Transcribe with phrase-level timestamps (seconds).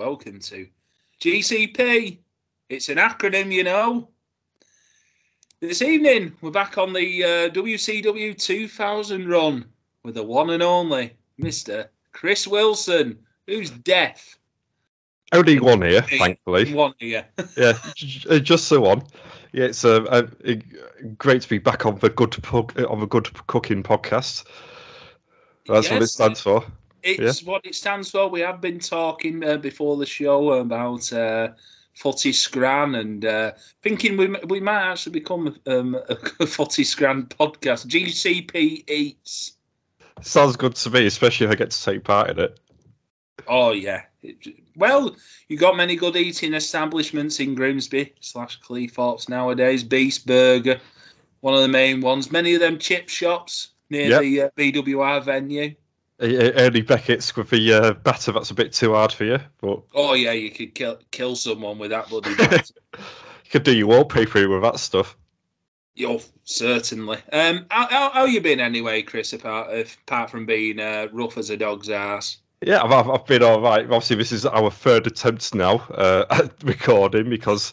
[0.00, 0.66] Hello, everyone, and welcome to
[1.20, 2.18] GCP.
[2.70, 4.08] It's an acronym, you know.
[5.60, 9.66] This evening, we're back on the uh, WCW 2000 run
[10.02, 11.88] with the one and only Mr.
[12.12, 14.38] Chris Wilson, who's deaf.
[15.32, 16.72] Only one here, thankfully.
[16.72, 17.26] One here.
[17.58, 19.02] yeah, just so on.
[19.52, 20.22] Yeah, it's uh, uh,
[21.18, 24.44] great to be back on the good on the good cooking podcast.
[25.66, 26.64] That's yes, what it stands for.
[27.02, 27.50] It's yeah.
[27.50, 28.28] what it stands for.
[28.28, 31.48] We have been talking uh, before the show about uh,
[31.94, 35.98] Footy Scran and uh, thinking we we might actually become um,
[36.40, 37.86] a Footy Scran podcast.
[37.86, 39.52] GCP Eats.
[40.22, 42.60] Sounds good to me, especially if I get to take part in it.
[43.48, 44.02] Oh yeah.
[44.76, 45.16] Well,
[45.48, 49.82] you got many good eating establishments in Grimsby slash Cleethorpes nowadays.
[49.82, 50.80] Beast Burger,
[51.40, 52.30] one of the main ones.
[52.30, 54.20] Many of them chip shops near yep.
[54.20, 55.74] the uh, BWR venue.
[56.20, 60.14] Ernie Beckett's with the uh, batter that's a bit too hard for you, but oh
[60.14, 64.62] yeah, you could kill kill someone with that bloody you could do your wallpaper with
[64.62, 65.16] that stuff.
[66.02, 67.18] Oh, certainly.
[67.32, 69.32] Um, how, how, how you been anyway, Chris?
[69.32, 69.70] Apart
[70.06, 72.38] apart from being uh, rough as a dog's ass.
[72.64, 73.84] Yeah, I've, I've been all right.
[73.84, 77.72] Obviously, this is our third attempt now uh, at recording because,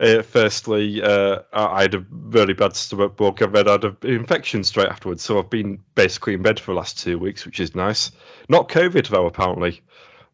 [0.00, 3.96] uh, firstly, uh, I had a really bad stomach bug and then I had an
[4.02, 5.22] infection straight afterwards.
[5.22, 8.10] So I've been basically in bed for the last two weeks, which is nice.
[8.48, 9.80] Not COVID, though, apparently.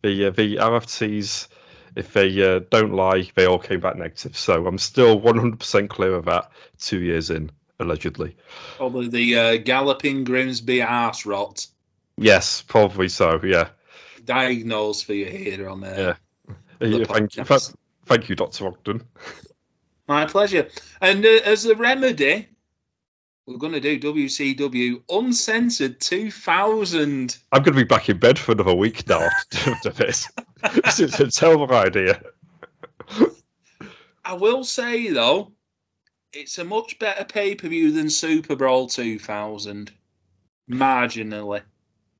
[0.03, 1.49] The, uh, the RFTs,
[1.97, 4.37] if they uh, don't lie, they all came back negative.
[4.37, 7.51] So I'm still 100% clear of that two years in,
[7.81, 8.37] allegedly.
[8.77, 11.67] Probably the uh, galloping Grimsby arse rot.
[12.17, 13.41] Yes, probably so.
[13.43, 13.69] Yeah.
[14.25, 16.17] Diagnosed for you here on there.
[16.81, 16.89] Yeah.
[16.89, 17.45] yeah thank you.
[18.07, 19.03] Thank you, Doctor Ogden.
[20.09, 20.69] My pleasure.
[21.01, 22.49] And uh, as a remedy,
[23.47, 27.39] we're going to do WCW Uncensored 2000.
[27.53, 30.29] I'm going to be back in bed for another week now after this.
[30.85, 32.21] this is a terrible idea.
[34.25, 35.53] I will say, though,
[36.33, 39.93] it's a much better pay per view than Super Brawl 2000.
[40.71, 41.63] Marginally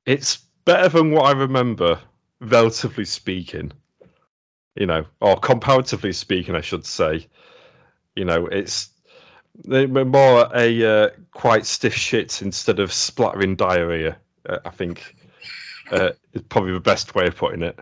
[0.05, 1.99] it's better than what I remember,
[2.39, 3.71] relatively speaking.
[4.75, 7.27] You know, or comparatively speaking, I should say.
[8.15, 8.89] You know, it's
[9.67, 14.17] more a uh, quite stiff shit instead of splattering diarrhea.
[14.47, 15.15] Uh, I think
[15.91, 17.79] uh, is probably the best way of putting it.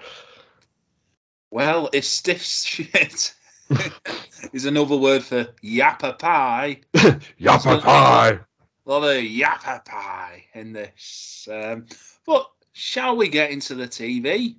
[1.52, 3.34] Well, it's stiff shit.
[4.54, 6.82] is another word for yappa pie.
[7.40, 8.40] yappa pie.
[8.86, 11.48] A lot of yappa pie in this.
[11.52, 11.86] Um,
[12.26, 14.56] but shall we get into the TV,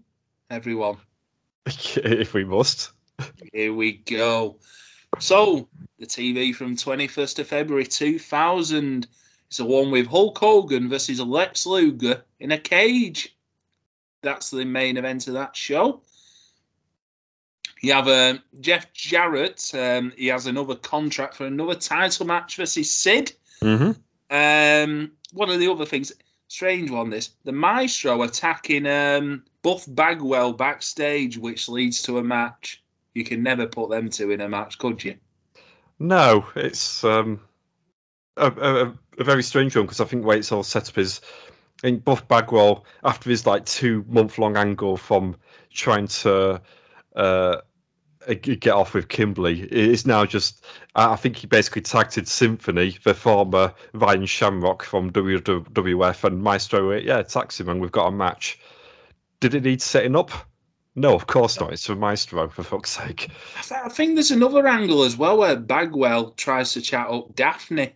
[0.51, 0.97] everyone?
[1.97, 2.93] if we must.
[3.53, 4.57] Here we go.
[5.19, 9.07] So, the TV from 21st of February 2000
[9.51, 13.37] is the one with Hulk Hogan versus Lex Luger in a cage.
[14.23, 16.03] That's the main event of that show.
[17.81, 19.71] You have uh, Jeff Jarrett.
[19.75, 23.33] Um, he has another contract for another title match versus Sid.
[23.61, 23.93] Mm-hmm.
[24.31, 26.13] Um, one of the other things,
[26.55, 27.11] strange one.
[27.11, 32.83] This the Maestro attacking um, Buff Bagwell backstage, which leads to a match.
[33.15, 35.17] You can never put them two in a match, could you?
[35.99, 37.41] No, it's um,
[38.37, 40.99] a, a, a, very strange one because I think the way it's all set up
[40.99, 41.21] is
[41.83, 45.37] in Buff Bagwell after his like two month long angle from
[45.73, 46.61] trying to
[47.17, 47.57] uh,
[48.33, 49.63] get off with Kimberly.
[49.63, 56.25] It's now just, I think he basically tagged Symphony, the former Ryan Shamrock from WWF,
[56.25, 58.59] and Maestro, yeah, tags him, and we've got a match.
[59.41, 60.31] Did it need setting up?
[60.97, 61.73] No, of course not.
[61.73, 63.29] It's for Maestro, for fuck's sake.
[63.57, 67.93] I think there's another angle as well where Bagwell tries to chat up Daphne.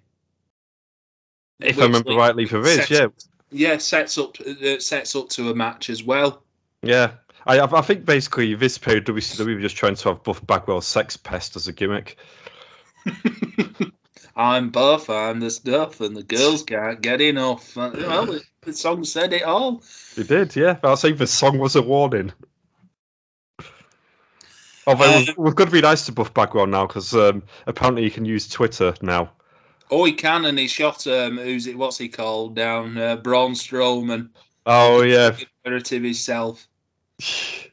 [1.61, 3.07] If I remember rightly, for this, yeah.
[3.51, 6.43] Yeah, sets up uh, sets up to a match as well.
[6.83, 7.13] Yeah,
[7.49, 11.17] I, I think basically this period WCW were just trying to have Buff Bagwell sex
[11.17, 12.19] pest as a gimmick.
[14.37, 17.77] I'm buff, I'm the stuff, and the girls can't get enough.
[17.77, 19.83] Uh, well, the song said it all.
[20.17, 20.77] It did, yeah.
[20.85, 22.33] I'll say the song was a warning.
[24.87, 28.05] Although uh, we've, we've, got to be nice to Buff Bagwell now because um, apparently
[28.05, 29.33] he can use Twitter now.
[29.91, 31.77] Oh, he can, and he shot um, who's it?
[31.77, 32.97] What's he called down?
[32.97, 34.29] Uh, Braun Strowman.
[34.67, 36.68] Oh yeah, narrative himself.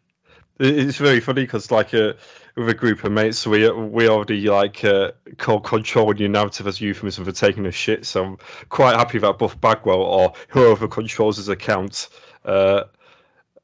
[0.57, 2.13] It's very funny because, like, uh,
[2.55, 6.79] with a group of mates, we we already like uh, call controlling your narrative as
[6.79, 8.05] euphemism for taking a shit.
[8.05, 8.37] So I'm
[8.69, 12.07] quite happy that Buff Bagwell or whoever controls his account
[12.45, 12.83] uh,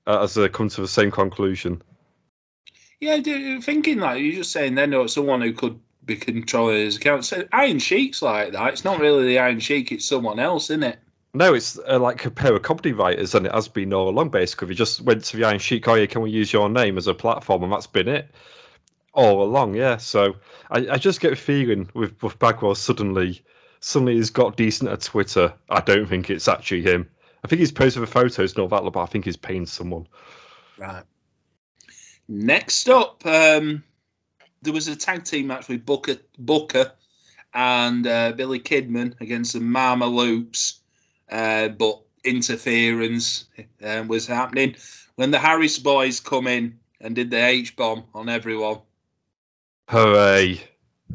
[0.05, 1.81] has uh, come to the same conclusion.
[2.99, 3.21] Yeah,
[3.61, 7.23] thinking like you're just saying, then or someone who could be controlling his account.
[7.23, 8.73] So Iron Sheik's like that.
[8.73, 10.99] It's not really the Iron Sheik; it's someone else, isn't it?
[11.33, 14.29] No, it's uh, like a pair of comedy writers, and it has been all along.
[14.29, 15.87] Basically, we just went to the Iron Sheik.
[15.87, 17.63] Oh yeah, can we use your name as a platform?
[17.63, 18.29] And that's been it
[19.13, 19.75] all along.
[19.75, 19.97] Yeah.
[19.97, 20.35] So
[20.71, 23.41] I, I just get a feeling with Bagwell suddenly,
[23.79, 25.53] suddenly he's got decent at Twitter.
[25.69, 27.09] I don't think it's actually him.
[27.43, 30.07] I think he's posted the photos and all that, but I think he's paying someone.
[30.77, 31.03] Right.
[32.27, 33.83] Next up, um,
[34.61, 36.91] there was a tag team match with Booker, Booker
[37.53, 40.80] and uh, Billy Kidman against the Mamalukes,
[41.31, 43.45] uh, but interference
[43.83, 44.75] uh, was happening
[45.15, 48.79] when the Harris boys come in and did the H bomb on everyone.
[49.87, 50.61] Hooray!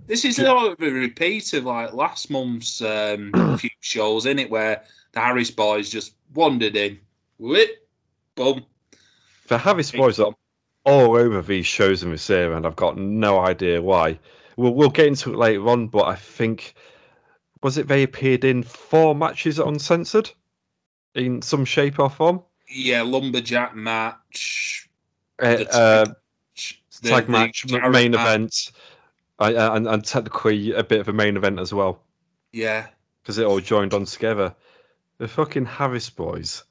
[0.07, 4.85] This is of a repeat of like last month's um, few shows, in it, where
[5.13, 6.99] the Harris boys just wandered in,
[7.39, 7.89] whip,
[8.35, 8.65] boom.
[9.49, 10.35] The Harris boys are
[10.85, 14.19] all over these shows in this era, and I've got no idea why.
[14.57, 16.75] We'll we'll get into it later on, but I think
[17.62, 20.31] was it they appeared in four matches uncensored
[21.14, 22.43] in some shape or form.
[22.69, 24.88] Yeah, lumberjack match,
[25.38, 28.20] Uh, the uh, match, tag match, the main match.
[28.20, 28.70] event,
[29.38, 32.03] and and technically a bit of a main event as well
[32.53, 32.87] Yeah,
[33.23, 34.55] because it all joined on together.
[35.19, 36.64] The fucking Harris boys.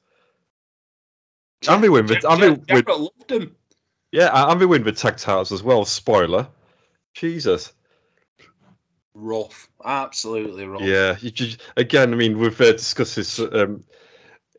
[1.68, 3.56] And they win the, and they win, Jarrett loved him.
[4.12, 5.84] yeah, and they win the tag titles as well.
[5.84, 6.46] Spoiler.
[7.14, 7.72] Jesus.
[9.18, 10.82] Rough, absolutely rough.
[10.82, 13.82] Yeah, just, again, I mean, we've uh, discussed this um,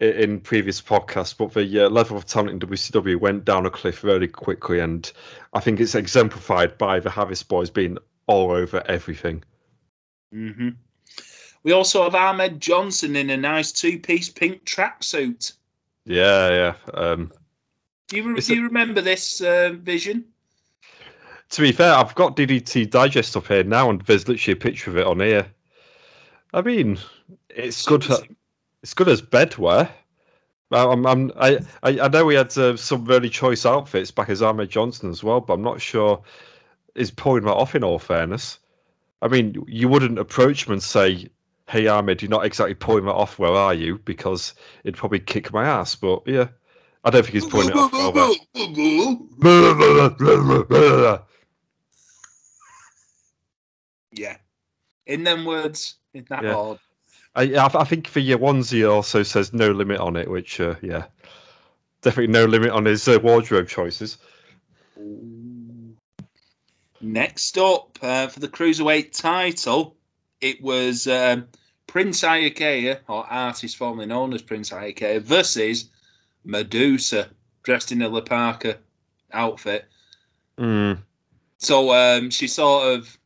[0.02, 4.00] in previous podcasts, but the uh, level of talent in WCW went down a cliff
[4.00, 5.12] very quickly, and
[5.54, 9.44] I think it's exemplified by the Harris boys being all over everything.
[10.32, 10.70] hmm
[11.62, 15.54] We also have Ahmed Johnson in a nice two-piece pink tracksuit.
[16.06, 16.74] Yeah, yeah.
[16.96, 17.32] Um,
[18.08, 20.26] Do you, do you remember this uh, vision?
[21.50, 24.90] To be fair, I've got DDT Digest up here now, and there's literally a picture
[24.92, 25.48] of it on here.
[26.54, 26.98] I mean,
[27.50, 28.06] it's good.
[28.84, 29.90] It's good as bedwear.
[30.72, 34.42] I- I'm, I'm, I, I, know we had uh, some really choice outfits back as
[34.42, 36.22] Ahmed Johnson as well, but I'm not sure
[36.96, 37.76] he's pulling that off.
[37.76, 38.60] In all fairness,
[39.22, 41.30] I mean, you wouldn't approach him and say,
[41.68, 43.40] "Hey, Ahmed, you're not exactly pulling that off.
[43.40, 44.54] Where are you?" Because
[44.84, 45.96] it'd probably kick my ass.
[45.96, 46.48] But yeah,
[47.06, 47.94] I don't think he's pulling it off.
[48.14, 48.36] well.
[54.12, 54.38] Yeah.
[55.08, 56.54] In them words, in that Yeah.
[56.54, 56.80] order.
[57.36, 61.06] I, I think for your onesie also says no limit on it, which uh, yeah,
[62.02, 64.18] definitely no limit on his uh, wardrobe choices.
[67.00, 69.96] Next up, uh, for the Cruiserweight title,
[70.42, 71.48] it was um,
[71.86, 75.90] Prince Iaukea, or artist formerly known as Prince Iaukea, versus
[76.44, 77.30] Medusa,
[77.62, 78.78] dressed in a La Parka
[79.32, 79.86] outfit.
[80.58, 80.98] Mm.
[81.60, 83.18] So um, she sort of,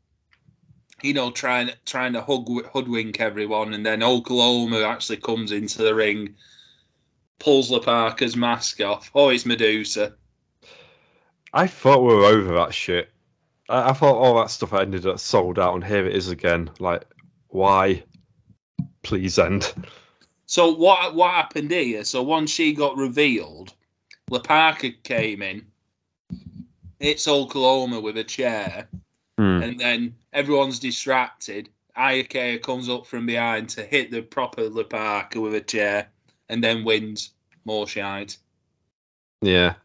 [1.03, 5.95] you know, trying trying to hug, hoodwink everyone, and then Oklahoma actually comes into the
[5.95, 6.35] ring,
[7.39, 9.11] pulls La Parka's mask off.
[9.15, 10.15] Oh, it's Medusa.
[11.53, 13.09] I thought we were over that shit.
[13.69, 16.69] I, I thought all that stuff ended up sold out, and here it is again.
[16.79, 17.05] Like,
[17.47, 18.03] why?
[19.03, 19.73] Please end.
[20.45, 22.03] So what what happened here?
[22.03, 23.73] So once she got revealed,
[24.29, 25.65] La Parka came in.
[26.99, 28.87] It's Oklahoma with a chair,
[29.39, 29.63] Mm.
[29.63, 31.69] and then everyone's distracted.
[31.97, 36.07] Iaukea comes up from behind to hit the proper La Parka with a chair,
[36.49, 37.31] and then wins.
[37.65, 38.37] More shite.
[39.41, 39.75] Yeah.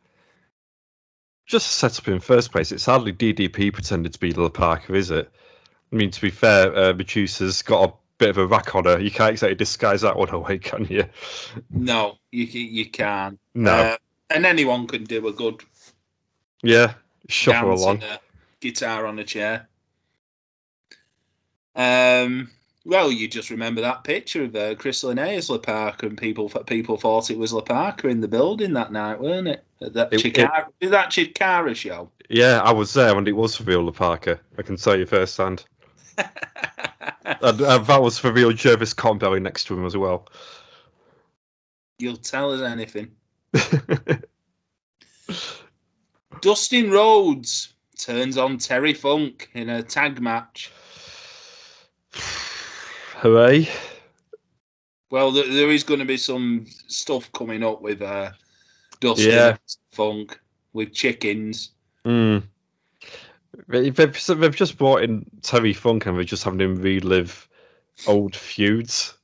[1.46, 2.72] Just set up in first place.
[2.72, 5.30] It's hardly DDP pretended to be La Parka, is it?
[5.92, 8.98] I mean, to be fair, uh, Medusa's got a bit of a rack on her.
[8.98, 11.04] You can't exactly disguise that one away, can you?
[11.70, 13.38] No, you you can't.
[13.54, 13.72] No.
[13.72, 13.96] Uh,
[14.30, 15.62] and anyone can do a good
[16.62, 16.94] yeah.
[17.28, 18.02] Shuffle along.
[18.02, 18.20] a
[18.60, 19.68] guitar on a chair.
[21.74, 22.50] Um.
[22.84, 26.48] Well, you just remember that picture of uh, Chris Linnea as La Parka, and people
[26.48, 29.64] people thought it was La Parka in the building that night, weren't it?
[29.82, 32.08] At that It- Chikara, did that Chikara show?
[32.30, 34.38] Yeah, I was there and it was for real La Parka.
[34.56, 35.64] I can tell you firsthand.
[37.42, 40.28] And, uh, that was for real Jervis Cottonbelly next to him as well.
[41.98, 43.10] You'll tell us anything.
[46.40, 50.70] Dustin Rhodes turns on Terry Funk in a tag match.
[53.16, 53.68] Hooray.
[55.10, 58.30] Well, there, there is going to be some stuff coming up with uh,
[59.00, 59.56] Dustin Yeah.
[59.92, 60.38] Funk
[60.72, 61.70] with chickens.
[62.04, 62.42] Mm.
[63.68, 67.48] They- They've, they've just brought in Terry Funk and they're just having him relive
[68.06, 69.16] old feuds.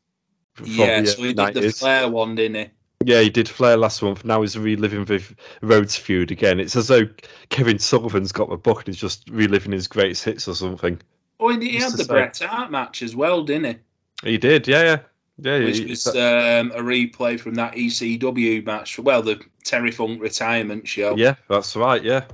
[0.64, 1.78] yeah, the so he did the 90s.
[1.80, 2.70] Flair one, didn't he?
[3.04, 4.24] Yeah, he did Flair last month.
[4.24, 5.22] Now he's reliving the
[5.62, 6.60] Rhodes feud again.
[6.60, 7.08] It's as though
[7.48, 11.00] Kevin Sullivan's got the book and he's just reliving his greatest hits or something.
[11.40, 12.12] Oh, and he Just had the say.
[12.12, 13.80] Bret Hart match as well, didn't
[14.22, 14.30] he?
[14.30, 14.98] He did, yeah, yeah.
[15.38, 18.98] Yeah, which he- was that- um, a replay from that ECW match.
[18.98, 21.16] Well, the Terry Funk retirement show.
[21.16, 22.02] yeah, that's right.
[22.02, 22.24] Yeah.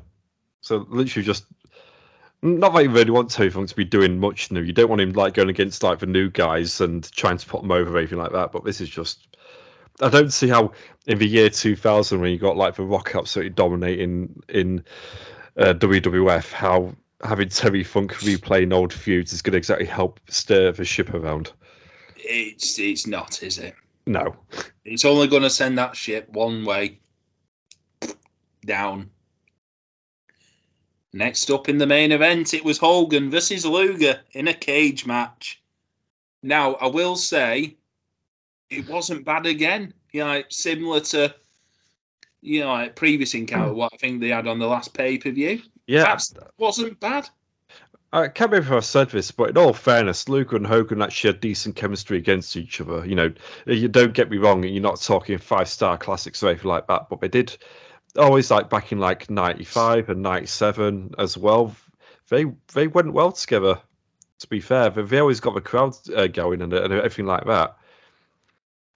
[0.60, 1.46] So literally just
[2.42, 4.60] not that you really want Terry Funk to be doing much new.
[4.60, 7.62] You don't want him like going against like the new guys and trying to put
[7.62, 8.52] them over or anything like that.
[8.52, 9.27] But this is just.
[10.00, 10.72] I don't see how
[11.06, 14.84] in the year 2000 when you got like the Rock absolutely dominating in
[15.56, 20.72] uh, WWF, how having Terry Funk replaying old feuds is going to exactly help stir
[20.72, 21.52] the ship around.
[22.16, 23.74] It's it's not, is it?
[24.06, 24.36] No.
[24.84, 27.00] It's only going to send that ship one way
[28.64, 29.10] down.
[31.12, 35.62] Next up in the main event, it was Hogan versus Luger in a cage match.
[36.42, 37.77] Now, I will say,
[38.70, 39.92] it wasn't bad again.
[40.12, 41.34] You know, similar to
[42.40, 45.30] you know, like previous encounter, what I think they had on the last pay per
[45.30, 45.60] view.
[45.86, 47.28] Yeah, That wasn't bad.
[48.12, 51.32] I can't remember if I said this, but in all fairness, Luger and Hogan actually
[51.32, 53.04] had decent chemistry against each other.
[53.04, 53.32] You know,
[53.66, 57.08] you don't get me wrong, you're not talking five star classics or anything like that,
[57.10, 57.56] but they did
[58.16, 61.74] always like back in like '95 and '97 as well.
[62.28, 63.78] They they went well together.
[64.38, 67.44] To be fair, they, they always got the crowd uh, going and, and everything like
[67.46, 67.76] that.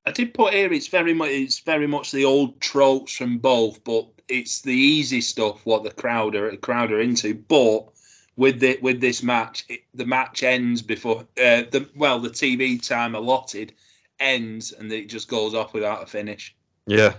[0.04, 3.82] I did put here it's very much it's very much the old tropes from both,
[3.84, 7.34] but it's the easy stuff what the crowd are the crowd are into.
[7.34, 7.88] But
[8.36, 12.84] with the with this match, it, the match ends before uh, the well the TV
[12.84, 13.74] time allotted
[14.18, 16.54] ends and it just goes off without a finish.
[16.86, 17.14] Yeah,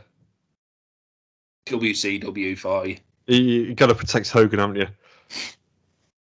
[1.67, 2.97] WCW for you.
[3.27, 4.87] you, you got to protect Hogan, haven't you?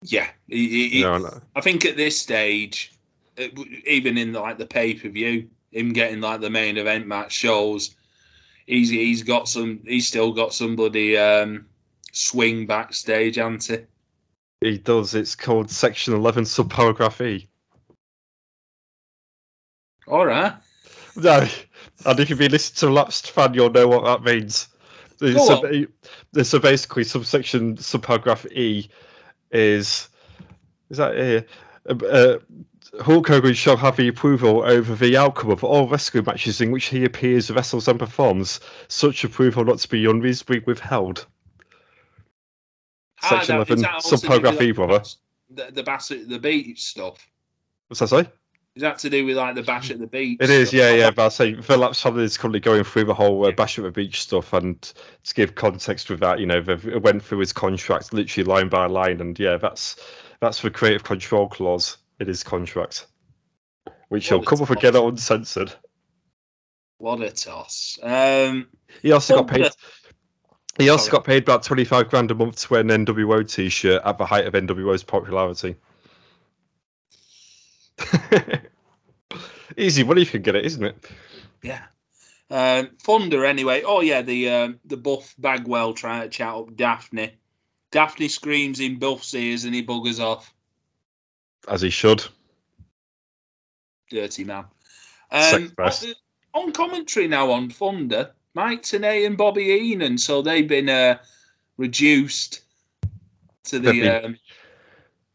[0.03, 2.91] Yeah, he- he- You know, I think at this stage,
[3.85, 7.95] even in like the pay per view, him getting like the main event match shows
[8.69, 11.65] he's he's got some he's still got somebody um,
[12.13, 13.63] swing backstage, hasn't
[14.61, 14.69] he?
[14.69, 15.15] he does.
[15.15, 17.47] It's called Section 11, subparagraph E.
[20.07, 20.53] All right,
[21.15, 21.47] No,
[22.05, 24.69] and if you've been listening to a lapsed fan, you'll know what that means.
[25.17, 25.77] So,
[26.43, 28.89] so basically, subsection subparagraph E
[29.51, 30.09] is
[30.89, 31.45] is that here?
[31.87, 32.39] Uh, uh,
[33.01, 36.85] Hulk Hogan shall have the approval over the outcome of all rescue matches in which
[36.85, 38.59] he appears, wrestles, and performs.
[38.87, 41.27] Such approval not to be unreasonably withheld.
[43.21, 45.03] Ah, Section is 11, that also subparagraph E, brother.
[45.51, 47.29] The the bash at the beach stuff.
[47.87, 48.29] What's that say?
[48.75, 50.37] Is that to do with like the bash at the beach?
[50.39, 50.79] It is, stuff?
[50.79, 51.11] yeah, yeah.
[51.11, 53.91] But I say the lapsed is currently going through the whole uh, Bash at the
[53.91, 54.81] Beach stuff, and
[55.23, 58.85] to give context with that, you know, they went through his contract literally line by
[58.85, 59.95] line, and yeah, that's
[60.39, 63.07] that's the creative control clause in his contract,
[64.09, 65.73] which he'll come up again uncensored.
[66.97, 67.97] What a toss.
[68.03, 68.67] Um,
[69.01, 69.71] He also got paid.
[70.77, 71.11] He also Sorry.
[71.11, 74.25] got paid about twenty five grand a month to wear an NWO T-shirt at the
[74.25, 75.75] height of NWO's popularity.
[79.77, 80.95] Easy money if you can get it, isn't it?
[81.63, 81.83] Yeah.
[82.49, 83.83] Um, Thunder, anyway.
[83.85, 87.33] Oh, yeah, the um, the Buff Bagwell trying to chat up Daphne.
[87.91, 90.53] Daphne screams in Buff's ears and he buggers off.
[91.67, 92.23] As he should.
[94.09, 94.65] Dirty man.
[95.31, 95.71] Um,
[96.55, 100.17] on, commentary now on Thunder, Mike Tenay and Bobby Heenan.
[100.17, 101.17] So they've been uh,
[101.77, 102.61] reduced
[103.65, 103.91] to the.
[103.91, 104.37] been- Um,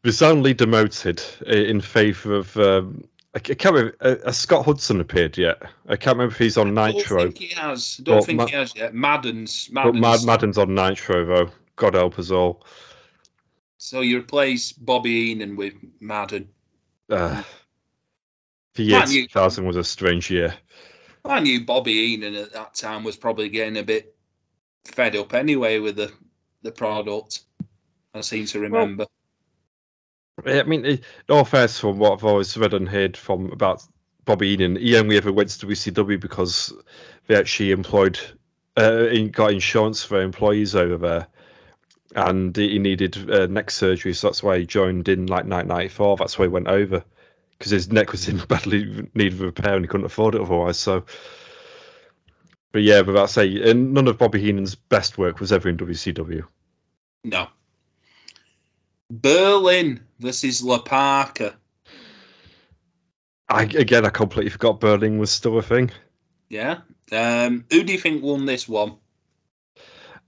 [0.03, 2.57] resignedly demoted in favour of.
[2.57, 3.03] Um,
[3.33, 3.95] I can't remember.
[4.01, 5.61] Uh, has Scott Hudson appeared yet?
[5.87, 7.23] I can't remember if he's on I don't Nitro.
[7.23, 7.97] think he has.
[7.99, 8.93] I Don't think Ma- he has yet.
[8.93, 9.69] Madden's.
[9.71, 10.01] Madden's.
[10.01, 11.51] Mad- Madden's on Nitro though.
[11.77, 12.65] God help us all.
[13.77, 16.49] So you replace Bobby Heenan with Madden.
[17.09, 17.43] Uh,
[18.75, 20.53] the year Man, you- 2000 was a strange year.
[21.23, 24.15] I knew Bobby Heenan at that time was probably getting a bit
[24.85, 26.11] fed up anyway with the
[26.61, 27.41] the product.
[28.13, 29.05] I seem to remember.
[30.45, 33.83] I mean, in all fairness, from what I've always read and heard from about
[34.25, 36.73] Bobby Heenan, he only ever went to WCW because
[37.27, 38.19] they actually employed,
[38.77, 41.27] uh, got insurance for employees over there,
[42.15, 46.17] and he needed uh, neck surgery, so that's why he joined in like 1994.
[46.17, 47.03] That's why he went over
[47.57, 50.77] because his neck was in badly need of repair and he couldn't afford it otherwise.
[50.77, 51.05] So,
[52.71, 55.77] but yeah, but I say, and none of Bobby Heenan's best work was ever in
[55.77, 56.43] WCW.
[57.23, 57.47] no.
[59.11, 61.55] Berlin versus La Parka.
[63.47, 65.91] I again, I completely forgot Berlin was still a thing.
[66.49, 66.79] Yeah.
[67.11, 68.95] Um, who do you think won this one?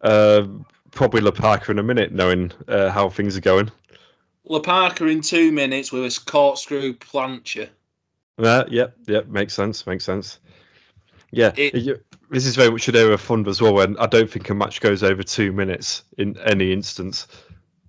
[0.01, 0.67] Um,
[0.97, 3.71] probably La Parka in a minute, knowing uh, how things are going.
[4.45, 7.69] La Parka in two minutes with a corkscrew plancher.
[8.39, 10.39] Uh, yep, yep, makes sense, makes sense.
[11.31, 11.99] Yeah, It- you-
[12.31, 14.53] this is very much an area of fun as well, and I don't think a
[14.53, 17.27] match goes over two minutes in any instance.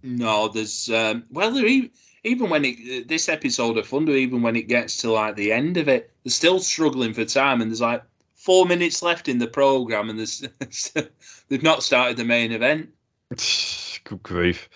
[0.03, 1.91] No, there's um, well, there even,
[2.25, 5.77] even when it this episode of Thunder, even when it gets to like the end
[5.77, 8.03] of it, they're still struggling for time, and there's like
[8.35, 10.47] four minutes left in the program, and there's
[11.49, 12.91] they've not started the main event.
[14.05, 14.69] Good grief!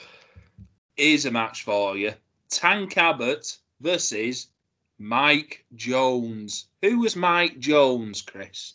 [0.97, 2.13] Here's a match for you:
[2.51, 4.49] Tank Abbott versus
[4.99, 6.67] Mike Jones.
[6.83, 8.75] Who was Mike Jones, Chris?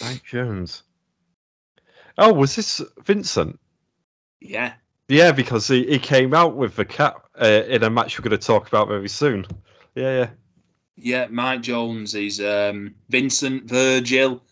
[0.00, 0.82] Mike Jones.
[2.18, 3.58] Oh, was this Vincent?
[4.40, 4.74] Yeah.
[5.08, 8.38] Yeah, because he, he came out with the cap uh, in a match we're going
[8.38, 9.46] to talk about very soon.
[9.94, 10.30] Yeah, yeah.
[10.96, 14.42] Yeah, Mike Jones is um, Vincent Virgil.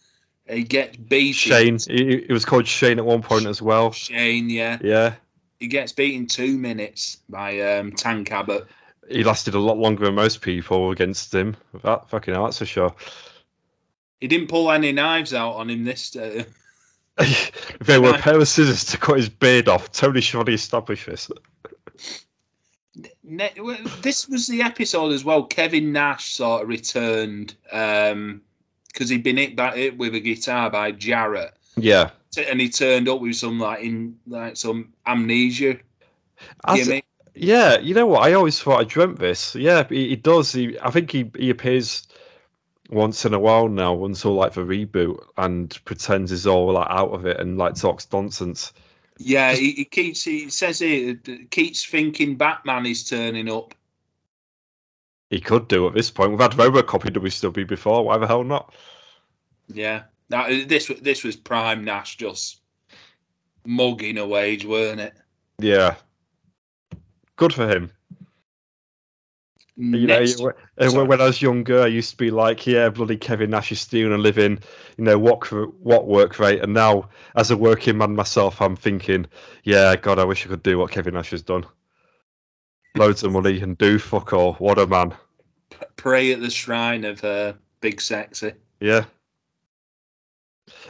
[0.53, 1.33] He gets beaten.
[1.33, 1.79] Shane.
[1.79, 3.93] He, he was called Shane at one point as well.
[3.93, 4.79] Shane, yeah.
[4.83, 5.15] Yeah.
[5.59, 8.67] He gets beaten two minutes by um, Tank Abbott.
[9.09, 11.57] He lasted a lot longer than most people against him.
[11.83, 12.95] That fucking hell, that's for sure.
[14.21, 16.15] He didn't pull any knives out on him this.
[16.17, 16.45] Uh,
[17.81, 21.31] there were a pair of scissors to cut his beard off, Tony Schiavone established this.
[23.25, 25.45] This was the episode as well.
[25.45, 27.55] Kevin Nash sort of returned
[28.93, 31.55] because he'd been hit by it with a guitar by Jarrett.
[31.77, 35.79] Yeah, and he turned up with some like in like some amnesia.
[37.35, 38.23] Yeah, you know what?
[38.23, 39.55] I always thought I dreamt this.
[39.55, 40.53] Yeah, he, he does.
[40.53, 42.07] He, I think he he appears
[42.91, 47.11] once in a while now until like the reboot and pretends he's all like out
[47.11, 48.73] of it and like talks nonsense.
[49.19, 51.17] Yeah, he, he keeps he says he
[51.51, 53.75] keeps thinking Batman is turning up.
[55.33, 56.31] He could do at this point.
[56.31, 58.05] We've had Robocop in WCW before.
[58.05, 58.75] Why the hell not?
[59.69, 62.61] Yeah, now this this was prime Nash just
[63.65, 65.15] mugging a wage, weren't it?
[65.59, 65.95] Yeah,
[67.37, 67.91] good for him.
[69.77, 71.09] You know, uh, Sorry.
[71.09, 74.13] when I was younger, I used to be like, "Yeah, bloody Kevin Nash is stealing
[74.13, 74.59] a living."
[74.99, 75.51] You know what?
[75.81, 76.61] What work rate?
[76.61, 79.25] And now, as a working man myself, I'm thinking,
[79.65, 81.65] "Yeah, God, I wish I could do what Kevin Nash has done.
[82.97, 84.55] Loads of money and do fuck all.
[84.55, 85.15] What a man!"
[85.97, 88.53] Pray at the shrine of uh, Big Sexy.
[88.81, 89.05] Yeah.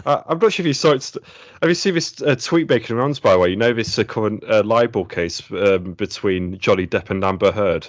[0.05, 1.17] Uh, I'm not sure if you saw it.
[1.61, 3.21] Have you seen this uh, tweet making rounds?
[3.21, 7.11] By the way, you know this uh, current uh, libel case um, between Johnny Depp
[7.11, 7.89] and Amber Heard.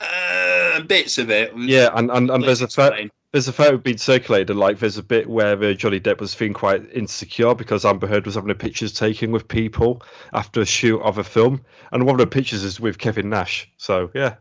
[0.00, 1.52] Uh, bits of it.
[1.56, 4.56] Yeah, and, and, and there's a photo, there's a photo being circulated.
[4.56, 8.26] Like there's a bit where uh, Johnny Depp was feeling quite insecure because Amber Heard
[8.26, 10.02] was having a pictures taken with people
[10.34, 13.70] after a shoot of a film, and one of the pictures is with Kevin Nash.
[13.78, 14.34] So yeah,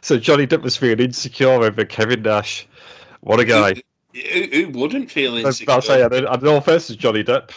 [0.00, 2.66] so Johnny Depp was feeling insecure over Kevin Nash.
[3.20, 3.74] What a guy!
[4.14, 5.72] Who, who wouldn't feel insecure?
[5.72, 7.50] I'll say I don't know first is Johnny Depp,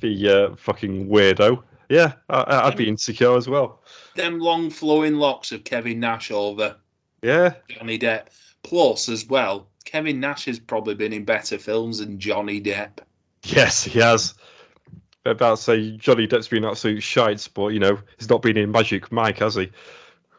[0.00, 1.62] the uh, fucking weirdo.
[1.88, 3.82] Yeah, I, would be insecure as well.
[4.16, 6.76] Them long flowing locks of Kevin Nash over.
[7.22, 7.54] Yeah.
[7.68, 8.26] Johnny Depp.
[8.66, 12.98] Plus, as well, Kevin Nash has probably been in better films than Johnny Depp.
[13.44, 14.34] Yes, he has.
[15.24, 18.72] About to say Johnny Depp's been absolute shite, but you know he's not been in
[18.72, 19.70] Magic Mike, has he?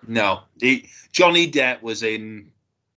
[0.07, 2.51] No, he, Johnny Depp was in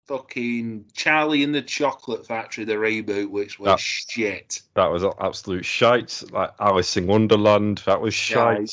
[0.07, 4.63] fucking Charlie and the Chocolate Factory, the reboot, which was that, shit.
[4.73, 6.23] That was absolute shite.
[6.31, 8.71] Like Alice in Wonderland, that was shite.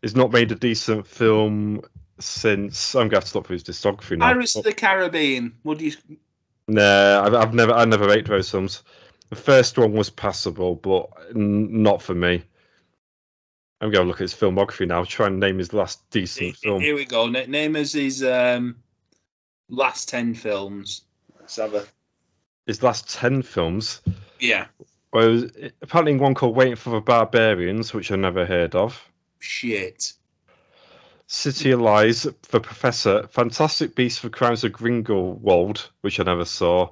[0.00, 1.82] He's not made a decent film
[2.22, 2.94] since.
[2.94, 4.26] I'm going to have to look for his discography now.
[4.26, 5.54] Pirates of the Caribbean.
[5.64, 5.92] Would you?
[6.68, 8.82] Nah, I've, I've never, I never rated those films.
[9.30, 12.42] The first one was passable, but n- not for me.
[13.80, 15.04] I'm going to look at his filmography now.
[15.04, 16.80] Try and name his last decent film.
[16.80, 17.26] Here we go.
[17.28, 18.76] Name us his um,
[19.68, 21.02] last ten films.
[21.38, 21.86] Let's have a.
[22.66, 24.02] His last ten films.
[24.38, 24.66] Yeah.
[25.12, 25.48] Well,
[25.82, 29.02] apparently one called Waiting for the Barbarians, which I never heard of.
[29.38, 30.12] Shit.
[31.32, 36.90] City of Lies, The Professor, Fantastic Beasts for Crimes of Grindelwald, which I never saw.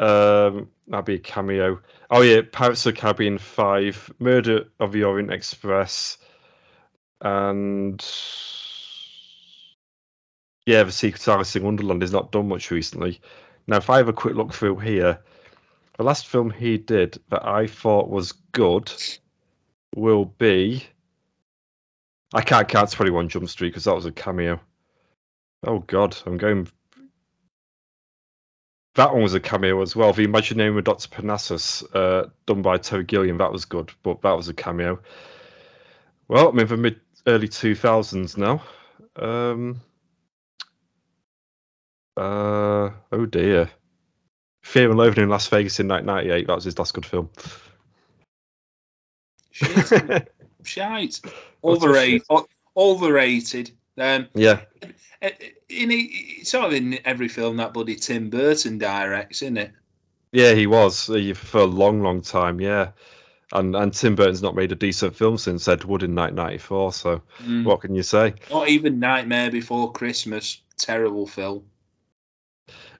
[0.00, 1.80] Um, that'd be a cameo.
[2.10, 6.18] Oh yeah, Pirates of the Caribbean Five, Murder of the Orient Express,
[7.20, 8.04] and
[10.66, 13.20] yeah, the Secret Alice in Wonderland has not done much recently.
[13.68, 15.20] Now, if I have a quick look through here,
[15.96, 18.92] the last film he did that I thought was good
[19.94, 20.84] will be.
[22.32, 24.60] I can't count 21 Jump Street because that was a cameo.
[25.66, 26.68] Oh, God, I'm going.
[28.94, 30.12] That one was a cameo as well.
[30.12, 31.08] The Imaginarium of Dr.
[31.08, 35.00] Parnassus, uh, done by Terry Gilliam, that was good, but that was a cameo.
[36.28, 38.62] Well, I'm in the mid early 2000s now.
[39.16, 39.80] Um,
[42.16, 43.70] uh, oh dear.
[44.62, 46.46] Fear and Loathing in Las Vegas in 1998.
[46.46, 47.30] That was his last good film.
[50.64, 50.82] Shit.
[50.82, 51.20] Shite.
[51.64, 52.22] Overrated.
[52.76, 53.70] Overrated.
[53.98, 54.60] Um, yeah.
[55.68, 56.08] In a,
[56.42, 59.72] sort of in every film that bloody Tim Burton directs, isn't it?
[60.32, 62.60] Yeah, he was for a long, long time.
[62.60, 62.90] Yeah.
[63.52, 66.92] And and Tim Burton's not made a decent film since Ed Wood in 1994.
[66.92, 67.64] So Mm.
[67.64, 68.34] what can you say?
[68.50, 70.62] Not even Nightmare Before Christmas.
[70.78, 71.64] Terrible film.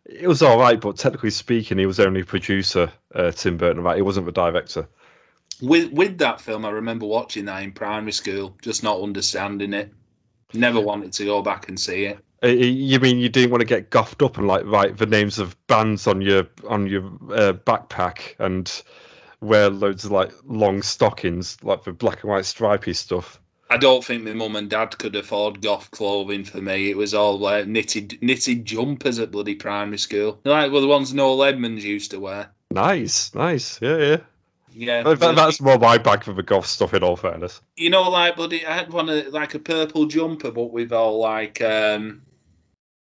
[0.07, 2.90] It was all right, but technically speaking, he was only producer.
[3.14, 3.96] Uh, Tim Burton, right?
[3.96, 4.88] He wasn't the director.
[5.62, 9.92] With with that film, I remember watching that in primary school, just not understanding it.
[10.53, 12.18] Never wanted to go back and see it.
[12.42, 15.38] Uh, You mean you didn't want to get guffed up and like write the names
[15.38, 18.83] of bands on your on your uh, backpack and
[19.40, 23.40] wear loads of like long stockings, like the black and white stripy stuff?
[23.73, 26.90] I don't think my mum and dad could afford goth clothing for me.
[26.90, 31.14] It was all uh, knitted knitted jumpers at bloody primary school, like well, the ones
[31.14, 32.51] Noel Edmonds used to wear.
[32.73, 34.16] Nice, nice, yeah, yeah.
[34.73, 36.95] Yeah, That- that- that's more my bag for the golf stuff.
[36.95, 40.51] In all fairness, you know, like bloody, I had one of, like a purple jumper,
[40.51, 42.23] but with all like, um,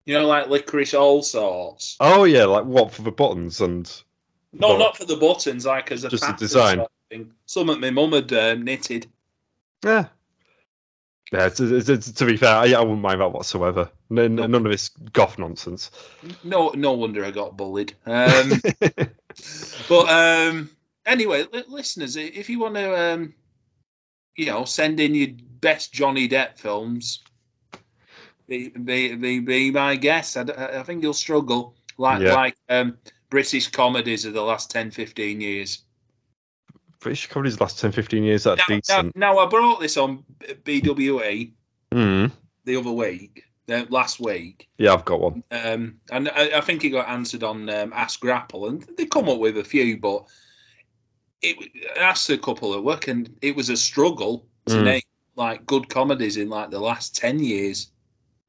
[0.05, 1.97] you know, like licorice all sorts.
[1.99, 3.85] oh yeah, like what for the buttons and
[4.53, 6.75] No, But- not for the buttons, like as a Just pattern design.
[6.77, 7.31] sort of thing.
[7.45, 9.07] Some that my mum had um, knitted.
[9.83, 10.05] yeah.
[11.33, 13.89] Yeah, to, to, to be fair, I, I wouldn't mind that whatsoever.
[14.09, 14.47] No, No.
[14.47, 15.89] None of this goth nonsense.
[16.43, 17.93] No, no wonder I got bullied.
[18.05, 18.51] Um,
[19.87, 20.69] but um,
[21.05, 23.33] anyway, li- listeners, if you want to, um,
[24.35, 27.23] you know, send in your best Johnny Depp films,
[28.47, 30.37] be be be, be my guest.
[30.37, 30.41] I,
[30.79, 32.33] I think you'll struggle, like Yeah.
[32.33, 32.97] like um,
[33.29, 35.83] British comedies of the last 10, 15 years.
[36.99, 39.15] British comedies last 10, 15 years that Now, now, decent.
[39.15, 40.23] now, I brought this on
[40.63, 41.53] B- BWE
[41.91, 42.31] Mm.
[42.63, 45.43] the other week, uh, last week, Yeah, I've got one.
[45.51, 49.27] um, and I, I think it got answered on um, Ask Grapple, and they come
[49.29, 50.25] up with a few, but
[51.41, 51.57] it
[51.99, 54.83] asked a couple at work, and it was a struggle to Mm.
[54.83, 55.01] name
[55.35, 57.91] like good comedies in like the last ten years.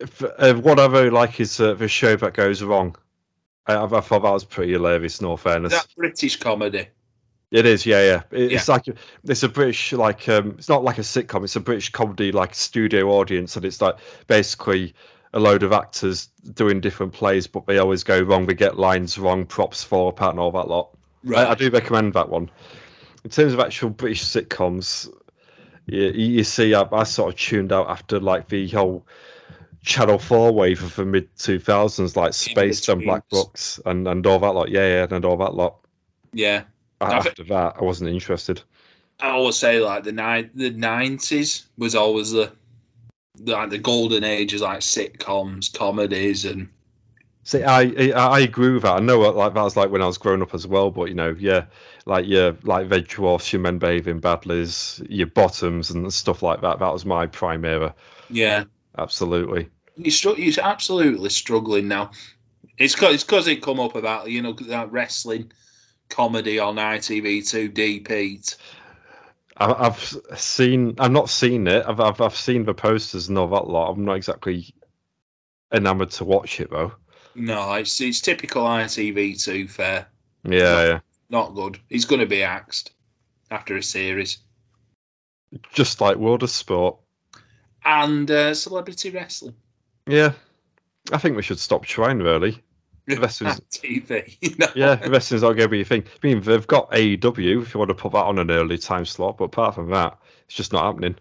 [0.00, 2.96] If, uh, what I really like is uh, the show that goes wrong.
[3.66, 5.20] I, I thought that was pretty hilarious.
[5.20, 6.88] In all fairness, That British comedy,
[7.52, 7.86] it is.
[7.86, 8.22] Yeah, yeah.
[8.32, 8.88] It- It's like
[9.24, 11.44] it's a British like um, it's not like a sitcom.
[11.44, 13.94] It's a British comedy like studio audience, and it's like
[14.26, 14.92] basically
[15.34, 18.44] a load of actors doing different plays, but they always go wrong.
[18.46, 20.90] They get lines wrong, props fall apart, and all that lot.
[21.34, 22.50] I, I do recommend that one.
[23.24, 25.08] In terms of actual British sitcoms,
[25.86, 29.06] you, you see, I, I sort of tuned out after like the whole
[29.84, 33.28] Channel Four wave of the mid two thousands, like Space and Black.
[33.28, 34.70] Books and and all that lot.
[34.70, 35.76] Yeah, yeah, and all that lot.
[36.32, 36.64] Yeah,
[37.00, 38.62] After that, I wasn't interested.
[39.20, 42.52] I always say like the ni- the nineties was always the
[43.40, 46.68] like the golden age of like sitcoms, comedies, and
[47.44, 48.96] See, I, I I agree with that.
[48.96, 50.90] I know what like that was like when I was growing up as well.
[50.90, 51.66] But you know, yeah,
[52.06, 56.78] like your like Veg Dwarfs, your Men Behaving Badlies, your Bottoms, and stuff like that.
[56.78, 57.94] That was my prime era.
[58.28, 58.64] yeah,
[58.96, 59.70] Absolutely.
[59.96, 62.10] He's, str- he's absolutely struggling now.
[62.78, 65.52] It's because it's 'cause it come up about you know that wrestling
[66.10, 68.56] comedy on ITV2 Deep Heat.
[69.56, 70.94] I- I've seen.
[70.98, 71.84] I've not seen it.
[71.86, 73.90] I've, I've I've seen the posters and all that lot.
[73.90, 74.74] I'm not exactly
[75.72, 76.92] enamored to watch it though.
[77.34, 80.06] No, it's it's typical ITV2 fare.
[80.44, 81.00] Yeah, yeah.
[81.30, 81.78] Not good.
[81.88, 82.92] He's going to be axed
[83.50, 84.38] after a series.
[85.72, 86.96] Just like World of Sport.
[87.84, 89.54] And uh, celebrity wrestling.
[90.06, 90.32] Yeah,
[91.12, 92.18] I think we should stop trying.
[92.18, 92.62] Really.
[93.08, 94.58] Wrestling's- TV.
[94.58, 94.68] No.
[94.76, 96.04] Yeah, wrestling's not going to be a thing.
[96.06, 99.04] I mean, they've got AEW if you want to put that on an early time
[99.04, 101.16] slot, but apart from that, it's just not happening.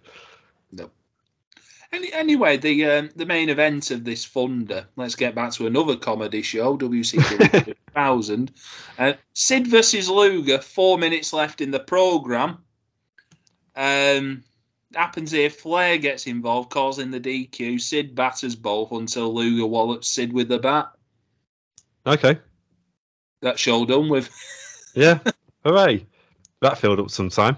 [1.94, 4.86] Any, anyway, the um, the main event of this funder.
[4.96, 8.52] Let's get back to another comedy show, WCW 1000.
[8.98, 10.60] Uh, Sid versus Luger.
[10.60, 12.60] Four minutes left in the program.
[13.76, 14.44] Um,
[14.96, 15.50] happens here.
[15.50, 17.82] Flair gets involved, causing the DQ.
[17.82, 20.92] Sid batters both until Luger wallops Sid with the bat.
[22.06, 22.40] Okay.
[23.42, 24.30] That show done with.
[24.94, 25.20] Yeah.
[25.64, 26.06] Hooray.
[26.60, 27.56] That filled up some time.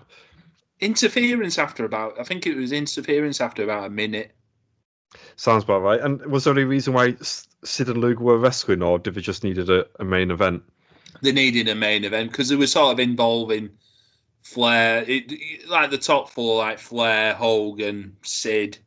[0.79, 4.31] Interference after about, I think it was interference after about a minute.
[5.35, 6.01] Sounds about right.
[6.01, 7.15] And was there any reason why
[7.63, 10.63] Sid and Luger were wrestling, or did they just needed a, a main event?
[11.23, 13.69] they needed a main event because they were sort of involving
[14.41, 18.77] Flair, it, like the top four, like Flair, Hogan, Sid,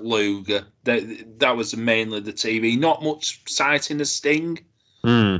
[0.00, 0.64] Luger.
[0.84, 2.78] That that was mainly the TV.
[2.78, 4.58] Not much sighting of Sting
[5.04, 5.36] hmm.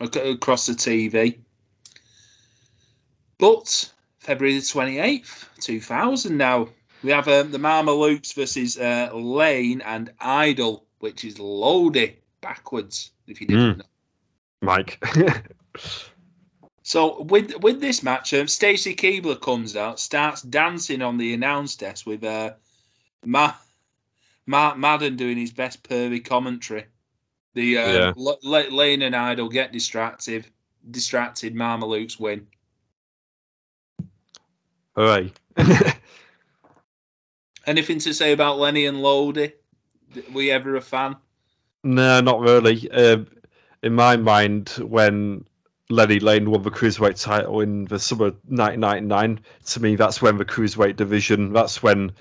[0.00, 1.38] ac- across the TV.
[3.38, 3.91] But
[4.22, 6.36] February the twenty eighth, two thousand.
[6.36, 6.68] Now
[7.02, 13.10] we have um, the Mamalukes versus uh, Lane and Idol, which is loaded backwards.
[13.26, 13.78] If you didn't Mm.
[13.78, 13.84] know.
[14.62, 15.02] Mike.
[16.84, 21.76] So with with this match, um, Stacy Keibler comes out, starts dancing on the announce
[21.76, 22.54] desk with uh,
[23.24, 23.54] Ma-
[24.46, 26.84] Mark Madden doing his best pervy commentary.
[27.54, 28.12] The uh, Yeah.
[28.18, 30.46] L- L- Lane and Idol get distracted.
[30.90, 32.48] Distracted, Mamalukes win.
[34.96, 35.32] Hooray.
[37.66, 39.52] Anything to say about Lenny and Lodi?
[40.32, 41.16] Were you ever a fan?
[41.84, 42.90] no, not really.
[42.90, 43.26] Um,
[43.82, 45.44] in my mind, when
[45.90, 50.36] Lenny Lane won the cruiserweight title in the summer of 1999, to me, that's when
[50.38, 52.12] the cruiserweight division, that's when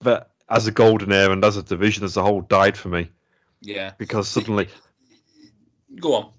[0.00, 3.08] that as a golden era and as a division as a whole died for me
[3.62, 3.92] Yeah.
[3.96, 4.68] because suddenly
[5.98, 6.30] Go on.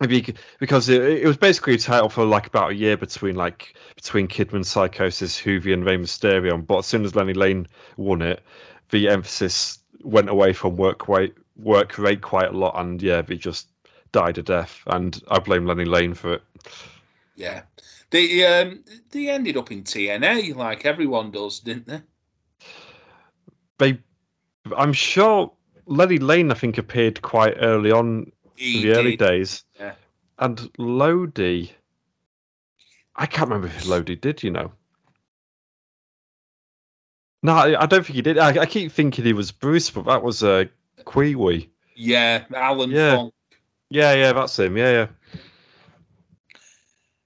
[0.00, 3.76] Maybe because it, it was basically a title for like about a year between like
[3.94, 6.64] between Kidman, Psicosis, Juvi, and Rey Mysterio.
[6.64, 8.42] But as soon as Lenny Lane won it,
[8.90, 13.36] the emphasis went away from work rate, work rate quite a lot, and yeah, they
[13.36, 13.68] just
[14.10, 14.80] died a death.
[14.88, 16.42] And I blame Lenny Lane for it.
[17.36, 17.62] Yeah.
[18.10, 22.00] They um they ended up in TNA like everyone does, didn't they?
[23.78, 23.98] They,
[24.76, 25.52] I'm sure
[25.86, 29.94] Lenny Lane, I think, appeared quite early on He in the early days, Yeah.
[30.38, 31.70] and Lodi.
[33.16, 34.72] I can't remember if Lodi did, you know.
[37.42, 38.38] No, I I don't think he did.
[38.38, 40.64] I, I keep thinking he was Bruce, but that was uh,
[41.12, 41.70] Kiwi.
[41.94, 43.16] Yeah, Alan Yeah.
[43.16, 43.34] Funk.
[43.90, 44.76] Yeah, yeah, that's him.
[44.76, 45.40] Yeah, yeah.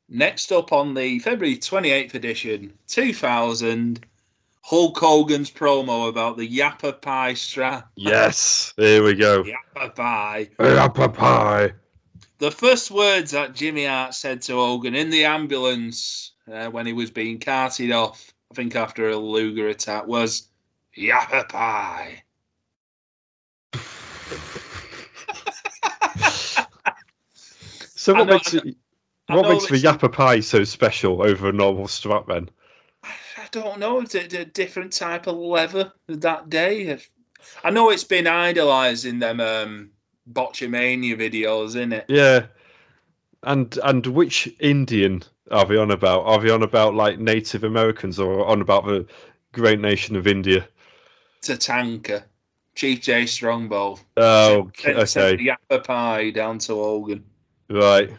[0.09, 4.05] Next up on the February 28th edition, 2000,
[4.69, 7.89] Hulk Hogan's promo about the Yappa Pie strap.
[7.97, 9.43] Yes, here we go.
[9.43, 10.51] Yappa Pie.
[10.59, 11.73] Apple pie.
[12.37, 16.93] The first words that Jimmy Hart said to Hogan in the ambulance uh, when he
[16.93, 20.51] was being carted off, I think after a Luger attack, was
[20.99, 22.25] Yappa Pie.
[27.95, 28.77] So what makes it,
[29.29, 32.51] what makes the Yappa pie so special over a normal strap then?
[33.49, 34.01] I don't know.
[34.01, 36.99] It's a, a different type of leather that day.
[37.65, 39.91] I know it's been idolised in them um,
[40.31, 42.05] Botchamania videos, isn't it?
[42.09, 42.47] Yeah.
[43.45, 46.27] And and which Indian are we on about?
[46.27, 49.07] Are we on about like Native Americans or on about the
[49.53, 50.69] great nation of India?
[51.43, 52.25] Tatanka,
[52.75, 53.99] Chief Jay Strongbow.
[54.19, 57.25] Oh, Sent- sent okay, the Yappa Pie down to Hogan.
[57.71, 58.11] right.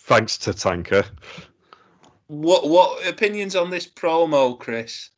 [0.00, 1.04] Thanks to Tanker.
[2.32, 5.10] What what opinions on this promo, Chris?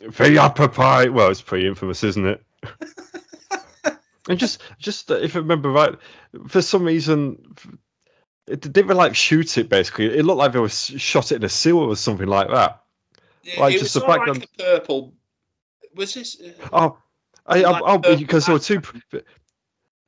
[0.00, 1.08] Yappa pie.
[1.08, 2.42] Well, it's pretty infamous, isn't it?
[4.28, 5.94] and just, just uh, if I remember right,
[6.48, 7.54] for some reason,
[8.48, 9.68] it didn't really, like shoot it.
[9.68, 12.82] Basically, it looked like they were shot it in a sewer or something like that.
[13.56, 15.14] Like, it just was the background- like purple.
[15.94, 16.40] Was this?
[16.40, 16.98] uh, Oh,
[17.46, 18.82] I, Like I, oh, because there were two.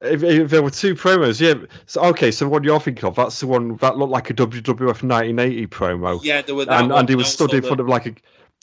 [0.04, 1.66] If, if there were two promos, yeah.
[1.86, 3.16] So okay, so what you're thinking of?
[3.16, 6.90] That's the one that looked like a WWF 1980 promo, Yeah, there were that and
[6.90, 8.14] one, and he was stood in front of like a,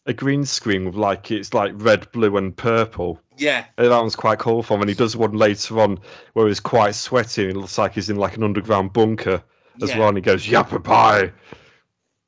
[0.05, 3.19] a green screen with like it's like red, blue, and purple.
[3.37, 5.99] Yeah, Uh, That one's quite colourful, and he does one later on
[6.33, 7.43] where he's quite sweaty.
[7.47, 9.43] and It looks like he's in like an underground bunker
[9.81, 11.31] as yeah, well, and he goes "Yappa pie."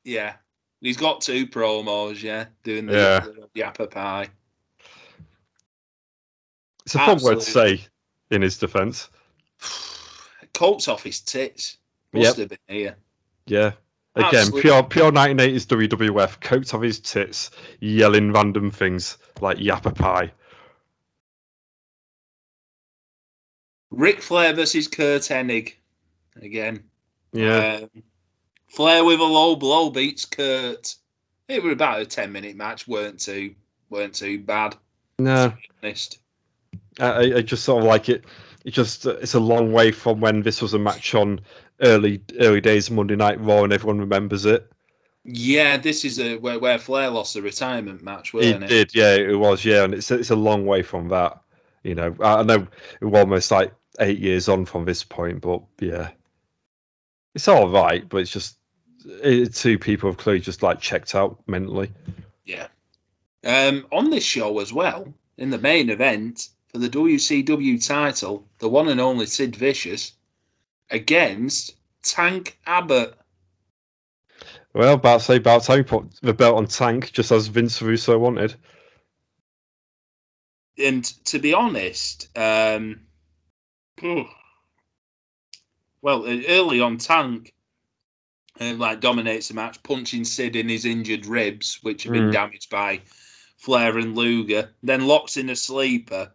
[0.04, 0.34] yeah.
[0.80, 2.22] He's got two promos.
[2.22, 3.20] Yeah, doing the, Yeah.
[3.20, 4.28] the Yappa Pie.
[6.84, 7.86] It's a fun word to say
[8.30, 9.08] in his defence.
[10.52, 11.78] Coats off his tits.
[12.12, 12.36] Must Yep.
[12.36, 12.96] have been here.
[13.46, 13.72] Yeah.
[14.16, 14.60] Again, Absolutely.
[14.62, 20.30] pure pure 1980s WWF, coats off his tits, yelling random things like "Yappa pie."
[23.90, 25.74] Ric Flair versus Curt Hennig.
[26.36, 26.84] Again.
[27.32, 28.02] Yeah, Um,
[28.68, 30.94] Flair with a low blow beats Kurt.
[31.48, 32.86] It was about a ten minute match.
[32.88, 33.54] weren't too
[33.90, 34.76] weren't too bad.
[35.18, 36.18] no, To honest.
[37.00, 38.24] I, I- just sort of like it.
[38.64, 41.40] It just it's a long way from when this was a match on
[41.80, 44.70] early early days of Monday Night Raw, and everyone remembers it.
[45.24, 48.72] Yeah, this is a where, where Flair lost the retirement match, wasn't it?
[48.72, 51.40] It did, yeah, it was, yeah, and it's it's a long way from that.
[51.82, 52.66] You know, I know
[53.02, 56.10] we're almost like eight years on from this point, but yeah,
[57.34, 58.08] it's all right.
[58.08, 58.56] But it's just
[59.22, 61.90] it, two people have clearly just like checked out mentally.
[62.46, 62.68] Yeah.
[63.44, 68.68] Um, on this show as well, in the main event for the WCW title, the
[68.68, 70.14] one and only Sid Vicious
[70.90, 73.14] against Tank Abbott.
[74.72, 78.18] Well, about to say about time put the belt on Tank, just as Vince Russo
[78.18, 78.56] wanted.
[80.76, 83.02] And to be honest, um,
[86.02, 87.54] well, early on, Tank
[88.60, 92.32] uh, like dominates the match, punching Sid in his injured ribs, which have been Mm.
[92.32, 93.00] damaged by
[93.58, 94.74] Flair and Luger.
[94.82, 96.32] Then locks in a sleeper,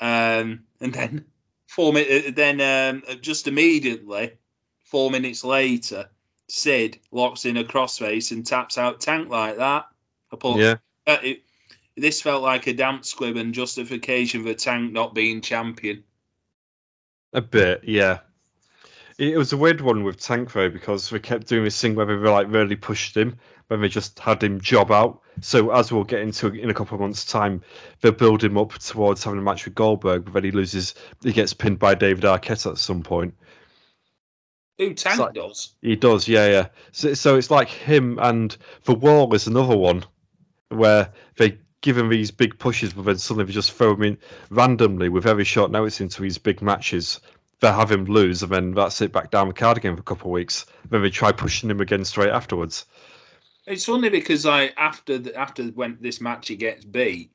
[0.00, 1.24] um, and then
[1.66, 2.32] four minutes.
[2.34, 4.32] Then um, just immediately,
[4.84, 6.08] four minutes later,
[6.48, 9.86] Sid locks in a crossface and taps out Tank like that.
[10.32, 11.42] I Yeah, uh, it,
[11.96, 16.04] this felt like a damp squib and justification for Tank not being champion.
[17.32, 18.20] a bit, yeah.
[19.18, 22.06] It was a weird one with Tank though because we kept doing this thing where
[22.06, 23.36] we were like really pushed him
[23.68, 25.20] when we just had him job out.
[25.40, 27.62] So as we'll get into in a couple of months' time,
[28.00, 31.32] they'll build him up towards having a match with Goldberg, but then he loses, he
[31.32, 33.34] gets pinned by David Arquette at some point.
[34.78, 35.74] Who Tank like- does?
[35.82, 36.66] He does, yeah, yeah.
[36.92, 40.04] So, so it's like him and the Wall is another one
[40.70, 44.18] where they give him these big pushes, but then suddenly they just throw him in
[44.50, 47.20] randomly with very short notice into these big matches.
[47.60, 50.04] They have him lose, and then that's it back down the card again for a
[50.04, 50.64] couple of weeks.
[50.90, 52.86] Then they try pushing him again straight afterwards.
[53.68, 57.30] It's funny because like after the, after when this match he gets beat,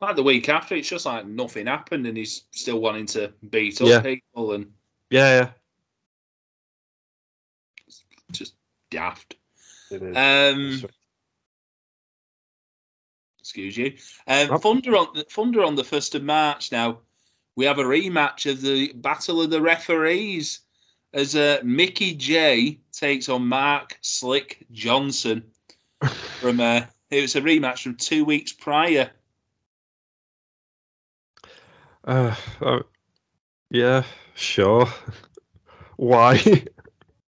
[0.00, 3.80] like the week after, it's just like nothing happened, and he's still wanting to beat
[3.80, 4.00] up Yeah.
[4.00, 4.72] people and
[5.10, 5.50] Yeah,
[8.32, 8.54] just
[8.90, 9.36] daft.
[9.90, 10.50] yeah.
[10.50, 10.82] Um,
[13.38, 13.94] excuse you.
[14.26, 14.58] Um.
[14.60, 16.72] Thunder on the Thunder on the first of March.
[16.72, 16.98] Now
[17.54, 20.60] we have a rematch of the Battle of the Referees
[21.12, 25.44] as uh, Mickey Jay takes on Mark Slick Johnson
[26.40, 26.60] from.
[26.60, 29.10] Uh, it was a rematch from two weeks prior.
[32.04, 32.80] Uh, uh,
[33.70, 34.02] yeah,
[34.34, 34.86] sure.
[35.96, 36.40] Why?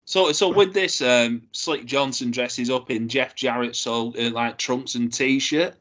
[0.05, 4.57] So, so with this, um, Slick Johnson dresses up in Jeff Jarrett's old uh, like
[4.57, 5.75] trunks and t-shirt,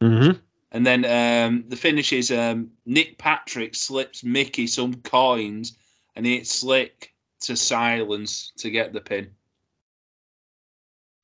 [0.00, 0.30] hmm
[0.72, 5.78] and then um, the finish is um, Nick Patrick slips Mickey some coins,
[6.14, 9.30] and hits Slick to silence to get the pin.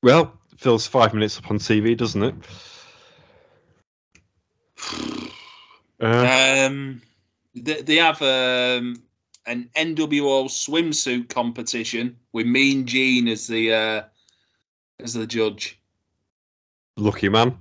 [0.03, 2.35] Well, fills five minutes up on TV, doesn't it?
[6.01, 7.01] Uh, Um,
[7.55, 9.01] they, they have um,
[9.47, 14.03] an NWO swimsuit competition with Mean Gene as the uh,
[15.01, 15.79] as the judge.
[16.97, 17.57] lucky man.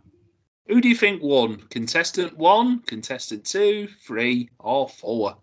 [0.67, 1.57] Who do you think won?
[1.69, 5.37] Contestant one, contestant two, three, or four?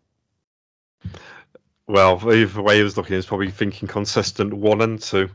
[1.87, 5.31] Well, either way he was looking, he was probably thinking consistent one and two.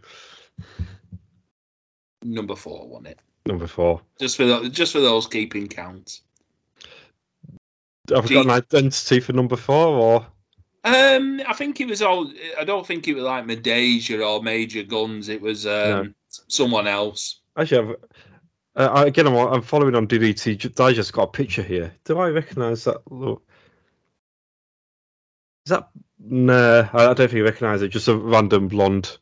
[2.26, 3.20] Number four won it.
[3.46, 4.02] Number four.
[4.20, 6.22] Just for the, just for those keeping count.
[8.10, 10.28] Have we got an identity for number four, or
[10.84, 12.32] Um, I think it was all.
[12.60, 15.30] I don't think it was like Midajah or Major Gunns.
[15.30, 16.08] It was um, No.
[16.48, 17.42] someone else.
[17.56, 17.96] actually,
[18.76, 21.94] I've, uh, again, I'm, I'm following on DDT I just Got a picture here.
[22.06, 23.44] Do I recognise that look?
[25.66, 26.90] Is that nah?
[26.94, 27.90] I don't think I recognise it.
[27.90, 29.18] Just a random blonde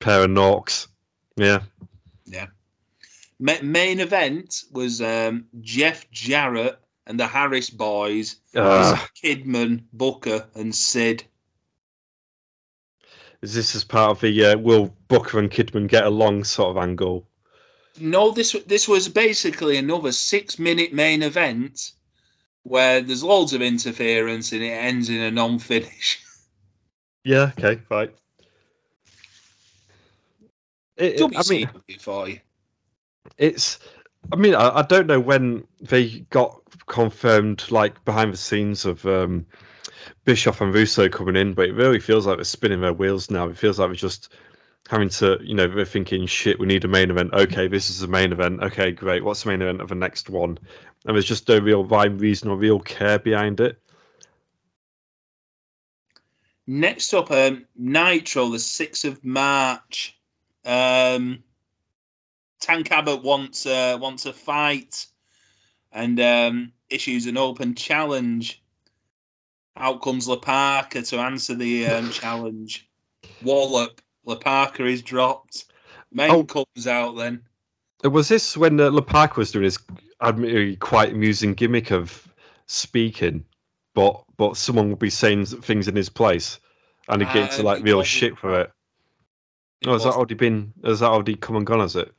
[0.00, 0.86] pair of norks.
[1.36, 1.60] Yeah.
[3.38, 10.74] Ma- main event was um, Jeff Jarrett and the Harris boys, Uh, Kidman, Booker, and
[10.74, 11.24] Sid.
[13.42, 16.82] is this as part of the uh, will Booker and Kidman get along sort of
[16.82, 17.28] angle?
[18.00, 21.92] No, this this was basically another six minute main event
[22.62, 26.22] where there's loads of interference and it ends in a non finish.
[27.24, 27.50] Yeah.
[27.58, 27.80] Okay.
[27.90, 28.14] Right.
[30.96, 32.40] It, it- I mean, WCW
[33.38, 33.80] it's
[34.32, 39.04] i mean I, I don't know when they got confirmed like behind the scenes of
[39.04, 39.44] um
[40.24, 43.48] bischoff and russo coming in but it really feels like they're spinning their wheels now.
[43.48, 44.32] It feels like we're just
[44.88, 47.32] having to you know they're thinking shit we need a main event.
[47.34, 48.62] Okay this is the main event.
[48.62, 49.24] Okay great.
[49.24, 50.56] What's the main event of the next one?
[51.04, 53.80] And there's just no real rhyme reason or real care behind it.
[56.66, 60.15] Next up, um, Nitro, the 6th of March.
[60.66, 61.42] Um,
[62.60, 65.06] Tank Abbott wants, uh, wants a fight
[65.92, 68.62] and um, issues an open challenge.
[69.76, 72.88] Out comes La Parka to answer the um, challenge.
[73.42, 74.00] Wallop.
[74.24, 75.66] La Parka is dropped.
[76.12, 76.44] Main Oh.
[76.44, 77.42] comes out then.
[78.04, 79.78] was this when uh, Lepark was doing his
[80.22, 82.26] admittedly quite amusing gimmick of
[82.66, 83.44] speaking
[83.94, 86.58] but but someone would be saying things in his place
[87.08, 88.72] and he gets Uh, like real shit for It
[89.84, 90.72] Oh, has that already been?
[90.84, 91.80] Has that already come and gone?
[91.80, 92.12] Has it?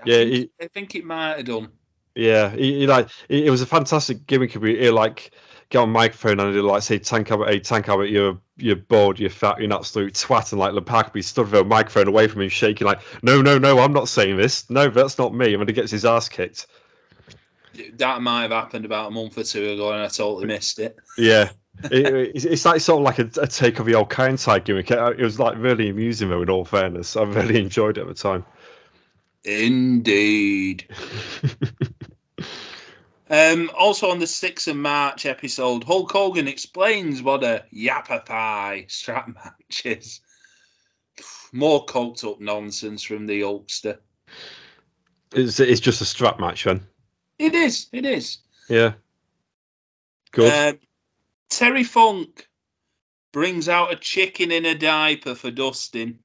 [0.00, 1.68] I yeah, think, he- I think it might have done.
[2.14, 4.52] Yeah, he, he like it, was a fantastic gimmick.
[4.52, 5.32] He he, like
[5.70, 9.18] get on microphone and he'd like say, "Tank Abbott, hey Tank Abbott, you're you're bored,
[9.18, 12.28] you're fat, you're an absolute twat," and like Lepak be stood with a microphone away
[12.28, 14.70] from him, shaking like, "No, no, no, I'm not saying this.
[14.70, 16.68] No, that's not me." And then he gets his ass kicked.
[17.94, 20.96] That might have happened about a month or two ago, and I totally missed it.
[21.18, 21.50] Yeah.
[21.84, 24.90] It, it's, it's like sort of like a, a take of the old Kind gimmick.
[24.90, 26.42] It, was like really amusing though.
[26.42, 28.44] In all fairness, I really enjoyed it at the time.
[29.44, 30.88] Indeed.
[33.30, 39.28] Um, also on the 6th of March episode, Hulk Hogan explains what a Yapapi strap
[39.34, 40.20] match is.
[41.52, 43.98] More coked up nonsense from the Hulkster.
[45.32, 46.86] It's it's just a strap match then.
[47.38, 48.38] It is, it is.
[48.68, 48.92] Yeah.
[50.30, 50.74] Good.
[50.74, 50.78] Um,
[51.50, 52.48] Terry Funk
[53.32, 56.18] brings out a chicken in a diaper for Dustin.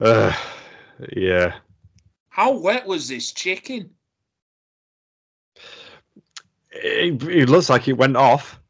[0.00, 0.32] Uh,
[1.12, 1.56] yeah.
[2.28, 3.90] How wet was this chicken?
[6.70, 8.60] It, it looks like it went off.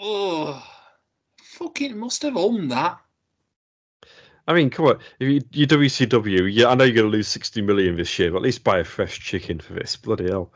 [0.00, 0.64] Oh,
[1.42, 2.98] fucking must have owned that.
[4.46, 4.98] I mean, come on.
[5.20, 8.30] If you, you WCW, yeah, I know you're going to lose 60 million this year,
[8.30, 9.94] but at least buy a fresh chicken for this.
[9.94, 10.50] Bloody hell.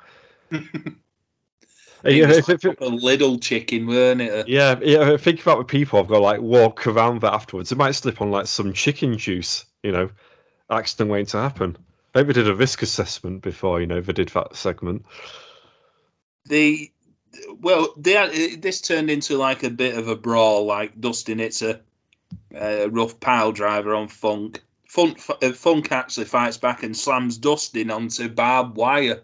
[2.05, 4.49] Yeah, was if- if- a little chicken, weren't it?
[4.49, 5.17] Yeah, yeah.
[5.17, 7.71] Think about the people I've got like walk around that afterwards.
[7.71, 10.11] They might slip on like some chicken juice, you know,
[10.71, 11.77] accident waiting to happen.
[12.15, 15.05] Maybe they did a risk assessment before, you know, they did that segment.
[16.47, 16.91] The
[17.61, 20.67] well, they, this turned into like a bit of a brawl.
[20.67, 21.81] Like Dustin, it's a,
[22.55, 24.63] a rough pile driver on Funk.
[24.89, 29.23] Funk, Funk actually fights back and slams Dustin onto barbed wire.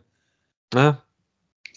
[0.74, 0.97] Yeah,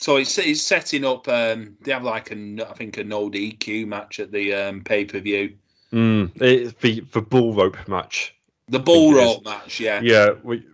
[0.02, 1.28] So it's, it's setting up.
[1.28, 5.06] Um, they have like a, I think an old EQ match at the um, pay
[5.06, 5.56] per view.
[5.94, 6.34] mm,
[6.80, 8.36] the the bull rope match.
[8.68, 9.36] The bull think it is.
[9.36, 10.02] rope match, yeah.
[10.02, 10.66] Yeah, we,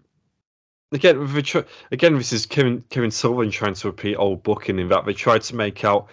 [0.94, 1.60] again, tr-
[1.92, 5.42] again, this is Kevin Kevin Sullivan trying to repeat old booking in that they tried
[5.44, 6.08] to make out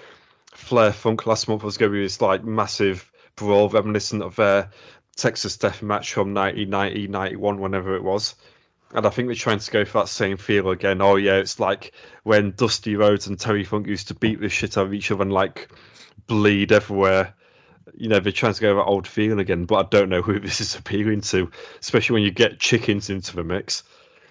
[0.52, 4.68] Flair Funk last month was going to be this like massive brawl reminiscent of their
[5.14, 8.34] Texas Death match from 1990, 91, whenever it was.
[8.94, 11.00] And I think they're trying to go for that same feel again.
[11.02, 11.92] Oh yeah, it's like
[12.22, 15.22] when Dusty Rhodes and Terry Funk used to beat the shit out of each other
[15.22, 15.68] and like
[16.28, 17.34] bleed everywhere.
[17.96, 20.38] You know, they're trying to go that old feeling again, but I don't know who
[20.40, 23.82] this is appealing to, especially when you get chickens into the mix.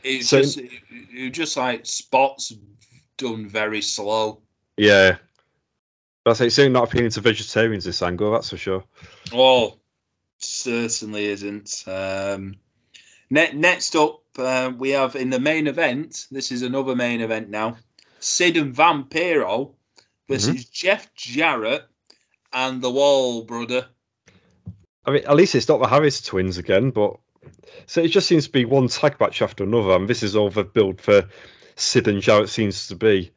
[0.04, 2.54] It's So- just, it, just like spots
[3.18, 4.42] done very slow.
[4.78, 5.18] Yeah.
[6.26, 6.48] That's it.
[6.48, 8.84] It's certainly not appealing to vegetarians, this angle, that's for sure.
[9.34, 9.78] Oh,
[10.38, 11.84] certainly isn't.
[11.86, 12.56] Um,
[13.30, 16.28] ne- next up, uh, we have in the main event.
[16.32, 17.78] This is another main event now.
[18.20, 19.74] Sid and Vampiro
[20.30, 21.84] versus Jeff Jarrett
[22.54, 23.88] and the Wall brother.
[25.06, 27.18] I mean, at least it's not the Harris twins again, but
[27.86, 30.50] so it just seems to be one tag match after another, and this is all
[30.50, 31.28] the build for
[31.76, 33.32] Sid and Jarrett seems to be.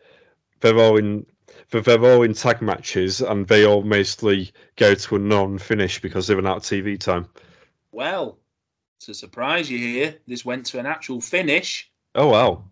[0.61, 1.27] They're all in,
[1.71, 6.27] they're, they're all in tag matches, and they all mostly go to a non-finish because
[6.27, 7.27] they've run out of TV time.
[7.91, 8.39] Well,
[9.01, 12.65] to surprise you here, this went to an actual finish Oh wow!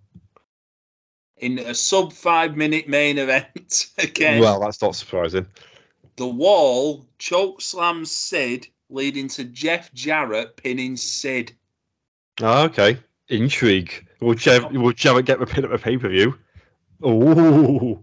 [1.39, 3.87] in a sub five minute main event.
[3.99, 5.47] Again, Well, that's not surprising.
[6.17, 11.53] the Wall choke slams Sid, leading to Jeff Jarrett pinning Sid.
[12.41, 12.99] Oh, okay,
[13.29, 14.07] intrigue.
[14.21, 16.39] Will Jeff, will Jarrett get the pin at the pay-per-view?
[17.03, 18.03] Oh,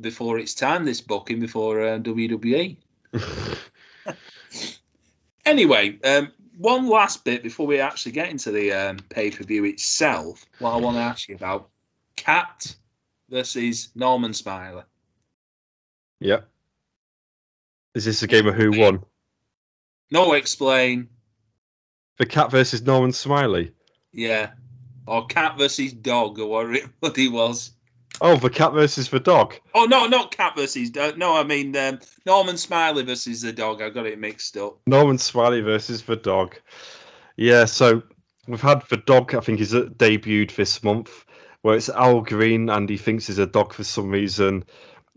[0.00, 2.76] before it's time, this booking before uh, WWE.
[5.46, 9.64] Anyway, um, one last bit before we actually get into the um, pay per view
[9.64, 10.44] itself.
[10.58, 11.68] What I want to ask you about
[12.16, 12.74] Cat
[13.30, 14.82] versus Norman Smiley.
[16.20, 16.40] yeah.
[17.94, 19.02] Is this a game of who won?
[20.12, 21.08] No explain.
[22.18, 23.72] The cat versus Norman Smiley.
[24.12, 24.50] Yeah.
[25.06, 27.72] Or Cat versus Dog, or what it, what he was.
[28.20, 29.54] Oh, the cat versus the dog.
[29.74, 31.16] Oh, no, not Cat versus Dog.
[31.16, 33.80] No, I mean um, Norman Smiley versus the dog.
[33.80, 34.78] I got it mixed up.
[34.86, 36.56] Norman Smiley versus the dog.
[37.36, 38.02] Yeah, so
[38.46, 39.34] we've had the dog.
[39.34, 41.24] I think he's uh, debuted this month,
[41.62, 44.64] where it's Al Greene, and he thinks he's a dog for some reason,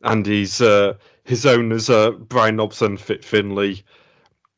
[0.04, 0.94] and he's uh,
[1.26, 3.84] his owners uh, Brian Nobson, Fit Finlay.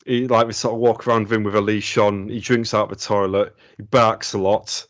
[0.05, 2.29] He like we sort of walk around with him with a leash on.
[2.29, 3.55] He drinks out the toilet.
[3.77, 4.85] He barks a lot,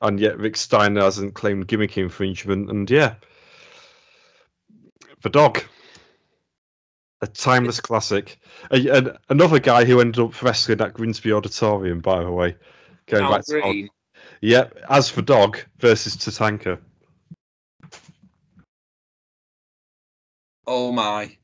[0.00, 2.70] and yet Rick Steiner hasn't claimed gimmick infringement.
[2.70, 3.14] And yeah,
[5.22, 5.62] the dog.
[7.22, 8.38] A timeless classic.
[8.70, 12.56] A, an- another guy who ended up wrestling at Grimsby Auditorium, by the way.
[13.06, 13.88] Going Al back to Green.
[14.42, 14.78] Yep.
[14.90, 16.78] As for Dog versus Tatanka.
[20.66, 21.34] Oh my.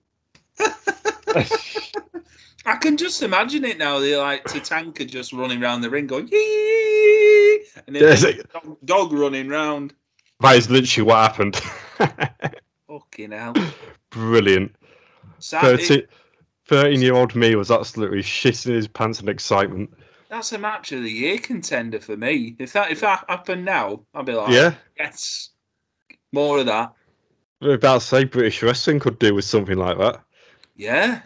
[2.65, 3.99] I can just imagine it now.
[3.99, 9.49] They're like Tatanka just running around the ring going, yee, and then the dog, running
[9.49, 9.95] round.
[10.41, 11.57] that is literally what happened.
[12.89, 13.55] Fucking hell.
[14.11, 14.75] Brilliant.
[15.39, 16.07] It- 30,
[16.67, 19.91] 13 year old me was absolutely shitting his pants in excitement.
[20.29, 22.55] that's a match of the year contender for me.
[22.59, 24.75] If that if that happened now, I'd be like, Yeah.
[24.99, 25.51] yes,
[26.33, 26.93] more of that.
[27.61, 30.21] I was About to say British wrestling could do with something like that.
[30.77, 31.23] Yeah.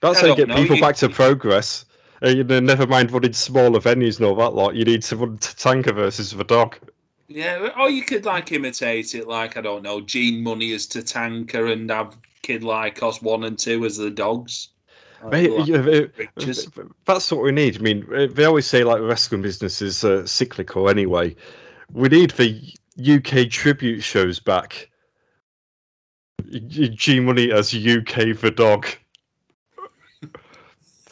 [0.00, 1.84] That's how you get know, people you- back to progress.
[2.24, 4.74] Uh, you know, never mind running smaller venues and all that lot.
[4.74, 6.76] You need to run Tatanka versus the dog.
[7.28, 11.72] Yeah, or you could like imitate it, like I don't know, G Money as Tatanka
[11.72, 14.68] and have Kid Lykos one and two as the dogs.
[15.30, 16.68] Mate, Like, you know, it- pictures.
[17.04, 17.76] That's what we need.
[17.76, 21.36] I mean, uh, they always say like the wrestling business is uh, cyclical anyway.
[21.92, 22.60] We need the
[22.98, 24.88] UK tribute shows back.
[26.50, 28.86] G Money as UK the dog.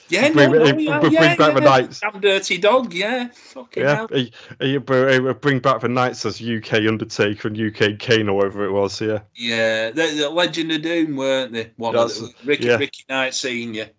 [0.08, 1.58] Yeah, Bring- no, no, bring yeah, back yeah, the yeah.
[1.60, 2.00] Knights.
[2.00, 3.28] Damn dirty dog, yeah.
[3.32, 4.08] Fucking Yeah, hell.
[4.12, 8.70] he, he, bring back the Knights as UK Undertaker and UK Kane or whatever it
[8.72, 9.00] was.
[9.00, 11.72] Yeah, Yeah, the, the Legion of Doom, weren't they?
[11.76, 12.76] One That's- of the, Ricky, yeah.
[12.76, 13.90] Ricky Knight Senior.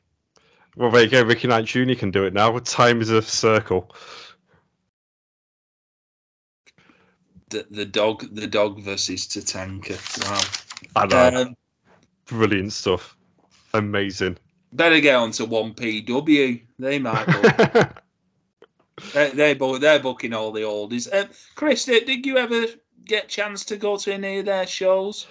[0.78, 1.24] well there you go.
[1.24, 1.94] Ricky Knight Jr.
[1.96, 2.58] can do it now.
[2.60, 3.94] Time is a circle.
[7.50, 9.98] The, the dog, the dog versus Tatanka.
[10.96, 11.02] Wow.
[11.02, 11.56] I know, Um,
[12.26, 13.16] brilliant stuff.
[13.74, 14.38] Amazing.
[14.74, 16.62] Better get on to one PW.
[16.80, 17.26] They might.
[17.26, 18.04] Book.
[19.14, 21.12] they, they book, they're booking all the oldies.
[21.14, 22.66] Um, Chris, did, did you ever
[23.06, 25.28] get chance to go to any of their shows?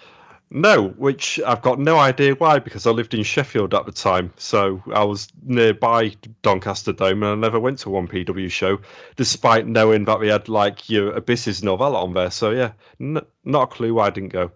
[0.49, 4.33] No, which I've got no idea why because I lived in Sheffield at the time,
[4.37, 6.13] so I was nearby
[6.43, 8.79] Doncaster Dome and I never went to one PW show,
[9.17, 12.31] despite knowing that we had like your Abysses novella on there.
[12.31, 14.53] So yeah, n- not a clue why I didn't go.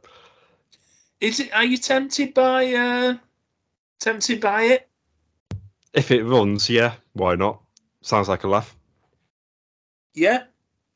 [1.20, 1.52] Is it?
[1.52, 2.72] Are you tempted by?
[2.72, 3.14] Uh,
[4.00, 4.88] tempted by it?
[5.92, 7.60] If it runs, yeah, why not?
[8.02, 8.74] Sounds like a laugh.
[10.14, 10.44] Yeah.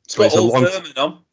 [0.04, 1.24] It's But got it's a long- Thurman on.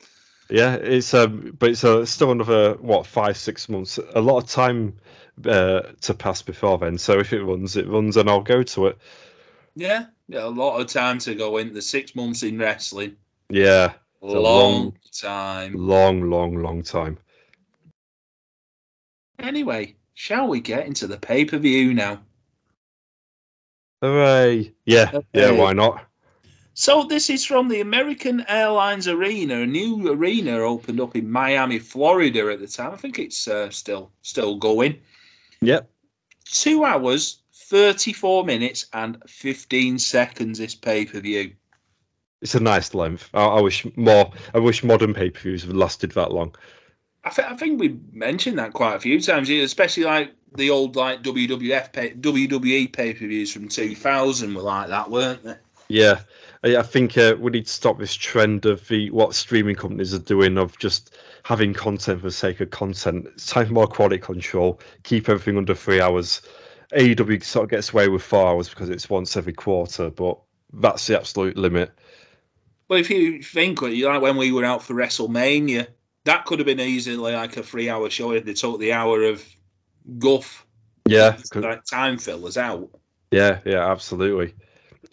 [0.49, 3.97] Yeah, it's um, but it's uh, still another what five six months.
[4.15, 4.97] A lot of time
[5.45, 6.97] uh, to pass before then.
[6.97, 8.97] So if it runs, it runs, and I'll go to it.
[9.75, 10.07] Yeah.
[10.27, 11.73] Yeah, a lot of time to go in.
[11.73, 13.15] The six months in wrestling.
[13.49, 15.73] Yeah, a long, long- time.
[15.73, 17.17] long, long, long time.
[19.39, 22.21] Anyway, shall we get into the pay per view now?
[24.01, 24.73] Hooray!
[24.85, 26.05] Yeah, yeah, why not?
[26.73, 29.61] So this is from the American Airlines Arena.
[29.61, 32.93] A new arena opened up in Miami, Florida at the time.
[32.93, 34.99] I think it's uh, still still going.
[35.61, 35.89] Yep.
[36.45, 40.57] Two hours, thirty four minutes, and fifteen seconds.
[40.57, 41.51] This pay per view.
[42.41, 43.29] It's a nice length.
[43.33, 44.31] I, I wish more.
[44.53, 46.55] I wish modern pay per views have lasted that long.
[47.23, 50.95] I, th- I think we mentioned that quite a few times, especially like the old
[50.95, 55.55] like WWF pay- WWE pay per views from two thousand were like that, weren't they?
[55.87, 56.21] Yeah,
[56.63, 60.19] I, think uh, we need to stop this trend of the what streaming companies are
[60.19, 63.27] doing of just having content for the sake of content.
[63.33, 64.79] It's time for more quality control.
[65.03, 66.41] Keep everything under three hours.
[66.93, 70.39] AEW sort of gets away with four hours because it's once every quarter, but
[70.73, 71.91] that's the absolute limit.
[72.87, 75.87] But if you think like when we were out for WrestleMania,
[76.25, 79.23] that could have been easily like a three hour show if they took the hour
[79.23, 79.43] of
[80.19, 80.65] guff,
[81.07, 82.89] Yeah, like time fillers out.
[83.31, 84.53] yeah, yeah, absolutely.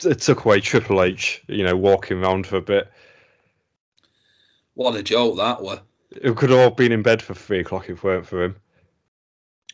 [0.04, 2.90] It took away Triple H, you know, walking around for a bit.
[4.74, 5.80] What a joke that was.
[6.11, 8.56] It could have all been in bed for three o'clock if it weren't for him.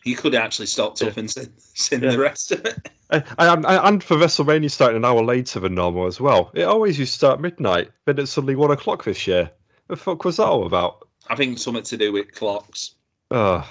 [0.05, 1.21] You could have actually stopped up Yeah.
[1.21, 2.11] and seen, seen Yeah.
[2.13, 2.91] the rest of it.
[3.11, 6.51] And, and, and for WrestleMania starting an hour later than normal as well.
[6.55, 9.51] It always used to start midnight, then it's suddenly one o'clock this year.
[9.89, 11.07] The fuck was that all about?
[11.29, 12.95] I think something to do with clocks.
[13.31, 13.65] Ugh,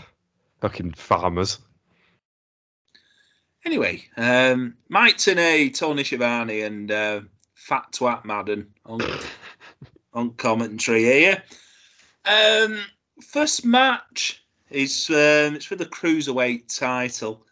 [0.61, 1.59] fucking farmers.
[3.65, 7.21] Anyway, um, Mike Tenay, Tony Schiavone, and uh,
[7.55, 9.01] Fat Twat Madden on,
[10.13, 11.43] on commentary here.
[12.25, 12.81] Um,
[13.21, 17.45] first match is um, it's for the cruiserweight title.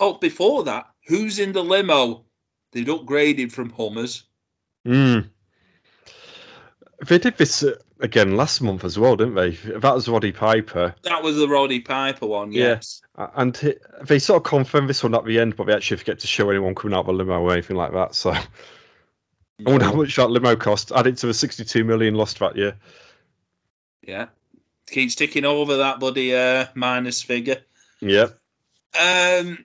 [0.00, 2.24] Oh, before that, who's in the limo?
[2.72, 4.24] They've upgraded from Hummers.
[4.86, 5.30] Mm.
[7.04, 9.50] They did this uh, again last month as well, didn't they?
[9.50, 10.94] That was Roddy Piper.
[11.02, 13.02] That was the Roddy Piper one, yes.
[13.16, 15.98] A- And he- they sort of confirmed this one at the end, but they actually
[15.98, 18.14] forget to show anyone coming out of a limo or anything like that.
[18.14, 18.42] So I
[19.60, 20.90] wonder how much that limo cost.
[20.92, 22.76] Added to the 62 million lost that year.
[24.02, 24.26] Yeah.
[24.88, 27.58] Keeps ticking over that bloody uh, minus figure.
[28.00, 28.38] Yep.
[28.98, 29.64] Um,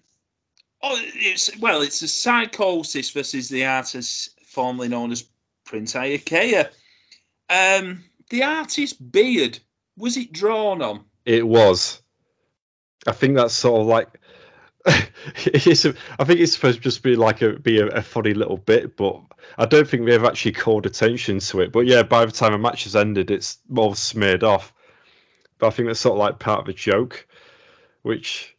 [0.82, 5.26] oh, it's well, it's a Psicosis versus the artist formerly known as
[5.64, 6.70] Prince Iaukea.
[7.52, 9.60] Um, the artist's beard
[9.98, 11.04] was it drawn on?
[11.26, 12.02] It was.
[13.06, 14.20] I think that's sort of like.
[15.46, 18.34] it's a, I think it's supposed to just be like a be a, a funny
[18.34, 19.22] little bit, but
[19.58, 21.72] I don't think they've actually called attention to it.
[21.72, 24.74] But yeah, by the time a match has ended, it's all smeared off.
[25.60, 27.28] But I think that's sort of like part of the joke.
[28.02, 28.56] Which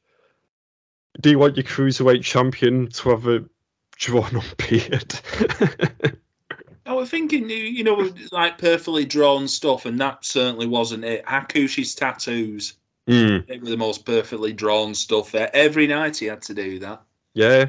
[1.20, 3.44] do you want your cruiserweight champion to have a
[3.96, 5.18] drawn on beard?
[6.84, 11.24] I was thinking, you- know, like perfectly drawn stuff, and that certainly wasn't it.
[11.26, 12.74] Hakushi's tattoos,
[13.08, 15.32] Mm, they were the most perfectly drawn stuff.
[15.32, 15.50] there.
[15.54, 17.02] Every night he had to do that.
[17.34, 17.66] yeah.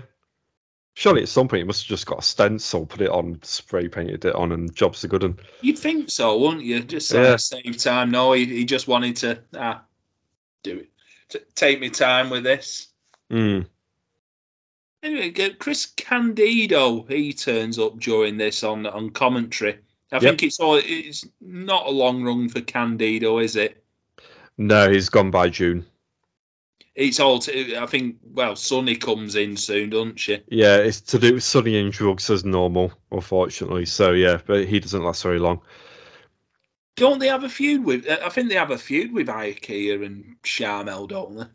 [0.96, 3.88] Surely at some point he must have just got a stencil, put it on, spray
[3.88, 5.24] painted it on, and jobs are good.
[5.24, 6.82] And You'd think so, wouldn't you?
[6.82, 7.36] Just like Yeah.
[7.38, 8.12] save time.
[8.12, 9.84] No, he, he just wanted to ah,
[10.62, 10.90] do it.
[11.30, 12.90] T- take me time with this.
[13.32, 13.66] mm,
[15.04, 19.74] Anyway, Chris Candido, he turns up during this on on commentary.
[20.12, 20.22] I Yep.
[20.22, 23.84] think it's all it's not a long run for Candido, is it?
[24.58, 25.86] no, he's gone by June.
[26.96, 27.40] it's all.
[27.40, 28.18] To, I think.
[28.34, 30.40] Well, Sunny comes in soon, doesn't she?
[30.48, 33.86] Yeah, it's to do with Sunny and drugs as normal, unfortunately.
[33.86, 35.60] So yeah, but he doesn't last very long.
[36.96, 38.08] Don't they have a feud with?
[38.08, 41.46] I think they have a feud with Iaukea and Sharmell, don't they?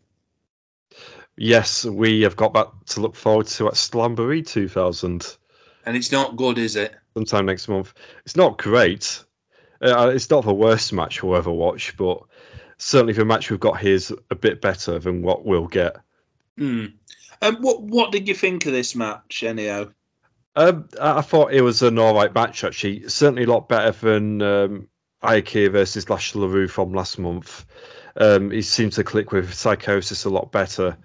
[1.39, 5.36] Yes, we have got that to look forward to at Slamboree 2000.
[5.86, 6.97] And it's not good, is it?
[7.14, 7.95] Sometime next month.
[8.24, 9.24] It's not great.
[9.80, 12.20] Uh, it's not the worst match we'll ever watch, but
[12.78, 15.97] certainly the match we've got here is a bit better than what we'll get.
[16.57, 16.86] Hmm.
[17.41, 19.91] Um, what What did you think of this match, anyhow?
[20.57, 23.09] Um, I thought it was an all right match, actually.
[23.09, 24.89] Certainly a lot better than um,
[25.22, 27.64] Iaukea versus Lash LaRue from last month.
[28.19, 30.97] Um, he seemed to click with Psicosis a lot better.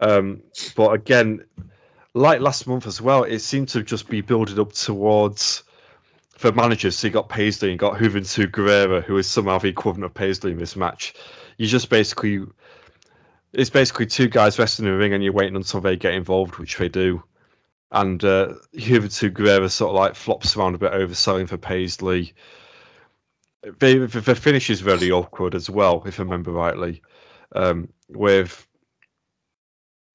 [0.00, 0.42] Um,
[0.76, 1.44] but again,
[2.14, 5.62] like last month as well, it seemed to just be building up towards
[6.36, 6.96] for managers.
[6.96, 10.50] So you got Paisley and got Juventud Guerrera, who is somehow the equivalent of Paisley
[10.50, 11.14] in this match.
[11.56, 12.40] You just basically,
[13.52, 16.56] it's basically two guys resting in the ring and you're waiting until they get involved,
[16.56, 17.22] which they do.
[17.92, 22.34] And uh, Juventud Guerrera sort of like flops around a bit, overselling for Paisley.
[23.62, 27.00] The, the finish is very awkward as well, if I remember rightly,
[27.54, 28.66] um, with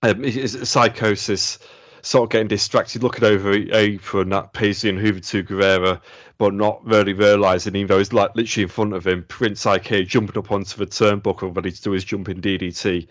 [0.03, 1.59] um, Psicosis
[2.01, 6.01] sort of getting distracted, looking over apron at Paisley and Juventud Guerrera,
[6.37, 10.07] but not really realising, even though he's like literally in front of him, Prince Iaukea
[10.07, 13.07] jumping up onto the turnbuckle, ready to do his jumping DDT.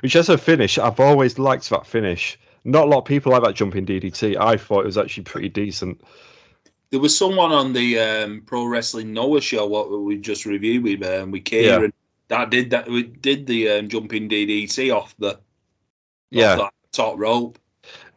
[0.00, 2.38] Which, as a finish, I've always liked that finish.
[2.64, 4.36] Not a lot of people like that jumping DDT.
[4.38, 6.00] I thought it was actually pretty decent.
[6.90, 11.02] There was someone on the um, Pro Wrestling Noah show what we just reviewed with
[11.04, 11.88] um, with Kieran yeah.
[12.28, 15.38] that did that we did the um, jumping DDT off the
[16.30, 17.58] yeah off top rope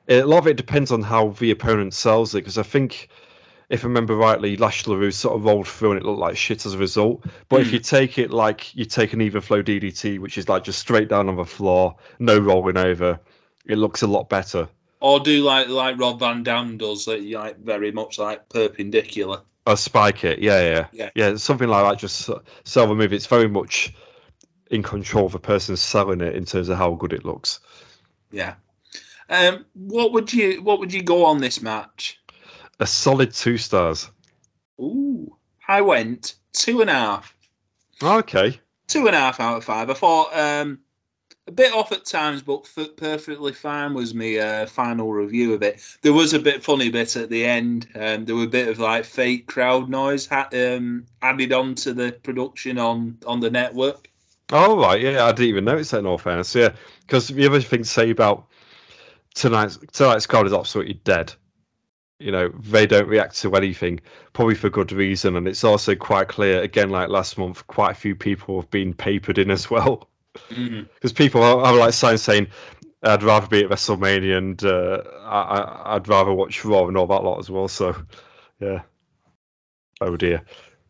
[0.07, 3.09] a lot of it depends on how the opponent sells it because I think
[3.69, 6.65] if I remember rightly, Lash LaRue sort of rolled through and it looked like shit
[6.65, 7.23] as a result.
[7.47, 7.61] But mm.
[7.61, 7.73] if hmm.
[7.75, 11.07] you take it like you take an even flow DDT, which is like just straight
[11.07, 13.17] down on the floor, no rolling over,
[13.65, 14.67] it looks a lot better.
[15.01, 19.41] Or do like like Rob Van Dam does, like, like very much like perpendicular.
[19.65, 21.99] Or spike it, yeah, yeah, yeah, yeah, something like that.
[21.99, 22.29] Just
[22.63, 23.11] sell the move.
[23.11, 23.93] It's very much
[24.69, 27.59] in control of the person selling it in terms of how good it looks.
[28.31, 28.55] Yeah,
[29.29, 32.19] um, what would you what would you go on this match?
[32.79, 34.09] A solid two stars.
[34.79, 35.35] Ooh,
[35.67, 37.35] I went two and a half.
[38.03, 38.59] Okay.
[38.87, 39.89] Two and a half out of five.
[39.89, 40.79] I thought um,
[41.51, 45.81] a bit off at times, but perfectly fine was my uh, final review of it.
[46.01, 47.87] There was a bit funny bit at the end.
[47.93, 51.93] Um, there were a bit of like fake crowd noise ha- um, added on to
[51.93, 54.09] the production on on the network.
[54.51, 55.99] Oh right, yeah, I didn't even notice that.
[55.99, 58.47] In all fairness, yeah, because the other thing to say about
[59.35, 61.33] tonight's tonight's card is absolutely dead.
[62.19, 63.99] You know, they don't react to anything,
[64.31, 65.35] probably for good reason.
[65.35, 68.93] And it's also quite clear, again, like last month, quite a few people have been
[68.93, 70.07] papered in as well.
[70.33, 71.07] Because mm-hmm.
[71.15, 72.47] people are, are like signs saying,
[73.03, 77.23] I'd rather be at WrestleMania and uh, I, would rather watch Raw and all that
[77.23, 77.67] lot as well.
[77.67, 77.95] So,
[78.59, 78.81] yeah.
[80.01, 80.43] Oh dear.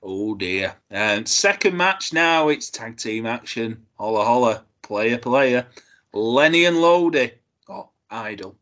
[0.03, 0.75] Oh dear.
[0.89, 3.85] And second match now, it's tag team action.
[3.97, 5.65] Holla holla, player player.
[6.13, 7.31] Lenny and Lodi
[7.67, 8.57] or idol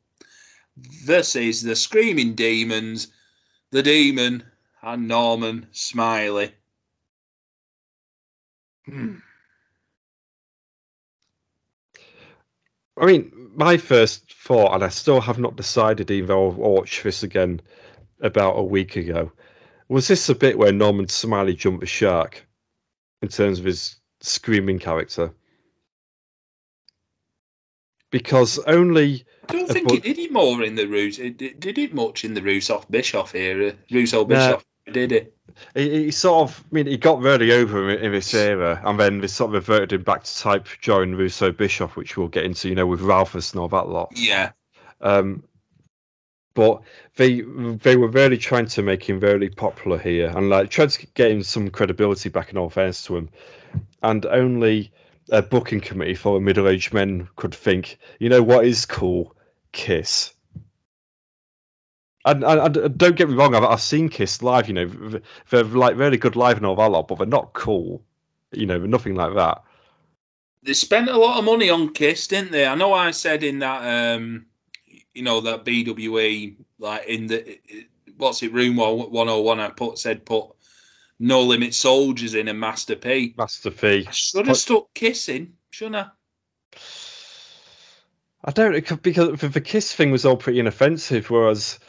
[0.78, 3.08] versus the Screaming Demons,
[3.72, 4.44] the Demon,
[4.82, 6.54] and Norman Smiley.
[8.86, 9.16] Hmm.
[13.00, 17.04] I mean, my first thought, and I still have not decided even though I'll watch
[17.04, 17.62] this again
[18.22, 19.32] about a week ago,
[19.88, 22.45] was this a bit where Norman Smiley jumped the shark
[23.22, 25.34] in terms of his screaming character?
[28.12, 31.20] Because only I don't think it did it more in the Rus.
[31.20, 33.74] It did it much in the Russo Bischoff era.
[33.91, 35.36] Russo Bischoff did it.
[35.76, 39.00] He, he, sort of, I mean, he got really over in, in this era, and
[39.00, 42.46] then they sort of reverted him back to type during Russo Bischoff, which we'll get
[42.46, 44.12] into, you know, with Ralphus and all that lot.
[44.16, 44.52] Yeah.
[45.02, 45.44] Um,
[46.54, 46.82] but
[47.16, 51.08] they they were really trying to make him really popular here, and like tried to
[51.14, 53.30] get him some credibility back in all fairness to him,
[54.04, 54.92] and only
[55.32, 59.36] a booking committee for middle-aged men could think, you know, what is cool
[59.72, 60.34] Kiss.
[62.26, 64.68] And, and, and, don't get me wrong, I've, I've seen Kiss live.
[64.68, 68.04] You know, they're like really good live and all that lot, but they're not cool.
[68.52, 69.64] You know, nothing like that.
[70.64, 72.68] They spent a lot of money on Kiss, didn't they?
[72.68, 74.46] I know I said in that, um,
[75.14, 77.60] you know, that BWE, like in the
[78.18, 79.60] what's it, room one hundred oh one.
[79.60, 80.48] I put said put
[81.20, 83.34] no limit soldiers in a Master P.
[83.38, 84.06] Master P.
[84.08, 86.08] I should have stuck kissing, shouldn't I?
[88.46, 91.80] I don't because the Kiss thing was all pretty inoffensive, whereas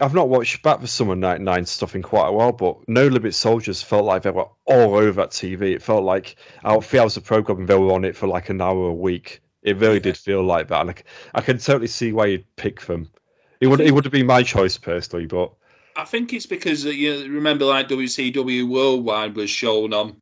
[0.00, 3.34] I've not watched back for Summer 99 stuff in quite a while, but No Limit
[3.34, 5.74] Soldiers felt like they were all over that TV.
[5.74, 8.60] It felt like out three hours of programming, they were on it for like an
[8.60, 11.02] hour a week, It really did feel like that, and
[11.34, 13.10] I can totally see why you'd pick them.
[13.60, 15.52] It would it would have been my choice personally, but
[15.96, 20.16] I think it's because uh, you remember, like WCW Worldwide was shown on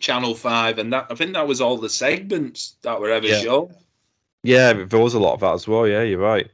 [0.00, 3.40] Channel Five, and that I think that was all the segments that were ever Yeah.
[3.40, 3.74] shown.
[4.42, 5.86] yeah, there was a lot of that as well.
[5.88, 6.48] Yeah, you're right.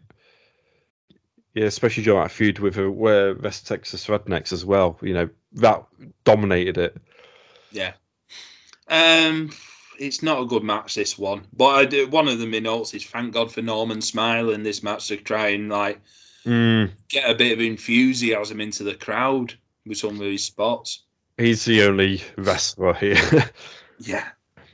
[1.55, 4.99] Yeah, especially during that feud with uh, where West Texas Rednecks as well.
[5.03, 5.85] You know that
[6.25, 6.97] dominated it.
[7.71, 7.93] Yeah.
[8.89, 9.51] Um,
[9.99, 12.09] it's not a good match this one, but I do.
[12.09, 15.17] One of the my notes is thank God for Norman Smile in this match to
[15.17, 16.01] try and like
[16.45, 19.55] Mm, get a bit of enthusiasm into the crowd
[19.87, 21.05] with some of his spots.
[21.39, 23.17] he's the only wrestler here.
[24.05, 24.29] Yeah.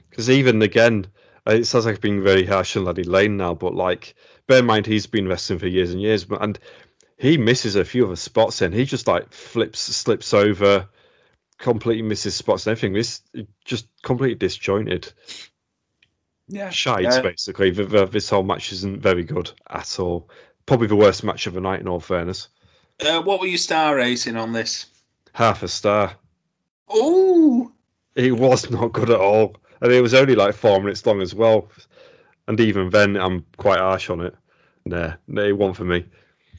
[0.09, 1.07] Because even again,
[1.47, 4.15] uh, it sounds like I've very harsh on Laddie Lane now, but like,
[4.49, 6.59] bear in mind he's been wrestling for years and years, but and
[7.19, 10.89] he misses a few of the spots and he just like flips, slips over,
[11.59, 12.95] completely misses spots and everything.
[12.95, 13.23] This
[13.65, 15.13] just completely disjointed.
[16.49, 16.71] Yeah.
[16.71, 17.21] Shite, Yeah.
[17.21, 17.71] basically.
[17.71, 20.31] The, the, this whole match isn't very good at all.
[20.67, 22.49] Probably the worst match of the night, in all fairness.
[23.01, 24.87] Uh, what were you star racing on this?
[25.33, 26.15] Half a star.
[26.89, 27.71] Oh,
[28.15, 29.57] It was not good at all.
[29.81, 31.71] And it was only like four minutes long as well.
[32.49, 34.35] And even then, I'm quite harsh on it.
[34.87, 36.05] Nah, no, one for me.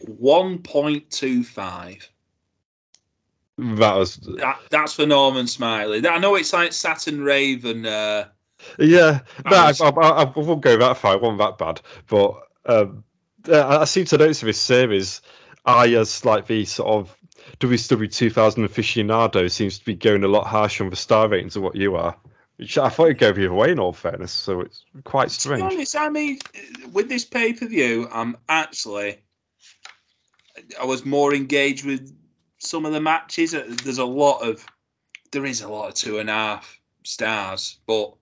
[0.05, 2.07] 1.25.
[3.57, 6.07] That was, That, that's for Norman Smiley.
[6.07, 7.85] I know it's like Saturn Raven.
[7.85, 8.27] Uh,
[8.77, 9.19] yeah.
[9.49, 9.73] No, I.
[9.81, 11.15] I, I, won't go that far.
[11.15, 11.81] It wasn't that bad.
[12.07, 12.35] But
[12.67, 13.03] um,
[13.51, 15.21] I seem to notice this series,
[15.65, 17.17] I, as like the sort of
[17.59, 21.63] WCW 2000 aficionado, seems to be going a lot harsher on the star ratings than
[21.63, 22.15] what you are.
[22.59, 24.33] Which I thought it gave you the other way, in all fairness.
[24.33, 25.63] So it's quite to be strange.
[25.63, 26.39] honest, I mean,
[26.91, 29.23] with this pay per view, I'm actually.
[30.79, 32.13] I was more engaged with
[32.57, 33.55] some of the matches.
[33.55, 34.65] Uh, There's a lot of.
[35.31, 38.13] There is a lot of two and a half stars, but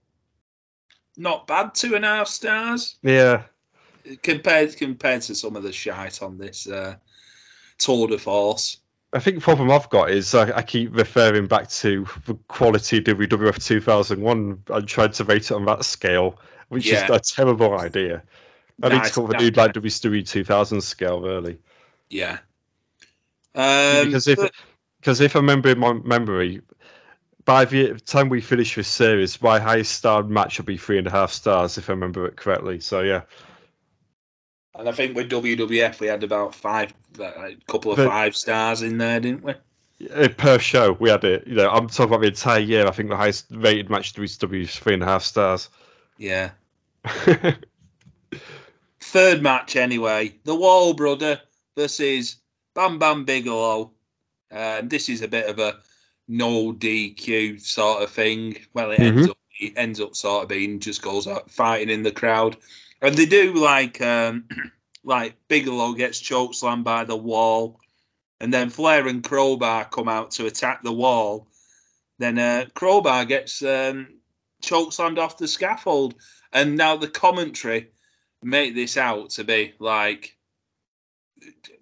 [1.18, 2.98] not bad two and a half stars.
[3.02, 3.42] Yeah.
[4.22, 6.96] compared compared to some of the shite on this uh,
[7.80, 8.78] tour de force.
[9.18, 13.00] I think the problem I've got is I, I keep referring back to the quality
[13.00, 16.40] of WWF 2001 and trying to rate it on that scale,
[16.70, 17.04] which Yeah.
[17.06, 18.22] is a terrible idea.
[18.84, 21.58] I need to come up with a new like WCW 2000 scale, really.
[22.12, 22.38] Yeah.
[23.56, 24.52] Um, because if but-
[25.02, 26.62] because if I remember in my memory,
[27.44, 31.08] by the time we finish this series, my highest star match will be three and
[31.08, 32.80] a half stars, if I remember it correctly.
[32.80, 33.22] So yeah,
[34.78, 38.36] and I think with WWF we had about five, uh, a couple of But- five
[38.36, 39.54] stars in there, didn't we?
[40.14, 41.48] Uh, per show we had it.
[41.48, 42.86] You know, I'm talking about the entire year.
[42.86, 45.70] I think the highest rated match WCW is three and a half stars.
[46.20, 46.52] Yeah.
[49.00, 50.36] Third match anyway.
[50.44, 51.42] The Wall Brother
[51.76, 52.38] versus
[52.76, 53.92] Bam Bam Bigelow.
[54.52, 55.78] Um, this is a bit of a
[56.28, 58.58] no DQ sort of thing.
[58.74, 62.04] Well, it ends up it ends up sort of being just goes out fighting in
[62.04, 62.58] the crowd,
[63.02, 64.46] and they do like um,
[65.04, 67.80] like Bigelow gets chokeslammed by the wall,
[68.40, 71.48] and then Flair and Crowbar come out to attack the wall.
[72.20, 74.08] Then uh, Crowbar gets um,
[74.64, 76.16] chokeslammed off the scaffold,
[76.52, 77.90] and now the commentary
[78.44, 80.36] make this out to be like.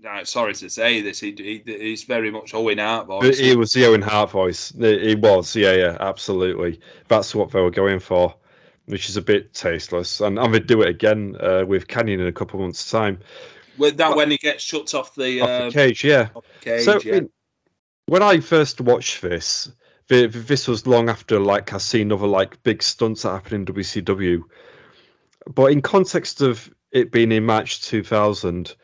[0.07, 3.39] uh, Sorry to say this, he, he, he's very much Owen Hart voice.
[3.39, 4.72] it was the Owen Hart voice.
[4.78, 6.80] It was, yeah, yeah, absolutely.
[7.07, 8.36] That's what they were going for,
[8.86, 10.22] which is a bit tasteless.
[10.22, 13.20] And I'm gonna do it again uh, with Kanyon in a couple of months' time.
[13.78, 16.30] With that, when he gets shut off the, Off uh, the cage, yeah.
[16.34, 17.22] the cage, so yeah.
[18.06, 19.72] when I first watched this,
[20.08, 23.76] the, this was long after like I seen other like big stunts that happened in
[23.76, 24.44] WCW.
[25.54, 28.76] But in context of it being in March 2000,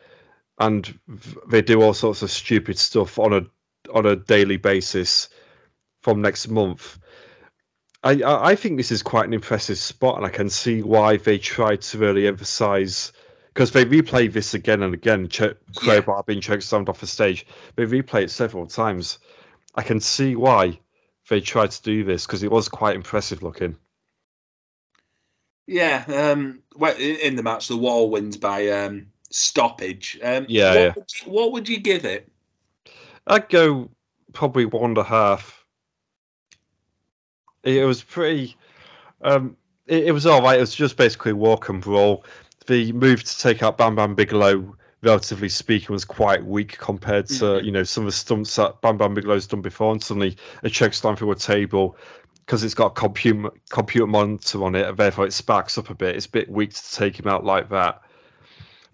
[0.58, 0.98] and
[1.48, 3.42] they do all sorts of stupid stuff on a
[3.92, 5.28] on a daily basis
[6.02, 6.98] from next month.
[8.04, 11.38] I, I think this is quite an impressive spot, and I can see why they
[11.38, 13.12] tried to really emphasize
[13.54, 15.28] because they replay this again and again.
[15.28, 17.46] Ch- Crowbar being chokeslammed off the stage,
[17.76, 19.18] they replay it several times.
[19.74, 20.80] I can see why
[21.28, 23.76] they tried to do this because it was quite impressive looking.
[25.66, 30.18] Yeah, um, well, in in the match, the wall wins by um, stoppage.
[30.22, 30.92] Um, Yeah, what, yeah.
[30.96, 32.28] Would you, what would you give it?
[33.26, 33.90] I'd go
[34.32, 35.61] probably one and a half.
[37.62, 38.56] It was pretty.
[39.22, 39.56] Um,
[39.86, 40.56] it, it was all right.
[40.58, 42.24] It was just basically walk and brawl.
[42.66, 47.44] The move to take out Bam Bam Bigelow, relatively speaking, was quite weak compared to
[47.44, 47.64] Mhm.
[47.64, 49.92] you know some of the stunts that Bam Bam Bigelow's done before.
[49.92, 51.96] And suddenly a choke slam through a table
[52.46, 55.94] because it's got a computer computer monitor on it, and therefore it sparks up a
[55.94, 56.16] bit.
[56.16, 58.02] It's a bit weak to take him out like that.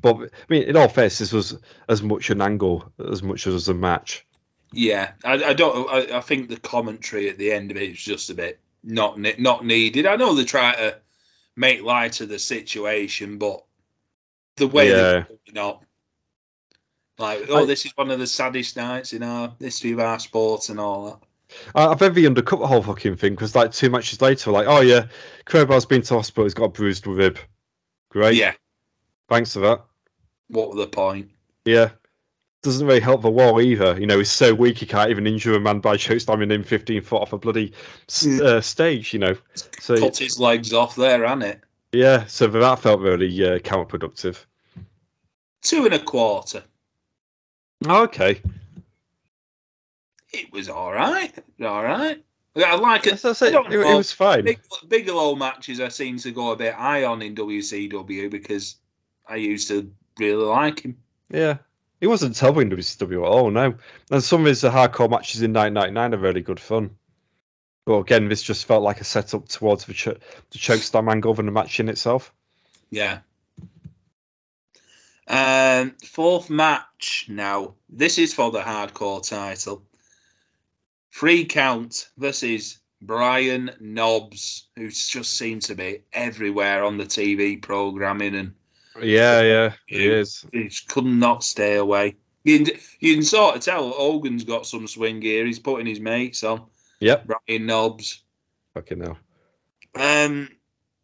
[0.01, 1.59] But I mean, in all fairness, this was
[1.89, 4.25] as much an angle as much as a match.
[4.73, 5.89] Yeah, I, I don't.
[5.91, 9.19] I, I think the commentary at the end of it is just a bit not
[9.39, 10.07] not needed.
[10.07, 10.99] I know they try to
[11.57, 13.64] make light of the situation, but
[14.57, 15.25] the way Yeah.
[15.53, 15.85] they're up,
[17.19, 20.19] like, oh, I- this is one of the saddest nights in our history of our
[20.19, 21.19] sport and all that.
[21.75, 25.07] I've envy undercut the whole fucking thing because like two matches later, like, oh yeah,
[25.47, 27.39] Crowbar's been to hospital, he's got a bruised rib.
[28.11, 28.37] Great.
[28.37, 28.53] Yeah,
[29.31, 29.83] Thanks for that.
[30.49, 31.31] what was the point?
[31.64, 31.91] Yeah.
[32.63, 33.99] Doesn't really help the wall either.
[34.01, 37.03] You know, he's so weak he can't even injure a man by chokeslamming him 15
[37.03, 37.73] foot off a bloody
[38.43, 39.37] uh, stage, you know.
[39.79, 41.61] So, Cut his legs off there, hasn't it?
[41.93, 44.45] yeah, so that felt really uh, counterproductive.
[45.63, 46.63] Two and a quarter.
[47.87, 48.41] Okay.
[50.33, 51.33] It was all right.
[51.63, 52.23] All right.
[52.57, 53.11] I like it.
[53.11, 53.49] That's, that's it.
[53.49, 54.45] I don't It, it was fine.
[54.45, 58.77] Big, Bigelow matches I seem to go a bit high on in WCW because
[59.29, 60.97] I used to really like him.
[61.31, 61.59] Yeah.
[62.01, 63.75] He wasn't in WCW at all, no.
[64.11, 66.91] And some of his hardcore matches in 1999 are really good fun.
[67.85, 71.81] But again, this just felt like a setup towards the, ch- the chokeslam angle match
[71.81, 72.33] in itself.
[72.91, 73.21] Yeah.
[75.27, 77.75] Um, fourth match now.
[77.89, 79.83] This is for the hardcore title.
[81.11, 88.35] Free count versus Brian Knobbs, who just seems to be everywhere on the TV programming
[88.35, 88.55] and
[89.03, 90.13] Yeah, yeah, Yeah.
[90.13, 90.45] is.
[90.53, 92.17] he just could not stay away.
[92.45, 95.45] You can, you can sort of tell Hogan's got some swing gear.
[95.45, 96.67] He's putting his mates on.
[97.01, 97.27] Yep.
[97.27, 98.23] Brian Knobbs.
[98.75, 99.19] Fucking hell.
[99.95, 100.49] Um,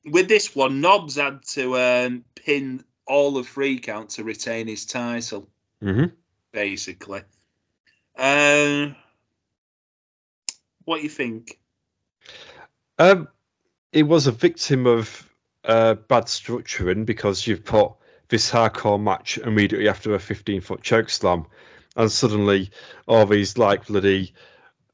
[0.05, 4.87] with this one, Knobbs had to um, pin all of free count to retain his
[4.87, 5.49] title,
[5.81, 6.05] hmm
[6.53, 7.23] basically.
[8.17, 8.95] Um,
[10.85, 11.59] what do you think?
[12.99, 13.29] Um,
[13.93, 15.29] it was a victim of
[15.65, 17.93] uh, bad structuring because you've put
[18.29, 21.47] this hardcore match immediately after a 15 foot choke slam,
[21.97, 22.71] and suddenly
[23.07, 24.33] all these like bloody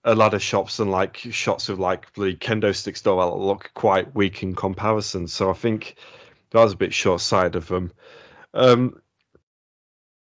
[0.04, 4.42] uh, ladder shops and like shots of like bloody kendo sticks though look quite weak
[4.42, 5.26] in comparison.
[5.26, 5.96] So I think
[6.50, 7.92] that was a bit short sighted of them.
[8.54, 9.00] Um,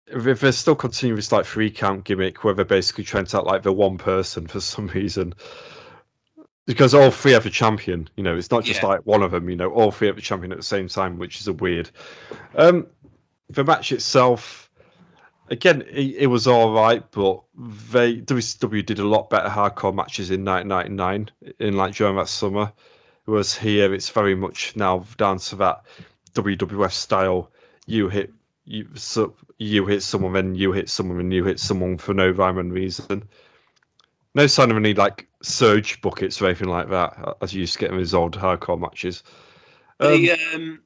[0.07, 3.47] if they're still continuing this like three count gimmick where they're basically trying to act
[3.47, 5.35] like they're one person for some reason,
[6.67, 8.09] because all three have a champion.
[8.17, 8.89] You know, it's not just Yeah.
[8.89, 9.49] like one of them.
[9.51, 11.91] You know, all three have a champion at the same time, which is a weird.
[12.55, 12.87] Um,
[13.51, 14.71] the match itself,
[15.51, 17.43] again, it, it was all right, but
[17.91, 22.73] they WCW did a lot better hardcore matches in 1999, in like during that summer.
[23.27, 25.85] Whereas here, it's very much now down to that
[26.35, 27.51] WWF style.
[27.87, 28.33] You hit
[28.67, 32.31] you so you hit someone, then you hit someone, and you hit someone for no
[32.31, 33.29] rhyme and reason.
[34.35, 37.79] No sign of any like surge buckets or anything like that, as you used to
[37.79, 39.23] get in these old hardcore matches.
[40.01, 40.83] Um, the, um,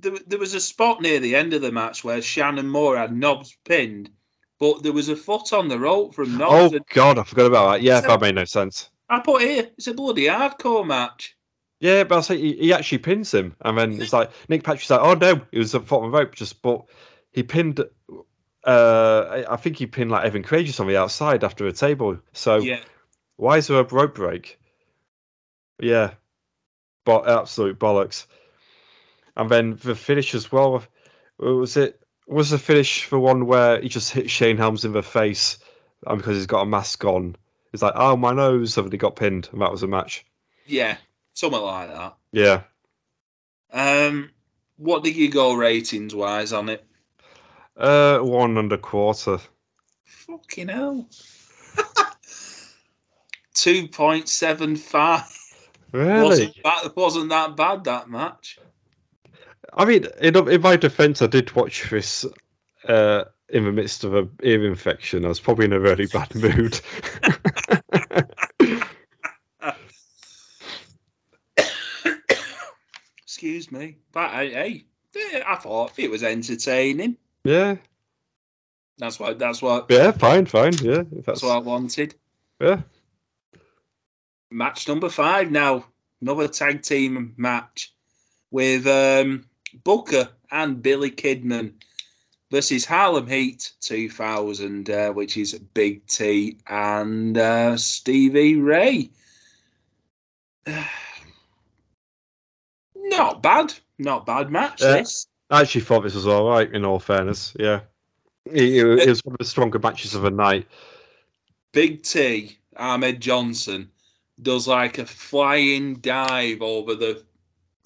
[0.00, 3.14] there, there was a spot near the end of the match where Shannon Moore had
[3.14, 4.10] Knobbs pinned,
[4.58, 7.72] but there was a foot on the rope from oh and god, I forgot about
[7.72, 7.82] that.
[7.82, 8.90] Yeah, that made no sense.
[9.10, 11.36] I put it here, it's a bloody hardcore match.
[11.80, 14.90] Yeah, but I say he, he actually pins him, and then it's like Nick Patrick's
[14.90, 16.84] like, "Oh no, it was a foot on the rope." Just but
[17.30, 17.80] he pinned.
[18.68, 22.18] Uh, I- I think he pinned like Evan Karagias on the outside after a table.
[22.34, 22.80] So Yeah.
[23.36, 24.58] why is there a rope break?
[25.80, 26.14] Yeah,
[27.04, 28.26] but absolute bollocks.
[29.36, 30.84] And then the finish as well.
[31.38, 35.02] Was it was the finish the one where he just hit Shane Helms in the
[35.02, 35.58] face,
[36.06, 37.36] and because he's got a mask on,
[37.72, 40.26] it's like, "Oh my nose!" So he got pinned, and that was a match.
[40.66, 40.98] Yeah,
[41.32, 42.16] something like that.
[42.32, 42.62] Yeah.
[43.72, 44.30] Um,
[44.76, 46.84] what did you go ratings wise on it?
[47.78, 49.38] Uh, one and a quarter.
[50.04, 51.08] Fucking hell.
[53.54, 55.54] 2.75.
[55.92, 56.22] Really?
[56.22, 58.58] Wasn't, that wasn't that bad, that match.
[59.74, 62.26] I mean, in, in my defence, I did watch this
[62.88, 65.24] uh, in the midst of a ear infection.
[65.24, 66.80] I was probably in a really bad mood.
[73.22, 73.98] Excuse me.
[74.12, 74.84] But hey,
[75.46, 77.16] I thought it was entertaining.
[77.44, 77.76] Yeah,
[78.98, 79.38] That's what.
[79.38, 79.86] That's what.
[79.90, 80.74] yeah, fine, fine.
[80.82, 82.14] Yeah, That's that's what I wanted.
[82.60, 82.80] yeah.
[84.50, 85.84] Match number five now.
[86.20, 87.92] Another tag team match
[88.50, 89.44] with um,
[89.84, 91.74] Booker and Billy Kidman
[92.50, 99.10] versus Harlem Heat 2000, uh, which is Big T and uh, Stevie Ray.
[102.96, 103.74] Not bad.
[103.98, 105.27] Not bad match, this.
[105.50, 106.70] I actually thought this was all right.
[106.72, 107.80] In all fairness, yeah,
[108.46, 110.66] it, it, it was one of the stronger matches of the night.
[111.72, 113.90] Big T, Ahmed Johnson,
[114.40, 117.22] does like a flying dive over the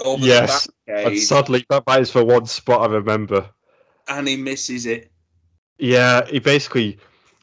[0.05, 3.49] over Yes, the And sadly, that that is for one spot I remember.
[4.09, 5.11] and he misses it.
[5.79, 6.99] Yeah, he basically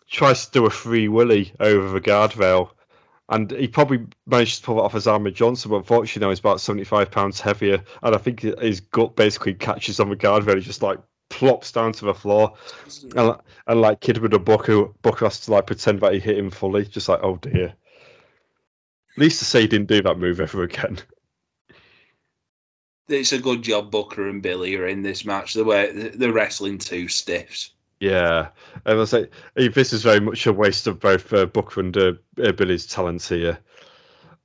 [0.09, 2.71] tries to do a free willy over the guardrail,
[3.29, 6.39] and he probably managed to pull it off as Ahmed Johnson, but unfortunately now he's
[6.39, 10.45] about seventy five pounds heavier, and I think his gut basically catches on the guard
[10.45, 10.99] where he just like
[11.29, 12.53] plops down to the floor,
[13.15, 13.35] and,
[13.67, 16.49] and like kid with a Booker, Booker has to like pretend that he hit him
[16.49, 17.73] fully, just like oh dear.
[19.15, 20.99] At least to say he didn't do that move ever again.
[23.09, 25.53] It's a good job Booker and Billy are in this match.
[25.53, 27.71] The way they're wrestling two stiffs.
[27.99, 28.49] Yeah,
[28.85, 32.13] and I say this is very much a waste of both uh, Booker and uh,
[32.35, 33.59] Billy's talents here.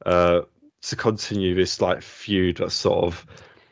[0.05, 0.43] Uh,
[0.83, 3.27] to continue this like feud that's sort of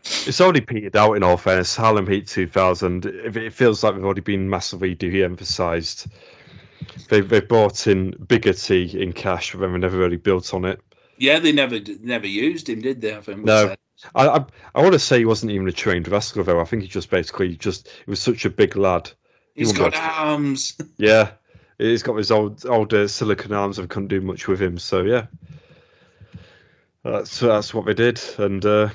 [0.04, 1.76] it's already petered out in all fairness.
[1.76, 6.06] Harlem Heat 2000, it feels like they've already been massively de-emphasized.
[7.08, 10.64] They they brought in Bigger T in cash, but then they never really built on
[10.64, 10.80] it.
[11.18, 13.14] Yeah, they never never used him, did they?
[13.14, 13.74] I think no.
[14.16, 16.60] I, I, I want to say he wasn't even a trained wrestler though.
[16.60, 19.12] I think he just basically just he was such a big lad.
[19.54, 20.76] He he's got arms.
[20.96, 21.32] Yeah,
[21.78, 24.78] he's got his old old uh, silicon arms I couldn't do much with him.
[24.78, 25.26] So yeah,
[27.04, 28.88] that's that's what they did, and uh,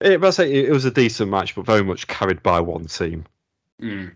[0.00, 3.24] it, I say it was a decent match, but very much carried by one team.
[3.80, 4.12] Mm.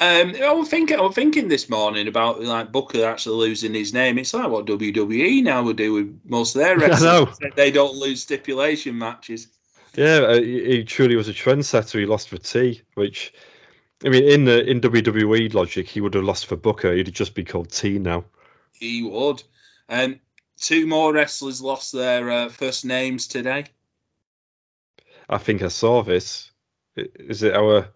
[0.00, 3.94] Um, I was thinking, I was thinking this morning about like Booker actually losing his
[3.94, 4.18] name.
[4.18, 7.38] It's like what WWE now would do with most of their wrestlers.
[7.54, 9.48] They don't lose stipulation matches.
[9.96, 12.00] Yeah, uh, he truly was a trendsetter.
[12.00, 13.32] He lost for T, which
[14.04, 16.92] I mean, in the in WWE logic, he would have lost for Booker.
[16.94, 18.24] He'd just be called T now.
[18.72, 19.42] He would.
[19.88, 20.20] And um,
[20.58, 23.66] two more wrestlers lost their uh, first names today.
[25.28, 26.50] I think I saw this.
[26.96, 27.88] Is it our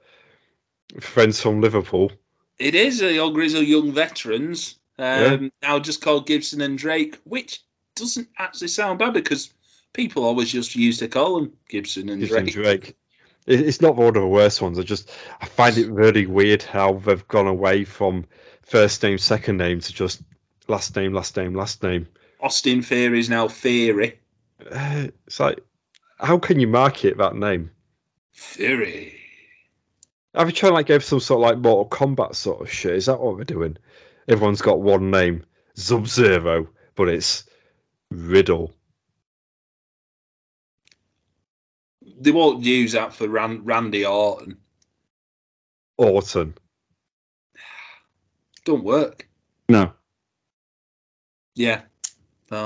[1.00, 2.12] friends from Liverpool?
[2.58, 4.78] It is the old Grizzled Young Veterans.
[4.98, 5.48] Um, yeah.
[5.62, 7.62] Now just called Gibson and Drake, which
[7.94, 9.52] doesn't actually sound bad because
[9.92, 12.54] people always just used to call them Gibson and Gibson Drake.
[12.54, 12.96] Drake.
[13.50, 14.78] It's not one of the worst ones.
[14.78, 18.26] I just I find it really weird how they've gone away from
[18.62, 20.22] first name, second name to just
[20.68, 22.06] last name, last name, last name.
[22.40, 24.18] Austin Theory is now Theory.
[24.70, 25.60] Uh, it's like
[26.20, 27.70] how can you market that name?
[28.32, 29.14] Fury.
[30.34, 32.94] Have you tried like give some sort of like Mortal Kombat sort of shit?
[32.94, 33.76] Is that what we're doing?
[34.28, 35.44] Everyone's got one name,
[35.74, 37.44] Sub Zero, but it's
[38.10, 38.74] Riddle.
[42.20, 44.56] They won't use that for Ran- Randy Orton.
[45.96, 46.54] Orton.
[48.64, 49.28] Don't work.
[49.68, 49.92] No.
[51.54, 51.82] Yeah,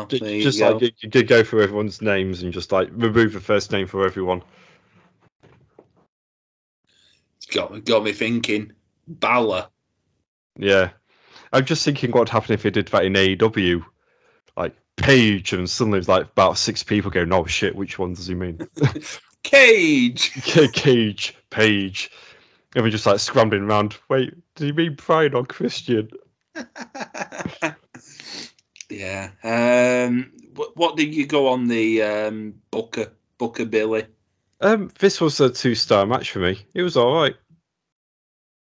[0.08, 3.72] just, just like you, could go through everyone's names and just like remove the first
[3.72, 4.42] name for everyone.
[7.36, 8.72] It's got got me thinking.
[9.08, 9.66] Balor.
[10.56, 10.90] Yeah,
[11.52, 13.84] I'm just thinking what would happen if they did that in AEW,
[14.56, 18.28] like Page, and suddenly it's like about six people going, "Oh shit, which one does
[18.28, 18.60] he mean?"
[19.42, 20.32] Cage.
[20.72, 22.10] Cage, Page,
[22.74, 23.96] and we're just like scrambling around.
[24.08, 26.10] Wait, did he mean Brian or Christian?
[28.92, 29.30] Yeah.
[29.42, 34.06] Um, what, what did you go on the um, Booker Booker Billy?
[34.60, 36.58] Um, this was a two star match for me.
[36.74, 37.34] It was all right.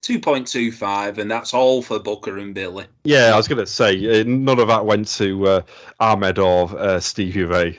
[0.03, 2.87] Two point two five, and that's all for Booker and Billy.
[3.05, 5.63] Yeah, I was going to say uh, none of that went to uh,
[5.99, 7.79] Ahmed or uh, Stevie Ray.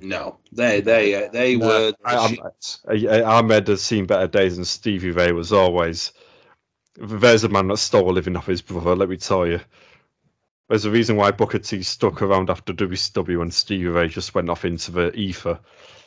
[0.00, 3.22] No, they they uh, they no, were.
[3.24, 6.12] Ahmed has seen better days, and Stevie Ray was always.
[6.96, 8.96] There's a man that stole a living off his brother.
[8.96, 9.60] Let me tell you.
[10.68, 14.48] There's a reason why Booker T stuck around after WCW and Stevie Ray just went
[14.48, 15.58] off into the ether.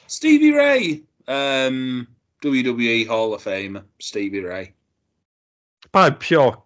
[0.08, 2.08] Stevie Ray, um,
[2.42, 4.74] WWE Hall of Famer, Stevie Ray.
[5.92, 6.64] By pure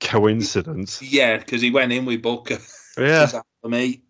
[0.00, 1.00] coincidence.
[1.00, 2.58] Yeah, because he went in with Booker.
[2.98, 3.28] Yeah.
[3.62, 4.02] for me.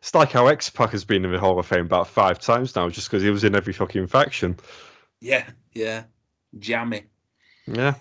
[0.00, 2.74] It's like how X Pac has been in the Hall of Fame about five times
[2.74, 4.56] now, just because he was in every fucking faction.
[5.20, 6.04] Yeah, yeah.
[6.58, 7.04] Jammy.
[7.66, 7.94] Yeah.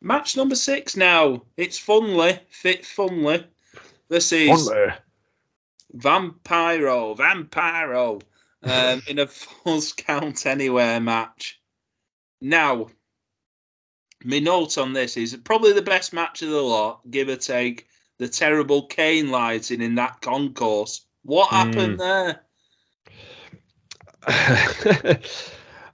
[0.00, 1.42] Match number six now.
[1.56, 3.44] It's Finlay, Fit Finlay
[4.08, 4.70] this is
[5.96, 8.22] Vampiro, Vampiro,
[8.62, 11.60] um, in a false count anywhere match.
[12.40, 12.88] Now,
[14.24, 17.88] my note on this is probably the best match of the lot, give or take
[18.18, 21.06] the terrible Kane lighting in that concourse.
[21.24, 21.56] What hmm.
[21.56, 21.98] happened mm.
[21.98, 22.40] there?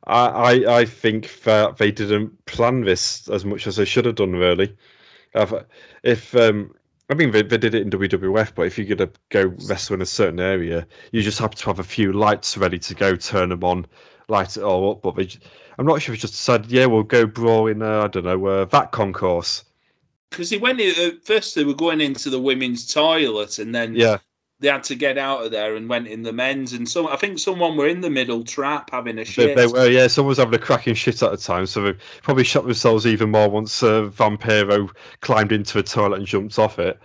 [0.06, 4.32] I, I think that they didn't plan this as much as they should have done.
[4.32, 4.76] Really,
[6.02, 6.74] if um,
[7.08, 9.94] I mean, they, they did it in WWF, but if you're going to go wrestle
[9.94, 13.16] in a certain area, you just have to have a few lights ready to go,
[13.16, 13.86] turn them on,
[14.28, 15.02] light it all up.
[15.02, 15.28] But they,
[15.78, 18.24] I'm not sure if they just decided, yeah, we'll go brawl in, uh, I don't
[18.24, 19.64] know, uh, that concourse.
[20.30, 23.96] Because he went in, uh, first they were going into the women's toilet, and then
[23.96, 24.18] yeah
[24.60, 26.74] they had to get out of there and went in the men's.
[26.74, 29.56] And some, I think someone were in the middle trap having a shit.
[29.56, 30.06] They, they were, yeah.
[30.06, 33.30] Someone was having a cracking shit at the time, so they probably shot themselves even
[33.30, 34.90] more once uh, Vampiro
[35.20, 37.00] climbed into a toilet and jumped off it.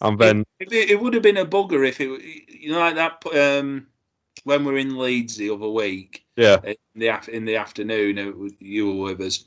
[0.00, 2.96] and then It, it, it would have been a bugger if it, you know, like
[2.96, 3.22] that.
[3.34, 3.86] Um,
[4.44, 8.52] when we were in Leeds the other week yeah, in the in the afternoon, was-
[8.58, 9.44] you were with us.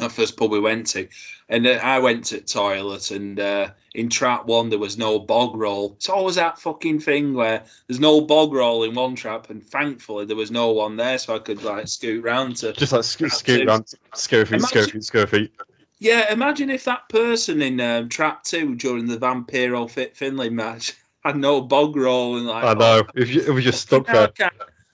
[0.00, 1.06] Our first pub we went to,
[1.48, 5.20] and uh, I went to the toilet, and uh, in trap one there was no
[5.20, 5.92] bog roll.
[5.96, 10.24] It's always that fucking thing where there's no bog roll in one trap, and thankfully
[10.24, 12.72] there was no one there, so I could like scoot round to.
[12.72, 13.66] just like sc- Trap scoot two.
[13.68, 15.52] around, scare feet, scare feet, scare feet.
[16.00, 20.94] Yeah, imagine if that person in um, trap two during the Vampiro Fit Finlay match
[21.24, 22.64] had no bog roll and like.
[22.64, 23.02] I know.
[23.14, 24.32] If you, it was just stuck there.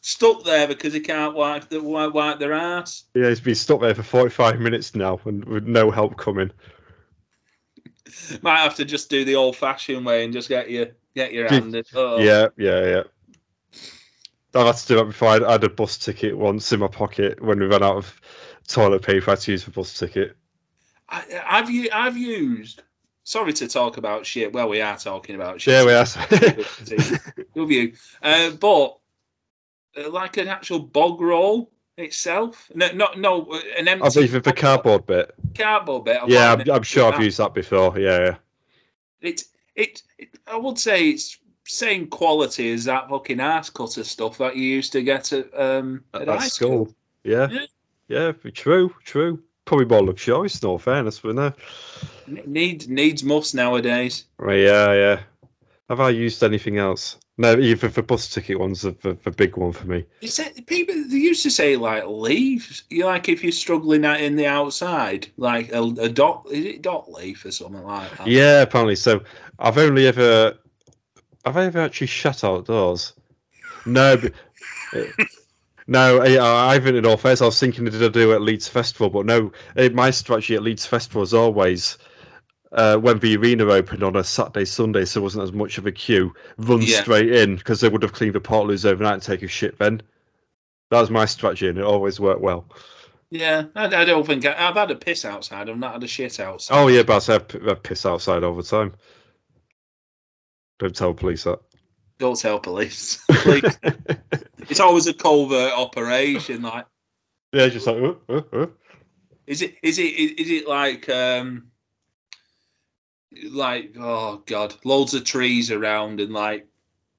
[0.05, 3.05] Stuck there because he can't wipe, the, wipe, wipe their ass.
[3.15, 6.51] Yeah, he's been stuck there for 45 minutes now and with no help coming.
[8.43, 11.49] Might have to just do the old fashioned way and just get your get your
[11.49, 11.75] hand.
[11.75, 11.85] in.
[11.95, 12.19] Oh.
[12.19, 13.03] Yeah, yeah, yeah.
[14.55, 15.29] I've had to do that before.
[15.29, 18.21] I I had a bus ticket once in my pocket when we ran out of
[18.67, 19.31] toilet paper.
[19.31, 20.37] I had to use the bus ticket.
[21.09, 22.83] I, I've I've used.
[23.23, 24.53] Sorry to talk about shit.
[24.53, 25.75] Well, we are talking about shit.
[25.75, 27.39] Yeah, we are.
[27.55, 27.93] Love you.
[28.21, 28.99] Uh, but
[30.09, 32.71] like an actual bog roll itself.
[32.75, 34.05] No, not no uh, an empty.
[34.07, 35.35] I've even the cardboard bit.
[35.57, 36.19] cardboard bit.
[36.23, 37.99] I've Yeah, I'm, I'm sure I've empty used that before.
[37.99, 38.35] Yeah, yeah.
[39.21, 39.45] It,
[39.77, 44.57] it, it, I would say it's same quality as that fucking ass cutter stuff that
[44.57, 46.87] you used to get at um At at school.
[46.87, 46.95] school.
[47.25, 47.49] Yeah.
[47.51, 47.67] Yeah.
[48.09, 49.43] yeah, true, true.
[49.65, 51.53] Probably more luxurious, no fairness, but no.
[52.27, 54.25] Need needs must nowadays.
[54.39, 55.21] Right, yeah, yeah.
[55.89, 57.19] Have I used anything else?
[57.39, 60.05] No, even for bus ticket ones, the, the, the big one for me.
[60.21, 62.83] It's people they used to say like leave.
[62.91, 66.83] You like if you're struggling out in the outside, like a, a dot is it
[66.83, 68.27] dot leaf or something like that.
[68.27, 68.97] Yeah, apparently.
[68.97, 69.23] So
[69.59, 70.59] I've only ever,
[71.47, 73.15] have I ever actually shut outdoors?
[73.87, 74.33] No, but,
[74.95, 75.25] uh,
[75.87, 76.21] no.
[76.21, 77.41] I, haven't in all fairness.
[77.41, 79.09] I was thinking, did I do at Leeds Festival?
[79.09, 79.51] But no,
[79.95, 81.97] my strategy at Leeds Festival was always.
[82.73, 85.87] Uh, when the arena opened on a Saturday, Sunday, so there wasn't as much of
[85.87, 87.03] a queue, run Yeah.
[87.03, 90.01] straight in because they would have cleaned the portaloos overnight and take a shit then.
[90.91, 92.67] That was my strategy, and it always worked well.
[93.31, 95.69] Yeah, I, I don't think I, I've had a piss outside.
[95.69, 96.75] I've not had a shit outside.
[96.75, 98.95] Oh yeah, but I have I piss outside all the time.
[100.79, 101.61] Don't tell police that.
[102.19, 103.23] Don't tell police.
[103.29, 103.79] Police-
[104.69, 106.63] it's always a covert operation.
[106.63, 106.87] Like,
[107.53, 107.97] yeah, just like.
[107.97, 108.67] Uh, uh, uh.
[109.47, 109.77] is it?
[109.83, 110.05] Is it?
[110.05, 111.09] Is it like?
[111.09, 111.72] um
[113.51, 116.67] like oh god, loads of trees around and like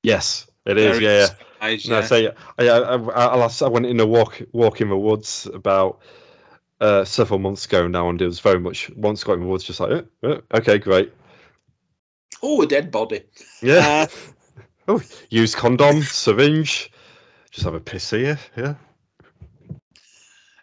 [0.03, 0.99] Yes, it is.
[0.99, 1.27] Yeah, yeah.
[1.61, 2.05] nice, No, yeah.
[2.05, 5.47] so yeah, I, I, I, I, I went in a walk walk in the woods
[5.53, 5.99] about
[6.81, 9.63] uh, several months ago now, and it was very much once got in the woods,
[9.63, 9.91] just like,
[10.23, 11.13] uh, uh, okay, great,
[12.41, 13.21] Oh, a dead body.
[13.61, 14.07] yeah.
[14.87, 16.91] Uh, Use condom, syringe,
[17.51, 18.75] just have a piss here, yeah.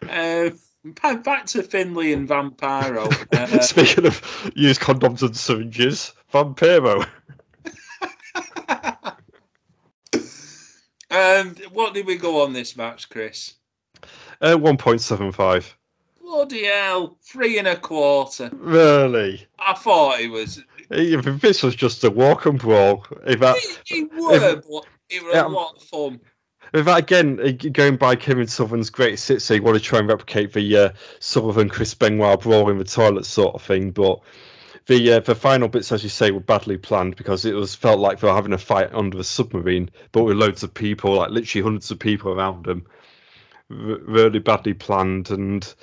[0.07, 0.51] uh,
[0.85, 3.07] back, back to Finlay and Vampiro.
[3.33, 7.03] Uh, Speaking of use condoms and syringes, Vampiro.
[11.11, 13.55] um, what did we go on this match, Chris?
[14.41, 15.75] Uh, one point seven five.
[16.21, 18.49] Bloody hell, three and a quarter.
[18.53, 19.45] Really?
[19.59, 20.63] I thought it was.
[20.89, 25.23] If this was just a walk and brawl, if that, It, it were, but it
[25.23, 25.45] was Yeah.
[25.45, 26.19] a lot of fun.
[26.73, 30.53] Again, uh, going by Kevin Sullivan's great hits, so you want to try and replicate
[30.53, 30.89] the uh,
[31.19, 34.21] Southern Chris Benoit brawl in the toilet sort of thing, but
[34.87, 37.99] the uh, the final bits, as you say, were badly planned because it was felt
[37.99, 41.29] like they were having a fight under a submarine, but with loads of people, like
[41.31, 42.85] literally hundreds of people around them.
[43.69, 45.73] R- really badly planned, and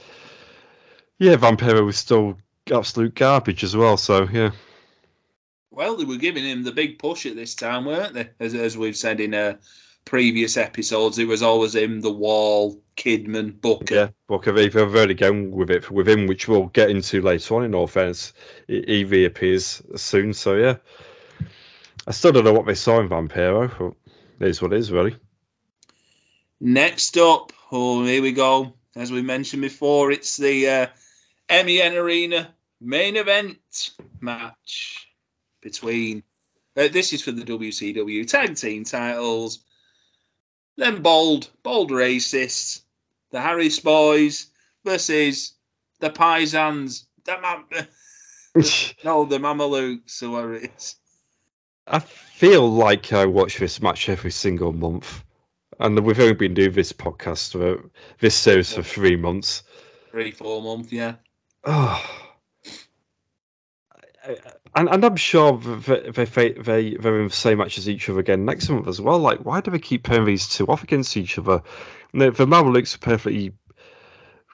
[1.18, 2.38] yeah, Vampiro was still
[2.72, 3.96] absolute garbage as well.
[3.96, 4.52] So yeah,
[5.70, 8.30] Well, they were giving him the big push at this time, weren't they?
[8.40, 9.56] As, as we've said in uh,
[10.08, 13.94] previous episodes, it was always him, the Wall, Kidman, Booker.
[13.94, 17.64] Yeah, Booker they've really gone with it with him, which we'll get into later on.
[17.64, 18.32] In all fairness,
[18.70, 20.76] E- Evie appears soon, so yeah.
[22.06, 24.90] I still don't know what they saw in Vampiro, but it is what it is,
[24.90, 25.14] really.
[26.58, 28.72] Next up, oh, here we go.
[28.96, 30.86] As we mentioned before, it's the uh,
[31.50, 33.90] MEN Arena main event
[34.20, 35.12] match
[35.60, 36.22] between.
[36.76, 39.60] Uh, this is for the WCW tag team titles.
[40.78, 42.82] Then bold, bold racists,
[43.32, 44.46] the Harris Boys
[44.84, 45.54] versus
[45.98, 47.06] the Paisans.
[47.24, 47.66] The Mam-
[49.04, 50.94] no, the or whatever it is.
[51.88, 55.24] I feel like I watch this match every single month,
[55.80, 57.90] and we've only been doing this podcast for
[58.20, 59.64] this series for three months.
[60.12, 61.16] Three, four months, yeah.
[61.64, 62.04] Oh.
[64.74, 68.08] And, and I'm sure they, they, they, they, they're in the same match as each
[68.08, 69.18] other again next month as well.
[69.18, 71.62] Like, why do they keep pairing these two off against each other?
[72.14, 73.52] The, the Mamalukes are perfectly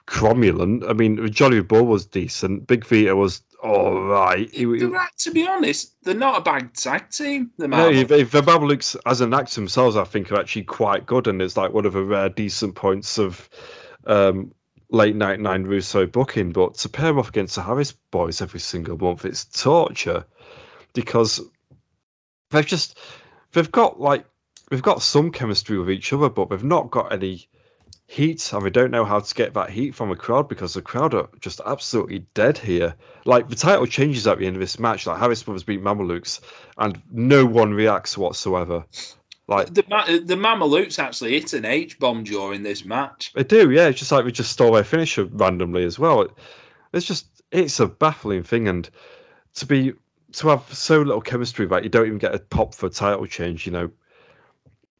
[0.07, 0.87] cromulent.
[0.89, 2.67] I mean, Jolly Bull was decent.
[2.67, 4.49] Big Vito was all right.
[4.51, 7.51] He- he- right, to be honest, they're not a bad tag team.
[7.57, 7.99] The No, Marvel.
[7.99, 11.41] if, if the Babalooks as an act themselves, I think are actually quite good, and
[11.41, 13.49] it's like one of the rare decent points of
[14.05, 14.53] um,
[14.89, 16.51] late night nine Russo booking.
[16.51, 20.25] But to pair off against the Harris boys every single month, it's torture
[20.93, 21.41] because
[22.51, 22.97] they've just
[23.51, 24.25] they've got like
[24.69, 27.47] they've got some chemistry with each other, but they've not got any
[28.07, 30.81] heat, and we don't know how to get that heat from the crowd because the
[30.81, 32.95] crowd are just absolutely dead here.
[33.25, 36.39] Like the title changes at the end of this match, like Harris brothers beat Mamalukes,
[36.77, 38.85] and no one reacts whatsoever.
[39.47, 39.83] Like the
[40.25, 43.31] the Mamalukes actually hit an H bomb during this match.
[43.33, 43.87] they do, yeah.
[43.87, 46.21] It's just like we just stole their finisher randomly as well.
[46.21, 46.31] It,
[46.93, 48.89] it's just it's a baffling thing, and
[49.55, 49.93] to be
[50.33, 53.27] to have so little chemistry that you don't even get a pop for a title
[53.27, 53.65] change.
[53.67, 53.91] You know,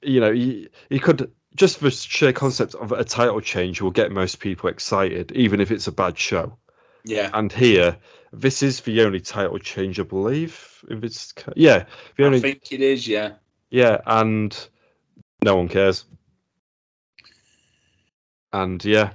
[0.01, 4.11] you know, you, you could just the sheer concept of a title change will get
[4.11, 6.57] most people excited, even if it's a bad show.
[7.03, 7.97] Yeah, And here,
[8.33, 10.83] this is the only title change, I believe.
[10.89, 11.85] If it's yeah,
[12.17, 12.39] the only.
[12.39, 13.07] I think it is.
[13.07, 13.33] Yeah,
[13.69, 14.67] yeah, and
[15.43, 16.05] no one cares.
[18.53, 19.11] And yeah,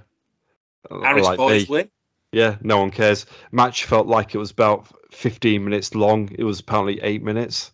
[0.90, 1.76] Harris like boys me.
[1.76, 1.90] win.
[2.32, 3.26] Yeah, no one cares.
[3.50, 6.30] Match felt like it was about 15 minutes long.
[6.38, 7.72] It was apparently eight minutes.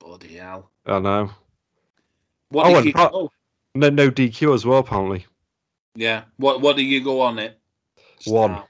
[0.00, 0.70] Bloody hell!
[0.84, 1.30] I know.
[2.50, 3.30] What Oh, did you?
[3.74, 4.78] No, no DQ as well.
[4.80, 5.26] Apparently,
[5.94, 6.24] Yeah.
[6.36, 7.58] What What do you go on it?
[8.26, 8.62] One.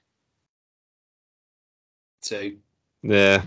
[2.20, 2.58] Two.
[3.02, 3.42] yeah.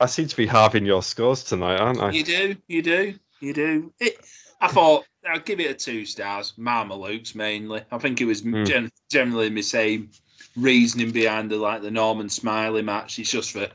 [0.00, 2.10] I seem to be halving your scores tonight, aren't I?
[2.10, 2.56] You do.
[2.68, 3.14] You do.
[3.40, 3.92] You do.
[4.00, 4.18] It,
[4.60, 6.54] I thought I'd give it a two stars.
[6.58, 7.82] Mamalukes mainly.
[7.92, 8.64] I think it was Hmm.
[8.64, 10.10] gen- generally the same
[10.56, 13.18] reasoning behind the like the Norman Smiley match.
[13.18, 13.68] It's just for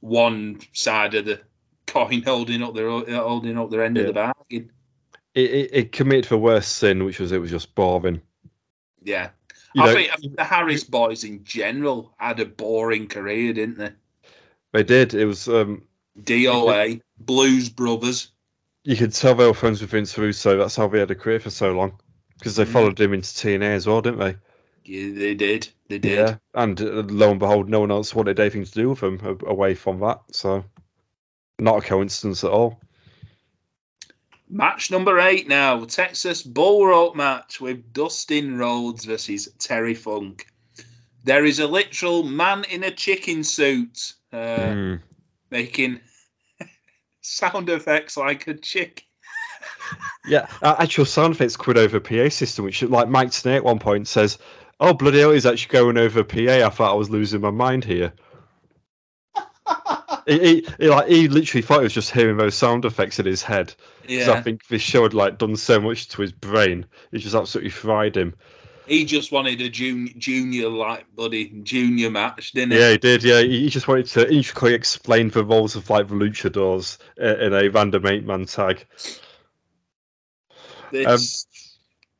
[0.00, 1.40] one side of the
[1.86, 4.70] coin holding up their holding up their end of the bargain.
[5.34, 8.20] It, it, it committed the worst sin, which was it was just boring.
[9.02, 9.30] Yeah.
[9.74, 13.52] You I know, think I think the Harris boys in general had a boring career,
[13.52, 13.90] didn't they?
[14.74, 15.14] They did.
[15.14, 15.48] It was.
[15.48, 15.82] um
[16.22, 18.30] DOA, Blues Brothers.
[18.84, 20.56] You could tell they were friends with Vince Russo.
[20.58, 21.98] That's how they had a career for so long.
[22.38, 22.72] Because they Mm.
[22.72, 24.36] followed him into TNA as well, didn't they?
[24.84, 25.68] Yeah, they did.
[25.88, 26.12] They did.
[26.12, 26.36] Yeah.
[26.54, 29.46] And uh, lo and behold, no one else wanted anything to do with him a-
[29.50, 30.20] away from that.
[30.32, 30.64] So,
[31.58, 32.80] not a coincidence at all.
[34.48, 40.46] Match number eight now Texas Bull Rope match with Dustin Rhodes versus Terry Funk.
[41.24, 45.00] There is a literal man in a chicken suit uh, Mm.
[45.50, 46.00] making
[47.20, 49.04] sound effects like a chick.
[50.26, 54.08] Yeah, actual sound effects quid over PA system, which like Mike Tenay at one point
[54.08, 54.38] says,
[54.80, 57.84] "Oh bloody hell, he's actually going over PA." I thought I was losing my mind
[57.84, 58.12] here.
[60.26, 63.26] he, he, he, like he literally thought he was just hearing those sound effects in
[63.26, 63.74] his head.
[64.06, 67.34] 'Cause I think this show had like done so much to his brain, it just
[67.34, 68.34] absolutely fried him.
[68.86, 72.78] He just wanted a junior, junior like buddy junior match, didn't he?
[72.78, 73.22] Yeah, he did.
[73.22, 77.68] Yeah, he just wanted to intricately explain the roles of like the luchadors in a
[77.68, 78.84] random eight man tag.
[80.90, 81.46] This,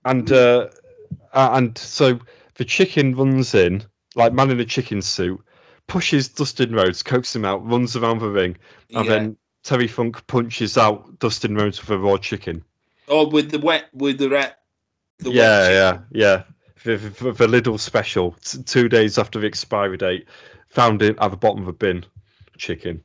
[0.05, 0.69] And uh,
[1.33, 2.19] and so
[2.57, 3.85] the chicken runs in,
[4.15, 5.41] like man in a chicken suit,
[5.87, 8.57] pushes Dustin Rhodes, coaxes him out, runs around the ring,
[8.95, 9.11] and yeah.
[9.11, 12.65] then Terry Funk punches out Dustin Rhodes with a raw chicken.
[13.09, 14.59] oh, with the wet, with the ret,
[15.19, 16.43] the wet yeah, yeah, yeah.
[16.85, 20.29] The, the, the little special, t- two days after the expiry date,
[20.69, 22.05] found it at the bottom of a bin.
[22.57, 23.03] Chicken.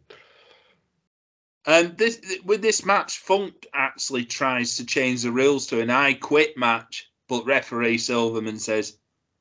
[1.65, 6.13] And this with this match, Funk actually tries to change the rules to an I
[6.13, 8.97] quit match, but referee Silverman says,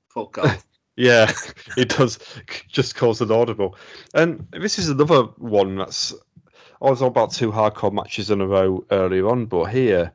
[0.08, 0.64] "Fuck off."
[0.98, 1.30] Yeah,
[1.76, 2.18] it does.
[2.66, 3.76] Just cause an audible.
[4.14, 6.12] And this is another one that's.
[6.82, 10.12] I was on about two hardcore matches in a row earlier on, but here.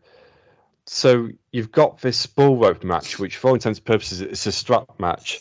[0.85, 4.51] So you've got this bull rope match, which for all intents and purposes it's a
[4.51, 5.39] strap match,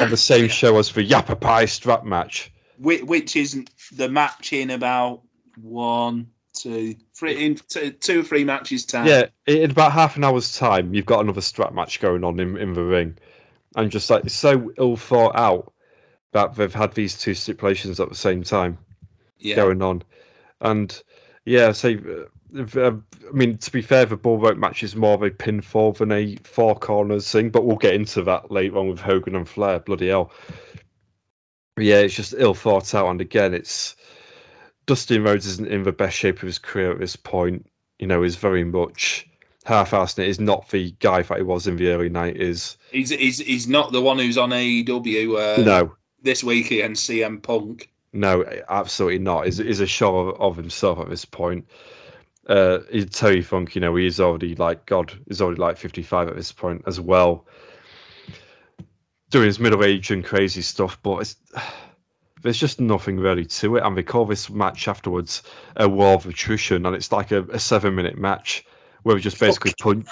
[0.00, 2.52] on the same show as the Yapapi strap match.
[2.78, 3.64] which, which is
[3.96, 5.22] the match in about
[5.60, 9.06] one, two, three, in two, two or three matches time.
[9.06, 12.56] Yeah, in about half an hour's time, you've got another strap match going on in,
[12.56, 13.16] in the ring,
[13.74, 15.72] and just like it's so ill thought out
[16.32, 18.78] that they've had these two stipulations at the same time.
[19.38, 19.56] yeah.
[19.56, 20.02] going on.
[20.60, 21.02] And
[21.44, 22.92] yeah, so uh, I
[23.32, 26.36] mean, to be fair, the bull rope match is more of a pinfall than a
[26.42, 29.78] four corners thing, but we'll get into that later on with Hogan and Flair.
[29.78, 30.32] Bloody hell.
[31.76, 33.08] But yeah, it's just ill thought out.
[33.08, 33.96] And again, it's
[34.86, 37.66] Dustin Rhodes isn't in the best shape of his career at this point.
[37.98, 39.28] You know, is very much
[39.64, 40.18] half-assed.
[40.18, 42.76] It is not the guy that he was in the early nineties.
[42.90, 47.42] He's, he's he's not the one who's on AEW uh, no, this week against CM
[47.42, 47.90] Punk.
[48.12, 49.46] No, absolutely not.
[49.46, 51.66] Is is a show of, of himself at this point.
[52.50, 56.26] Uh, he's Terry Funk, you know, he's already like God, he's already like fifty five
[56.26, 57.46] at this point as well.
[59.30, 61.36] doing his middle age and crazy stuff, but it's
[62.42, 63.84] there's just nothing really to it.
[63.84, 65.44] And they call this match afterwards
[65.76, 68.66] a war of attrition, and it's like a, a seven minute match
[69.04, 70.08] where we just basically punch,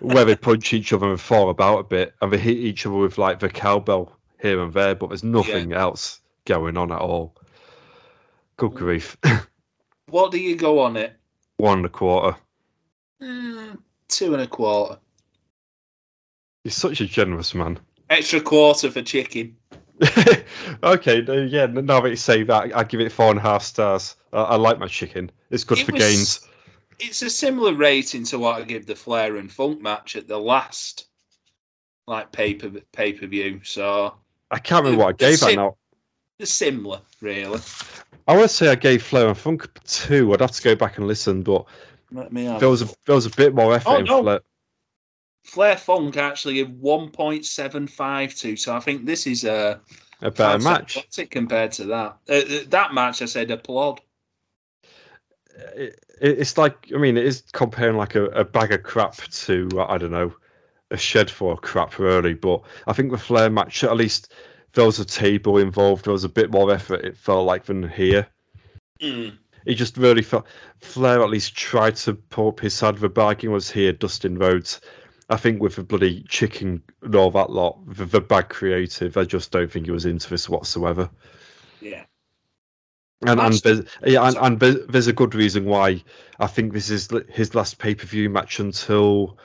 [0.00, 2.96] where they punch each other and fall about a bit, and they hit each other
[2.96, 5.80] with like the cowbell here and there, but there's nothing yeah.
[5.80, 7.36] else going on at all.
[8.56, 9.18] Good grief.
[10.08, 11.14] what do you go on it?
[11.56, 12.36] One and a quarter.
[13.22, 13.78] Mm,
[14.08, 14.98] two and a quarter.
[16.64, 17.78] You're such a generous man.
[18.10, 19.56] Extra quarter for chicken.
[20.82, 21.66] okay, yeah.
[21.66, 24.16] Now that you say that, I give it four and a half stars.
[24.32, 25.30] I, I like my chicken.
[25.50, 26.48] It's good it for was, gains.
[26.98, 30.38] It's a similar rating to what I give the Flair and Funk match at the
[30.38, 31.06] last,
[32.06, 33.60] like pay per pay per view.
[33.62, 34.14] So
[34.50, 35.76] I can't remember what I gave sim- that now.
[36.38, 37.60] They're similar, really.
[38.26, 40.32] I would say I gave Flair and Funk two.
[40.32, 41.66] I'd have to go back and listen, but
[42.10, 44.22] there was a there was a bit more effort oh, in no.
[44.22, 44.40] Flair.
[45.44, 48.56] Flair Funk actually gave one point seven five two.
[48.56, 49.80] So I think this is a
[50.22, 50.96] a better match.
[50.96, 52.16] What's it compared to that?
[52.28, 54.00] Uh, uh, that match, I said applaud.
[55.76, 59.68] It, it's like I mean, it is comparing like a, a bag of crap to
[59.86, 60.34] I don't know
[60.90, 62.34] a shed for crap really.
[62.34, 64.32] But I think the Flair match, at least
[64.74, 66.04] there was a table involved.
[66.04, 67.04] There was a bit more effort.
[67.04, 68.26] It felt like than here.
[69.00, 69.38] Mm.
[69.66, 70.46] It just really felt
[70.80, 73.50] Flair at least tried to pull up his side of the bargain.
[73.50, 74.80] Was here Dustin Rhodes
[75.30, 79.24] I think with the bloody chicken and all that lot, the, the bad creative, I
[79.24, 81.08] just don't think he was into this whatsoever.
[81.80, 82.04] Yeah.
[83.26, 86.04] And and there's, yeah, and, and there's a good reason why
[86.40, 89.38] I think this is his last pay per view match until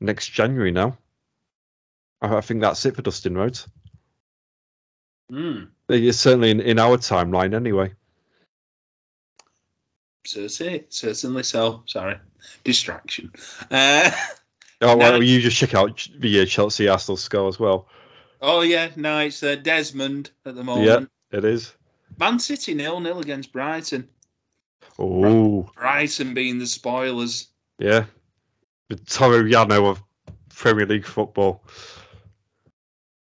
[0.00, 0.98] next January now.
[2.20, 3.68] I, I think that's it for Dustin Rhodes.
[5.30, 5.68] Mm.
[5.88, 7.92] It's certainly in, in our timeline anyway.
[10.24, 11.82] Certainly, certainly so.
[11.86, 12.16] Sorry,
[12.64, 13.32] distraction.
[13.70, 14.10] Uh,
[14.82, 17.88] Oh, well, you just check out the Chelsea Arsenal score as well.
[18.42, 21.08] Oh yeah, no, it's uh, Desmond at the moment.
[21.32, 21.74] Yeah, it is.
[22.18, 24.08] Man City nil nil against Brighton.
[24.98, 27.48] Oh, Brighton being the spoilers.
[27.78, 28.04] Yeah,
[28.90, 30.02] the Yano of
[30.54, 31.64] Premier League football.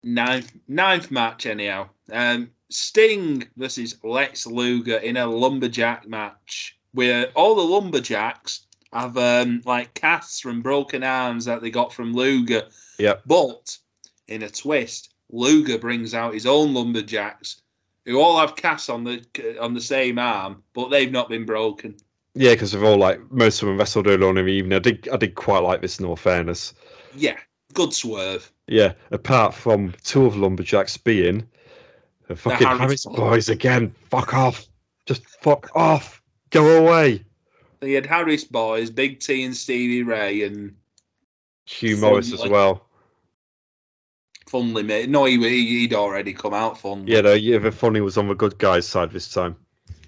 [0.04, 1.88] Ninth ninth match anyhow.
[2.10, 9.62] Um, Sting versus Lex Luger in a lumberjack match where all the lumberjacks have um,
[9.64, 12.62] like casts from broken arms that they got from Luger.
[12.98, 13.14] Yeah.
[13.26, 13.76] But
[14.28, 17.62] in a twist, Luger brings out his own lumberjacks,
[18.04, 19.24] who all have casts on the
[19.60, 21.96] on the same arm, but they've not been broken.
[22.34, 24.76] Yeah, because they've all like most of them wrestled early on in the evening.
[24.76, 26.74] I did I did quite like this in all fairness.
[27.14, 27.38] Yeah,
[27.72, 28.50] good swerve.
[28.66, 31.46] Yeah, apart from two of lumberjacks being
[32.28, 33.94] the fucking the Harris boys again.
[34.10, 34.66] Fuck off.
[35.06, 36.22] Just fuck off.
[36.50, 37.24] Go away.
[37.80, 40.76] He had Harris Boys, Big T and Stevie Ray, and
[41.66, 42.86] Hugh Morris as well.
[44.48, 45.08] Finlay, mate.
[45.08, 47.06] No, he, he'd already come out fun.
[47.06, 49.56] Yeah, no, yeah, the funny was on the good guys' side this time.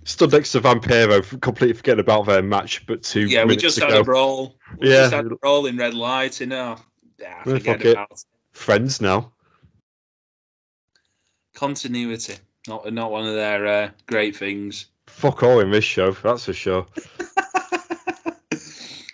[0.04, 3.26] Stood next to Vampiro, completely forgetting about their match, but two.
[3.26, 3.88] Yeah, we just ago.
[3.88, 4.54] had a brawl.
[4.78, 6.40] We yeah, just had a brawl in red light.
[6.40, 6.76] You know,
[7.18, 8.24] yeah, forget about it.
[8.52, 9.32] Friends now.
[11.54, 12.34] Continuity,
[12.66, 14.86] not not one of their uh, great things.
[15.06, 16.86] Fuck all in this show, that's for sure.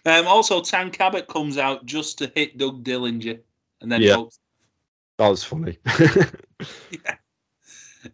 [0.07, 3.39] Um, also, Tank Abbott comes out just to hit Doug Dillinger,
[3.81, 4.25] and then yeah,
[5.19, 5.79] that was funny.
[6.91, 7.17] yeah,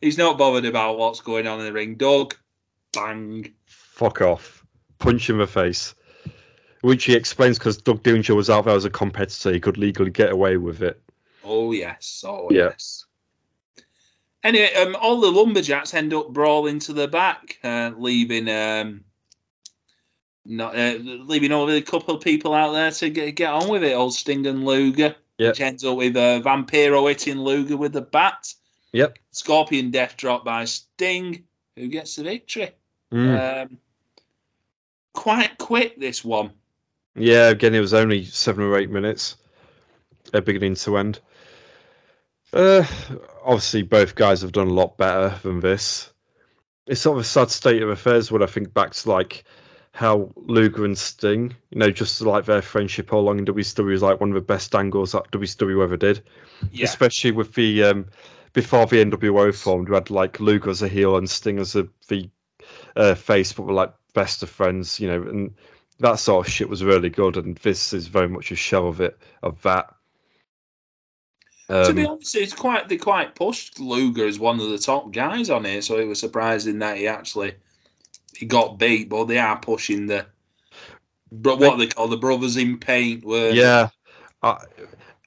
[0.01, 1.95] he's not bothered about what's going on in the ring.
[1.95, 2.35] Doug,
[2.93, 4.67] bang, fuck off,
[4.99, 5.95] punch in the face.
[6.83, 10.11] Which he explains because Doug Dillinger was out there as a competitor, he could legally
[10.11, 11.01] get away with it.
[11.45, 12.71] Oh yes, oh yeah.
[12.71, 13.07] yes.
[14.45, 19.03] Anyway, um, all the lumberjacks end up brawling to the back, uh, leaving um,
[20.45, 23.83] not uh, leaving over a couple of people out there to get, get on with
[23.83, 23.95] it.
[23.95, 25.15] Old Sting and Luger.
[25.39, 25.51] Yep.
[25.51, 28.55] Which ends up with uh, Vampiro hitting Luger with the bat.
[28.93, 29.19] Yep.
[29.33, 31.45] Scorpion death drop by Sting,
[31.77, 32.71] who gets the victory.
[33.13, 33.65] Mm.
[33.65, 33.79] Um,
[35.13, 36.53] quite quick, this one.
[37.17, 39.37] Yeah, again, it was only seven or eight minutes,
[40.35, 41.21] uh, beginning to end.
[42.53, 42.85] Uh,
[43.45, 46.11] obviously, both guys have done a lot better than this.
[46.87, 49.45] It's sort of a sad state of affairs when I think back to like
[49.93, 54.03] how Luger and Sting, you know, just like their friendship all along in WCW is
[54.03, 56.23] like one of the best angles that WCW ever did.
[56.71, 56.85] Yeah.
[56.85, 58.07] Especially with the um,
[58.53, 61.89] before the NWO formed, we had like Luger as a heel and Sting as a
[62.09, 62.29] the
[62.95, 65.55] uh, face, but were like best of friends, you know, and
[66.01, 67.37] that sort of shit was really good.
[67.37, 69.95] And this is very much a show of it of that.
[71.69, 74.79] Um, to be um, honest, it's quite they quite pushed Luger as one of the
[74.79, 77.55] top guys on here, so it was surprising that he actually
[78.37, 80.27] he got beat, but they are pushing the.
[81.33, 83.51] But what they call the brothers in paint were.
[83.51, 83.89] Yeah,
[84.45, 84.59] I,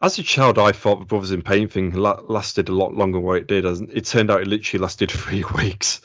[0.02, 3.18] As a child, I thought the Brothers in Pain thing la- lasted a lot longer
[3.18, 3.66] than what it did.
[3.66, 6.00] It turned out, it literally lasted three weeks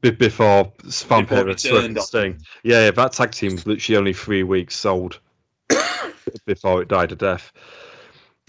[0.00, 2.00] before Vampire it and turned.
[2.00, 2.38] Sting.
[2.62, 5.20] Yeah, yeah, that tag team was literally only three weeks sold
[6.46, 7.52] before it died a death.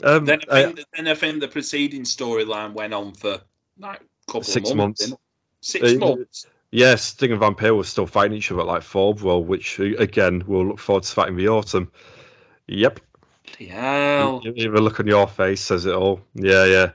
[0.04, 3.40] Um, Then uh, I think, then I think the preceding storyline went on for
[3.78, 5.10] like a couple Six of months.
[5.10, 5.22] months.
[5.62, 6.46] Six Uh, months.
[6.72, 10.44] yeah, Sting and Vampire were still fighting each other at like Fall which uh, again
[10.48, 11.92] we'll look forward to fighting in the autumn.
[12.68, 13.00] Yep.
[13.60, 14.40] Yeah.
[14.44, 16.22] A look on your face says it all.
[16.34, 16.92] Yeah, yeah.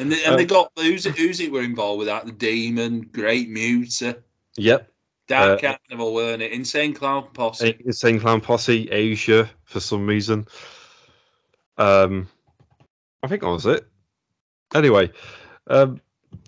[0.00, 2.24] And they, and Uh, they got who's it, who's it were involved with that?
[2.24, 4.22] The Demon, Great Muta,
[4.56, 4.90] Yep.
[5.28, 6.52] Dark Uh, Carnival, weren't it?
[6.52, 7.76] Insane Clown Posse.
[7.84, 10.46] Insane Clown Posse, Asia for some reason.
[11.76, 12.28] Um,
[13.22, 13.86] I think that was it.
[14.74, 15.10] Anyway,
[15.66, 16.00] um,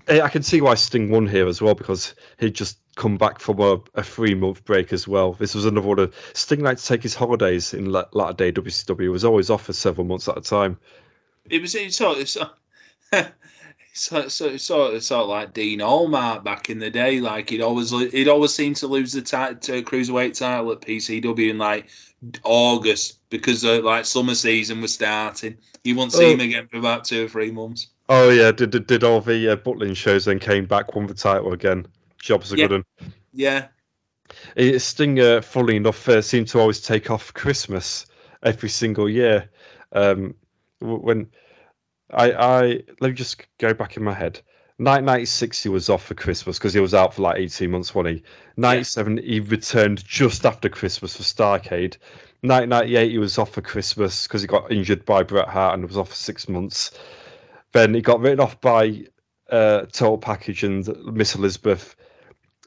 [0.09, 3.39] I I can see why Sting won here as well because he'd just come back
[3.39, 5.35] from a, a three month break as well.
[5.35, 8.53] This was another one of Sting liked to take his holidays in la- latter day
[8.53, 9.03] WCW.
[9.03, 10.79] He was always off for several months at a time.
[11.51, 12.51] It was it's sort of
[13.93, 17.21] so, so, so, sort of like Dean Allmark back in the day.
[17.21, 21.51] Like he'd always he'd always seem to lose the ti- to cruiserweight title at PCW
[21.51, 21.89] in like
[22.45, 25.57] August because uh, like summer season was starting.
[25.85, 26.31] You won't see Oh.
[26.33, 27.89] him again for about two or three months.
[28.09, 31.15] Oh yeah, did did, did all the uh, Butlin shows, then came back, won the
[31.15, 31.87] title again.
[32.21, 32.67] Job's a Yeah.
[32.69, 33.13] good one.
[33.33, 33.67] Yeah,
[34.57, 38.07] Eh, Sting, uh, funnily enough, uh, seemed to always take off Christmas
[38.43, 39.51] every single year.
[39.93, 40.35] Um,
[40.81, 41.27] when
[42.13, 42.63] I, I
[43.01, 44.41] let me just go back in my head.
[44.79, 48.17] 1996 he was off for Christmas because he was out for like 18 months, wasn't
[48.17, 48.25] he?
[48.57, 51.97] 97 he returned just after Christmas for Starcade.
[52.41, 55.97] 1998 he was off for Christmas because he got injured by Bret Hart and was
[55.97, 56.99] off for six months.
[57.73, 59.05] Then he got written off by
[59.51, 61.95] uh, Total Package and Miss Elizabeth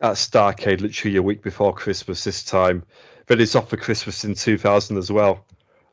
[0.01, 2.83] at Starcade literally a week before Christmas this time.
[3.27, 5.45] Then he's off for Christmas in 2000 as well.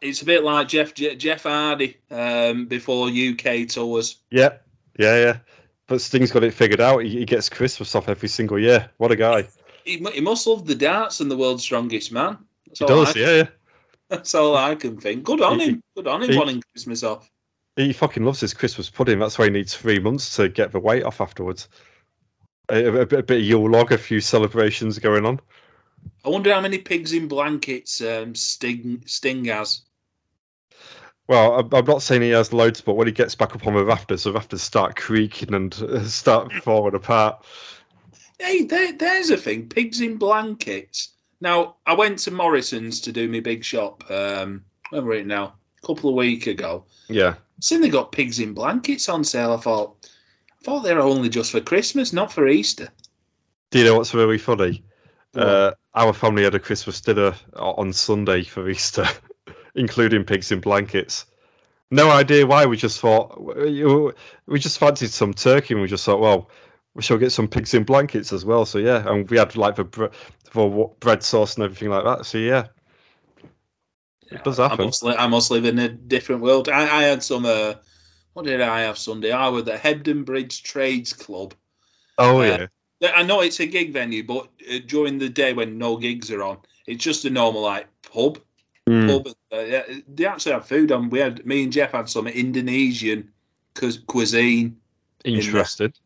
[0.03, 4.17] It's a bit like Jeff Je- Jeff Hardy um, before UK tours.
[4.31, 4.55] Yeah,
[4.99, 5.39] yeah, yeah.
[5.87, 6.99] But Sting's got it figured out.
[7.05, 8.89] He, he gets Christmas off every single year.
[8.99, 9.49] What a guy.
[9.85, 12.39] He, he must love the darts and the world's strongest man.
[12.67, 13.47] That's He does, I- yeah, yeah.
[14.09, 15.25] That's all I can think.
[15.25, 15.83] Good on He- him.
[15.97, 17.31] Good on him he- wanting Christmas off.
[17.77, 19.19] He fucking loves his Christmas pudding.
[19.19, 21.69] That's why he needs three months to get the weight off afterwards.
[22.69, 25.41] A, a, bit- a bit of Yule log, a few celebrations going on.
[26.25, 29.83] I wonder how many pigs in blankets um, Sting Sting has.
[31.29, 33.75] Well, I'm- I'm not saying he has loads, but when he gets back up on
[33.75, 37.45] the rafters, the rafters start creaking and uh, start falling apart.
[38.39, 39.69] Hey, there, there's a thing.
[39.69, 41.11] Pigs in blankets.
[41.41, 44.09] Now, I went to Morrison's to do my big shop.
[44.11, 45.55] Um, when were it now?
[45.83, 46.85] A couple of weeks ago.
[47.09, 47.35] Yeah.
[47.61, 49.53] Seen they got pigs in blankets on sale.
[49.53, 50.09] I thought,
[50.61, 52.89] I thought they were only just for Christmas, not for Easter.
[53.71, 54.83] Do you know what's really funny?
[55.35, 59.07] Uh, our family had a Christmas dinner on Sunday for Easter,
[59.75, 61.27] including pigs in blankets.
[61.91, 62.65] No idea why.
[62.65, 66.49] We just thought we just fancied some turkey, and we just thought, well,
[66.95, 68.65] we shall get some pigs in blankets as well.
[68.65, 70.11] So yeah, and we had like the
[70.51, 72.27] for bread sauce and everything like that.
[72.27, 72.67] So yeah,
[74.31, 74.87] it does I happen.
[74.87, 76.69] must, li- I must live in a different world.
[76.69, 77.45] I, I had some.
[77.45, 77.75] Uh,
[78.35, 79.31] what did I have Sunday?
[79.31, 81.55] I was at Hebden Bridge Trades Club.
[82.19, 82.67] Oh uh,
[83.01, 86.31] yeah, I know it's a gig venue, but uh, during the day when no gigs
[86.31, 88.39] are on, it's just a normal like pub.
[88.89, 89.07] Mm.
[89.07, 89.35] Pub.
[89.53, 91.11] Uh, yeah, they actually have food on.
[91.11, 93.31] We had me and Jeff had some Indonesian
[93.75, 94.77] cu- cuisine,
[95.25, 95.97] interested.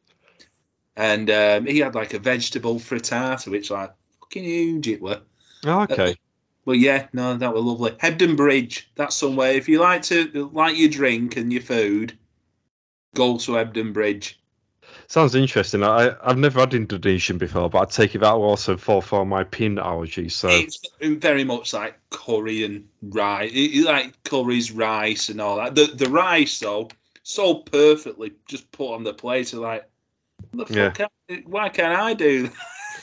[0.97, 5.21] and um, he had like a vegetable frittata, which like fucking huge it were.
[5.65, 6.17] Oh, okay.
[6.67, 7.93] Well, yeah, no, that was lovely.
[7.93, 9.53] Hebden Bridge, that's somewhere.
[9.53, 12.19] If you like to like your drink and your food,
[13.15, 14.41] go to Hebden Bridge.
[15.09, 15.83] Sounds interesting.
[15.85, 19.25] I I've never had Indonesian before, but I take it that will also fall for
[19.25, 20.29] my peanut allergy.
[20.29, 23.53] So It's very much like curry and rice,
[23.85, 25.75] like curries, rice, and all that.
[25.77, 26.89] The the rice though,
[27.23, 29.49] so perfectly just put on the plate.
[29.49, 29.89] So like,
[30.69, 30.91] Yeah.
[30.93, 30.95] fuck?
[31.29, 32.51] can- why can't I do?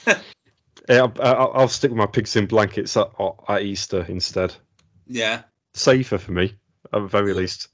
[0.05, 0.21] That?
[0.89, 3.09] yeah, I, I, I'll stick with my pigs in blankets at,
[3.47, 4.53] at Easter instead.
[5.07, 5.43] Yeah,
[5.73, 6.55] Safer for me,
[6.91, 7.69] at the very least.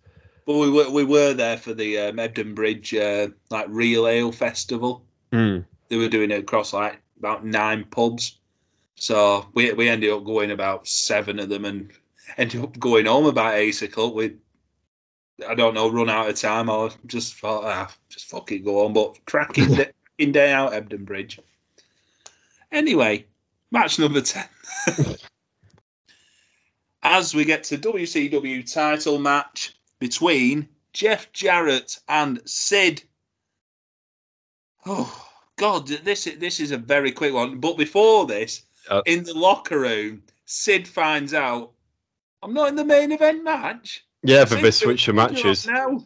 [0.50, 4.32] But we were we were there for the um, Hebden Bridge uh, like real ale
[4.32, 5.06] festival.
[5.32, 5.64] Mm.
[5.90, 8.40] they were doing it across like about nine pubs.
[8.96, 11.92] So we we ended up going about seven of them and
[12.40, 14.16] ended up going home about eight o'clock.
[14.16, 14.38] We
[15.48, 18.84] I don't know, run out of time or just thought ah, just fuck it, go
[18.88, 18.94] on.
[18.94, 21.40] But cracking day, in day out Ebden Bridge.
[22.72, 23.28] Anyway,
[23.70, 24.48] match number ten.
[27.04, 33.04] As we get to WCW title match between Jeff Jarrett and Sid.
[34.86, 35.28] Oh
[35.58, 37.60] God, this is this is a very quick one.
[37.60, 41.72] But before this, Uh, in the locker room, Sid finds out
[42.42, 44.06] I'm not in the main event match.
[44.24, 45.68] Yeah, it, this switch of matches.
[45.68, 46.06] now.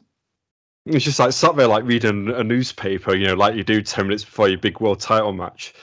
[0.85, 4.07] It's just like sat there like reading a newspaper, you know, like you do ten
[4.07, 5.73] minutes before your big world title match.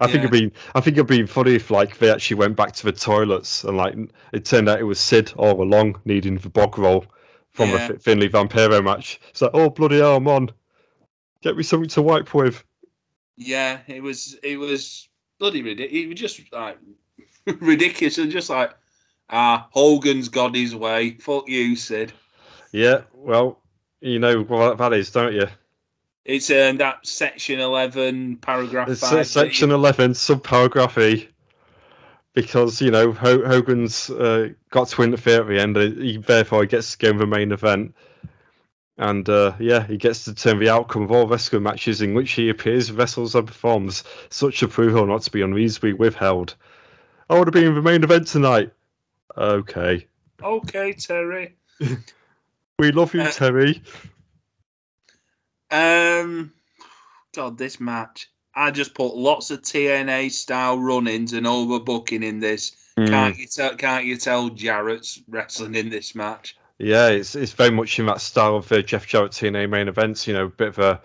[0.00, 0.28] I think Yeah.
[0.28, 2.92] it'd been I think it'd been funny if like they actually went back to the
[2.92, 3.94] toilets and like
[4.32, 7.04] it turned out it was Sid all along needing the bog roll
[7.52, 7.88] from Yeah.
[7.88, 9.20] the Finlay Vampiro match.
[9.30, 10.50] It's like, oh bloody hell, I'm on.
[11.42, 12.62] Get me something to wipe with.
[13.36, 15.08] Yeah, it was it was
[15.38, 15.92] bloody ridiculous.
[16.04, 16.78] It was just like
[17.60, 18.72] ridiculous and just like
[19.30, 21.12] ah, Hogan's got his way.
[21.20, 22.12] Fuck you, Sid.
[22.72, 23.60] Yeah, well,
[24.00, 25.46] you know what that is, don't you?
[26.24, 29.12] It's in that section eleven, paragraph It's five.
[29.18, 31.28] uh, section 11, subparagraph E.
[32.34, 36.66] Because, you know, Ho- Hogan's uh, got to interfere at the end, he, therefore he
[36.68, 37.94] gets to go in the main event.
[38.98, 42.32] And, uh, yeah, he gets to determine the outcome of all wrestling matches in which
[42.32, 44.04] he appears, wrestles, and performs.
[44.30, 46.54] Such approval not to be unreasonably withheld.
[47.28, 48.72] I want to be in the main event tonight.
[49.36, 50.06] Okay.
[50.42, 51.56] Okay, Terry.
[52.78, 53.82] We love you, Uh, Terry.
[55.70, 56.52] Um,
[57.34, 58.28] God, this match.
[58.54, 62.76] I just put lots of TNA style run-ins and overbooking in this.
[62.98, 63.08] Mm.
[63.08, 63.74] Can't you tell?
[63.76, 66.56] Can't you tell Jarrett's wrestling in this match?
[66.78, 70.26] Yeah, it's it's very much in that style of the Jeff Jarrett TNA main events.
[70.26, 71.00] You know, a bit of a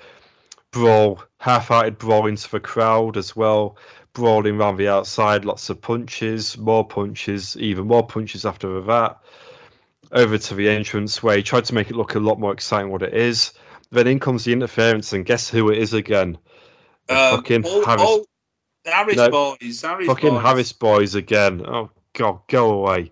[0.71, 3.77] brawl, half-hearted brawl into the crowd as well,
[4.13, 9.17] brawling around the outside, lots of punches, more punches, even more punches after that.
[10.11, 12.91] Over to the entrance where he tried to make it look a lot more exciting
[12.91, 13.53] what it is.
[13.91, 16.37] Then in comes the interference, and guess who it is again?
[17.09, 18.25] Um, fucking oh, Harris, oh,
[18.85, 19.29] Harris No.
[19.29, 19.81] boys.
[19.81, 20.43] Harris fucking boys.
[20.43, 21.65] Harris boys again.
[21.65, 23.11] Oh god, go away.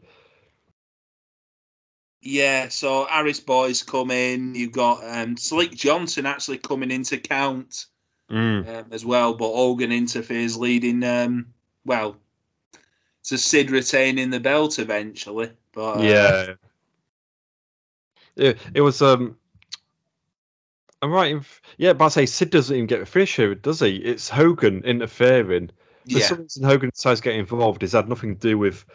[2.22, 4.55] Yeah, so Harris boys come in.
[4.55, 7.85] You've got um, Slick Johnson actually coming into count
[8.31, 8.67] Mm.
[8.67, 11.45] um, as well, but Hogan interferes, leading um,
[11.85, 12.17] well
[13.26, 15.51] to Sid retaining the belt eventually.
[15.73, 16.53] But uh, yeah.
[18.35, 19.38] It, it was um
[21.06, 23.53] I'm right in, f- yeah, but I say Sid doesn't even get the finish here,
[23.56, 23.98] does he?
[23.98, 25.68] It's Hogan interfering.
[25.68, 25.73] For
[26.19, 27.84] yeah, some reason Hogan decides to get involved.
[27.84, 28.86] It's had nothing to do with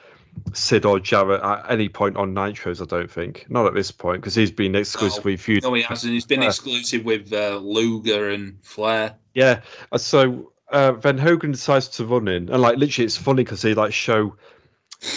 [0.52, 3.46] Sid or Jarrett at any point on Nitros, I don't think.
[3.48, 5.68] Not at this point, because he's been exclusively feuding.
[5.68, 6.12] no, he hasn't.
[6.12, 9.14] He's been exclusive with uh, Luger and Flair.
[9.34, 9.60] Yeah.
[9.92, 13.62] uh, So uh, then Hogan decides to run in, and like literally, it's funny because
[13.62, 14.36] he like show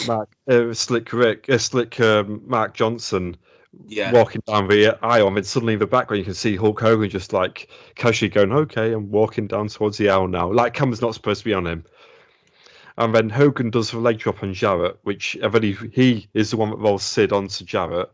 [0.07, 3.35] Mark, uh, Slick Rick, uh, Slick um, Mark Johnson
[3.87, 6.79] Yeah, walking down the aisle, and then suddenly in the background you can see Hulk
[6.79, 11.01] Hogan just like casually going, "Okay, I'm walking down towards the aisle now." Like camera's
[11.01, 11.83] not supposed to be on him.
[12.97, 16.57] And then Hogan does the leg drop on Jarrett, which I believe he is the
[16.57, 18.11] one that rolls Sid onto Jarrett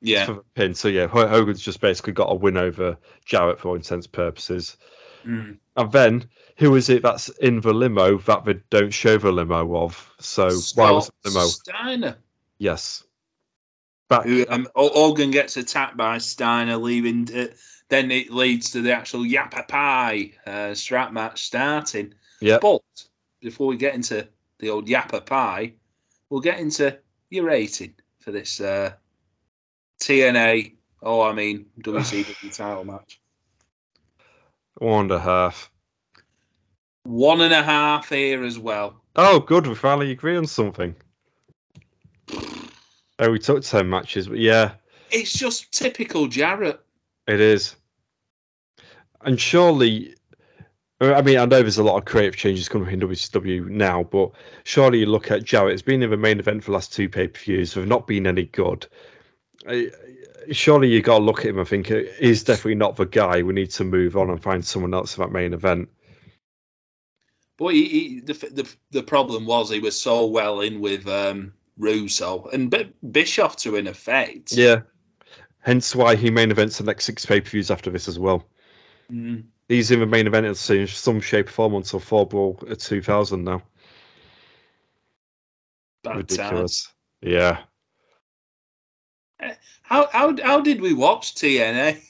[0.00, 0.26] yeah.
[0.26, 0.74] for the pin.
[0.74, 4.76] So yeah, Hogan's just basically got a win over Jarrett for all intents and purposes.
[5.26, 5.58] Mm.
[5.76, 9.76] And then who is it that's in the limo that they don't show the limo
[9.76, 10.14] of?
[10.20, 11.46] So why was the limo?
[11.46, 12.16] Steiner.
[12.58, 13.04] Yes.
[14.10, 17.28] Who, um, Hogan gets attacked by Steiner, leaving.
[17.34, 17.46] uh
[17.90, 22.14] then it leads to the actual Yapapi uh, strap match starting.
[22.40, 22.58] yeah.
[22.62, 22.82] But
[23.40, 24.26] before we get into
[24.60, 25.74] the old Yapapi,
[26.30, 26.96] we'll get into
[27.28, 28.92] your rating for this uh,
[30.00, 30.74] TNA.
[31.02, 33.20] Oh, I mean WCW title match.
[34.78, 35.70] One and a half.
[37.02, 39.02] One and a half here as well.
[39.16, 39.66] Oh, good.
[39.66, 40.94] We finally agree on something.
[43.20, 44.72] Oh, we took 10 matches, but yeah,
[45.10, 46.80] It's just typical Jarrett.
[47.26, 47.76] it is.
[49.20, 50.14] And surely,
[51.02, 54.30] I mean, I know there's a lot of creative changes coming in WCW now, but
[54.64, 57.10] surely you look at Jarrett, it's been in the main event for the last two
[57.10, 58.86] pay per views, they've not been any good.
[60.50, 61.88] Surely you got to look at him and think
[62.18, 63.42] he's definitely not the guy.
[63.42, 65.90] We need to move on and find someone else for that main event.
[67.58, 71.52] But he, he, the, the the problem was he was so well in with um,
[71.80, 74.52] Russo and B- Bischoff to an effect.
[74.52, 74.80] Yeah.
[75.60, 78.44] Hence why he main events the next six pay per views after this as well.
[79.10, 79.44] Mm.
[79.68, 83.44] He's in the main event in some shape or form until Fall Brawl at 2000
[83.44, 83.62] now.
[86.02, 86.92] Bad Ridiculous.
[87.20, 87.58] Yeah.
[89.82, 92.00] How how how did we watch TNA?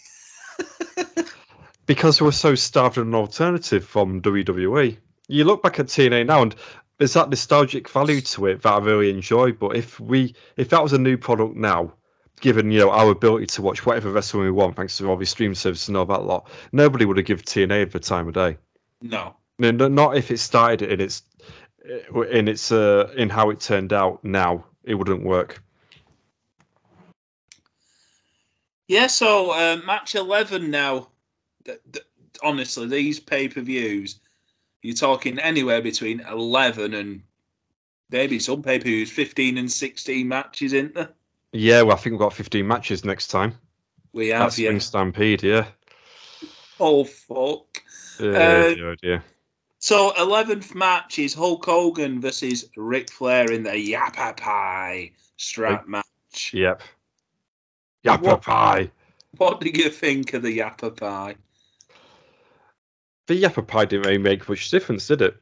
[1.86, 4.96] Because we were so starved of an alternative from WWE.
[5.26, 6.54] You look back at TNA now and
[7.00, 9.52] there's that nostalgic value to it that I really enjoy.
[9.52, 11.94] But if we if that was a new product now,
[12.42, 15.30] given you know our ability to watch whatever wrestling we want, thanks to all these
[15.30, 18.58] stream services and all that lot, nobody would have given TNA the time of day.
[19.00, 19.34] No.
[19.58, 21.22] No, no, not if it started in its
[22.30, 24.22] in its uh, in how it turned out.
[24.22, 25.62] Now it wouldn't work.
[28.88, 31.08] Yeah, so uh, match 11 now.
[31.64, 32.04] Th- th-
[32.42, 34.20] honestly, these pay per views,
[34.82, 37.22] you're talking anywhere between 11 and
[38.10, 41.10] maybe some pay per views, 15 and 16 matches, isn't there?
[41.52, 43.54] Yeah, well, I think we've got 15 matches next time.
[44.12, 44.68] We have, That's yeah.
[44.68, 45.66] Spring Stampede, yeah.
[46.78, 47.82] Oh, fuck.
[48.20, 48.74] Yeah,
[49.04, 49.18] Uh.
[49.82, 56.52] So, 11th match is Hulk Hogan versus Ric Flair in the Yapapi strap match.
[56.52, 56.82] Yep.
[58.04, 58.90] Yappa What- pie.
[59.36, 61.36] What do you think of the Yapapi?
[63.30, 65.36] The Yapapi didn't really make much difference, did it?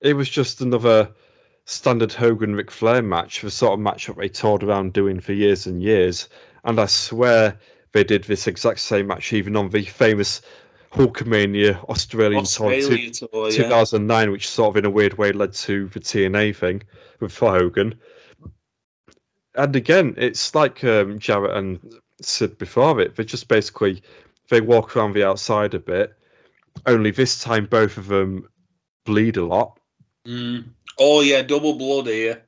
[0.00, 1.10] It was just another
[1.66, 5.34] standard Hogan Ric Flair match, the sort of match that they toured around doing for
[5.34, 6.30] years and years.
[6.64, 7.58] And I swear
[7.92, 10.40] they did this exact same match even on the famous
[10.90, 13.64] Hulkamania Australian tour Australia tour, yeah.
[13.64, 16.82] 2009, which sort of in a weird way led to the TNA thing
[17.20, 17.94] with Hogan.
[19.54, 21.78] And again, it's like um, Jarrett and
[22.22, 23.16] said before it.
[23.16, 24.02] They just basically
[24.48, 26.16] they walk around the outside a bit.
[26.86, 28.48] Only this time, both of them
[29.04, 29.78] bleed a lot.
[30.26, 30.64] Mm.
[30.98, 32.42] Oh, yeah, double blood here.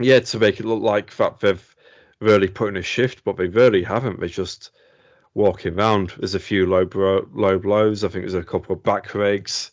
[0.00, 1.76] Yeah, to make it look like that they've
[2.20, 4.20] really put in a shift, but they really haven't.
[4.20, 4.70] They're just
[5.34, 6.12] walking around.
[6.18, 8.04] There's a few low bro- low blows.
[8.04, 9.70] I think there's a couple of back rakes.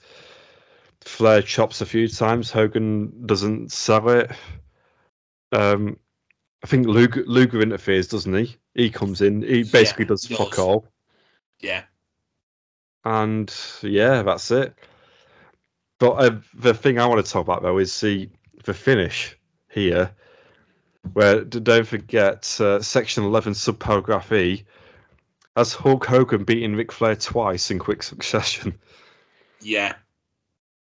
[1.02, 2.52] Flair chops a few times.
[2.52, 4.32] Hogan doesn't sell it.
[5.52, 5.98] Um,
[6.64, 8.56] I think Luger, Luger interferes, doesn't he?
[8.76, 9.42] He comes in.
[9.42, 10.60] He basically does he fuck does.
[10.60, 10.88] all.
[11.60, 11.84] Yeah.
[13.04, 14.76] And yeah, that's it.
[16.00, 18.30] But uh, the thing I want to talk about though is the
[18.64, 19.38] the finish
[19.70, 20.12] here,
[21.14, 24.64] where don't forget uh, section eleven subparagraph E
[25.56, 28.78] has Hulk Hogan beating Ric Flair twice in quick succession.
[29.62, 29.96] Yeah.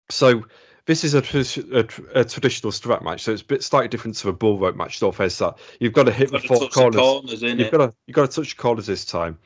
[0.09, 0.45] So
[0.85, 4.17] this is a, a, tr- a traditional strap match, so it's a bit slightly different
[4.17, 4.99] to a bull rope match.
[4.99, 5.57] Don't face that.
[5.79, 6.99] You've got to hit Got the four the corners.
[6.99, 7.71] corners, You've it.
[7.71, 9.37] got to you've got to touch corners this time,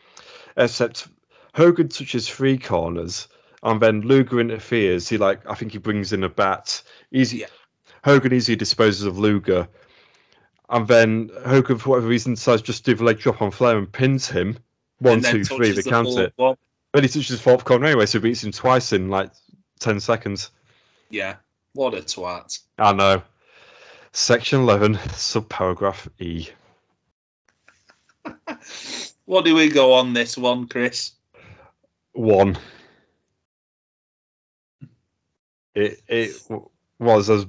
[0.57, 1.07] except
[1.53, 3.27] Hogan touches three corners,
[3.63, 5.07] and then Luger interferes.
[5.07, 6.81] He like I think he brings in a bat.
[7.11, 7.39] Easy.
[7.39, 7.47] Yeah.
[8.03, 9.67] Hogan easily disposes of Luger,
[10.69, 13.77] and then Hogan for whatever reason decides just to do the leg drop on Flair
[13.77, 14.57] and pins him.
[14.99, 15.71] One, two, three.
[15.71, 16.33] They the count full it.
[16.93, 19.31] Then he touches the fourth corner anyway, so he beats him twice in like
[19.79, 20.51] ten seconds.
[21.09, 21.35] Yeah.
[21.73, 22.59] What a twat.
[22.77, 23.21] I know.
[24.11, 26.49] Section eleven, subparagraph E.
[29.25, 31.13] What do we go on this one, Chris?
[32.13, 32.57] One.
[35.75, 36.31] It it
[36.99, 37.45] was as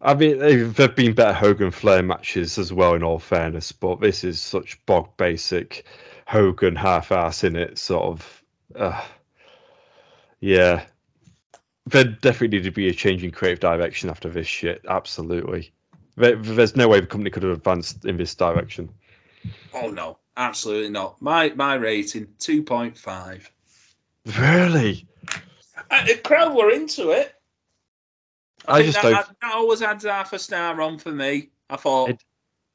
[0.00, 4.24] I mean there've been better Hogan Flair matches as well in all fairness, but this
[4.24, 5.84] is such bog basic
[6.26, 8.42] Hogan half ass in it sort of
[8.74, 9.04] uh,
[10.40, 10.84] yeah.
[11.88, 14.84] There definitely need to be a change in creative direction after this shit.
[14.88, 15.72] Absolutely.
[16.16, 18.88] There, there's no way the company could have advanced in this direction.
[19.72, 21.20] Oh no, absolutely not.
[21.22, 23.50] My my rating two point five.
[24.38, 25.06] Really?
[25.90, 27.34] Uh, the crowd were into it.
[28.66, 29.40] I think just that, don't.
[29.42, 31.50] that always adds half a star on for me.
[31.70, 32.24] I thought It-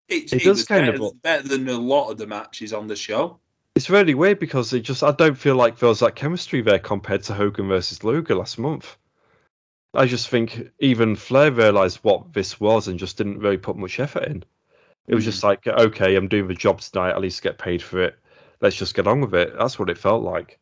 [0.07, 2.73] it, it it does was kind better, of- better than a lot of the matches
[2.73, 3.39] on the show.
[3.75, 6.79] It's really weird because it just I don't feel like there was that chemistry there
[6.79, 8.97] compared to Hogan versus Luger last month.
[9.93, 13.99] I just think even Flair realized what this was and just didn't really put much
[13.99, 14.43] effort in.
[15.07, 15.29] It was Hmm.
[15.31, 18.17] just like, okay, I'm doing the job tonight, at least get paid for it.
[18.61, 19.53] Let's just get on with it.
[19.57, 20.59] That's what it felt like.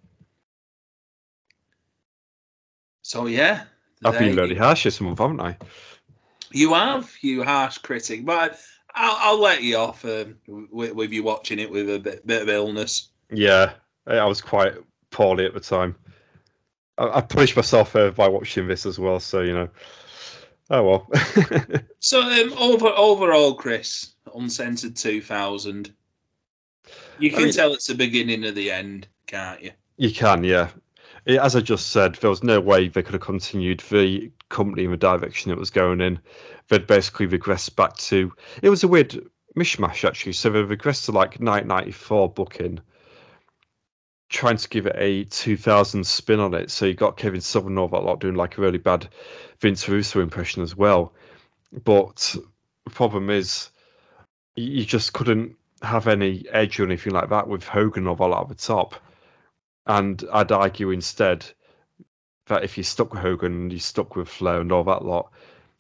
[3.10, 3.64] So yeah,
[4.06, 5.58] I've been really harsh this month, haven't I?
[6.52, 8.60] You have, you harsh critic, but
[8.94, 12.44] I'll, I'll let you off um, with, with you watching it with a bit, bit
[12.44, 13.10] of illness.
[13.32, 13.72] Yeah,
[14.06, 14.76] I I was quite
[15.10, 15.96] poorly at the time.
[17.00, 19.70] I, I punished myself uh, by watching this as well, so you know.
[20.70, 21.12] Oh well.
[22.02, 25.92] So um, over overall, Chris, uncensored two thousand.
[27.18, 29.72] You I can mean- tell it's the beginning of the end, can't you?
[29.98, 30.70] You can, yeah.
[31.38, 34.92] As I just said, there was no way they could have continued the company in
[34.92, 36.20] the direction it was going in.
[36.70, 38.34] They'd basically regressed back to.
[38.64, 40.34] It was a weird mishmash, actually.
[40.34, 42.80] So they regressed to like 1994 booking,
[44.30, 46.72] trying to give it a 2000 spin on it.
[46.72, 49.08] So you got Kevin Sullivan all that lot doing like a really bad
[49.60, 51.14] Vince Russo impression as well.
[51.84, 52.36] But
[52.86, 53.70] the problem is,
[54.56, 58.56] you just couldn't have any edge or anything like that with Hogan all at the
[58.56, 58.96] top.
[59.90, 61.48] And I'd argue instead
[62.46, 65.32] that if you stuck with Hogan and you stuck with Flair and all that lot,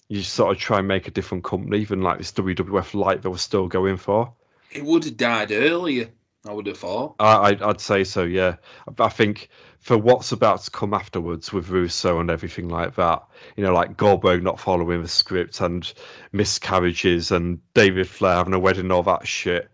[0.08, 3.30] you sort of try and make a different company, even like this WWF light they
[3.30, 4.34] were still going for.
[4.72, 6.10] It would have died earlier.
[6.48, 7.18] I would have thought.
[7.20, 8.56] I, I'd say so, yeah.
[8.88, 9.50] But I think
[9.80, 13.24] for what's about to come afterwards with Russo and everything like that,
[13.58, 15.92] you know, like Goldberg not following the script and
[16.32, 19.70] miscarriages and David Flair having a wedding, and all that shit.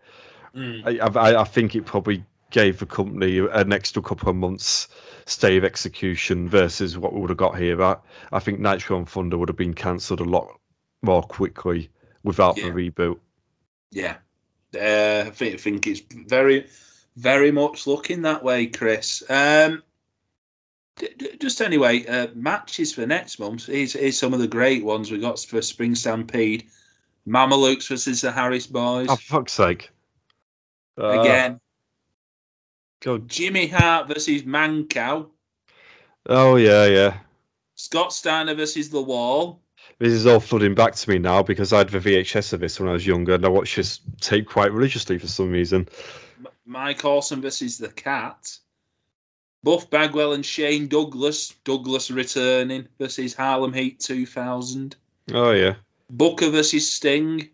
[0.54, 1.00] Mm.
[1.00, 4.88] I, I, I think it probably gave the company an extra couple of months
[5.26, 7.82] stay of execution versus what we would have got here.
[7.82, 7.96] I,
[8.32, 10.48] I think Nitro and Thunder would have been cancelled a lot
[11.02, 11.90] more quickly
[12.22, 12.66] without Yeah.
[12.66, 13.18] the reboot.
[13.90, 14.16] Yeah,
[14.74, 16.66] Uh, I think, I think it's very,
[17.16, 19.22] very much looking that way, Chris.
[19.28, 19.82] Um,
[20.96, 23.66] d- d- just anyway, uh, matches for next month.
[23.66, 26.66] Here's, here's some of the great ones we got for Spring Stampede.
[27.26, 29.08] Mamalukes versus the Harris Boys.
[29.10, 29.90] Oh, for fuck's sake.
[30.98, 31.60] Uh, Again,
[33.00, 33.28] God.
[33.28, 35.28] Jimmy Hart versus Mancow.
[36.28, 37.18] Oh, yeah, yeah.
[37.74, 39.60] Scott Steiner versus The Wall.
[39.98, 42.80] This is all flooding back to me now because I had the VHS of this
[42.80, 45.88] when I was younger and I watched this tape quite religiously for some reason.
[46.38, 48.58] M- Mike Awesome versus The Cat.
[49.62, 51.54] Buff Bagwell and Shane Douglas.
[51.64, 54.96] Douglas returning versus Harlem Heat 2000.
[55.32, 55.74] Oh, yeah.
[56.10, 57.48] Booker versus Sting.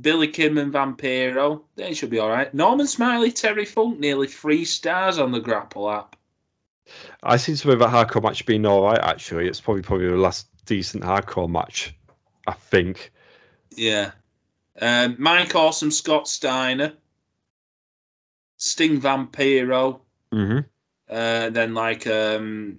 [0.00, 1.62] Billy Kim and Vampiro.
[1.76, 2.52] They should be all right.
[2.54, 6.16] Norman Smiley, Terry Funk, nearly three stars on the Grapple app.
[7.22, 9.48] I seem to remember that hardcore match being all right, actually.
[9.48, 11.94] It's probably probably the last decent hardcore match,
[12.46, 13.12] I think.
[13.74, 14.12] Yeah.
[14.80, 16.92] Um, Mike Awesome, Scott Steiner.
[18.56, 20.00] Sting Vampiro.
[20.32, 20.58] Mm-hmm.
[21.10, 22.78] Uh, then like um,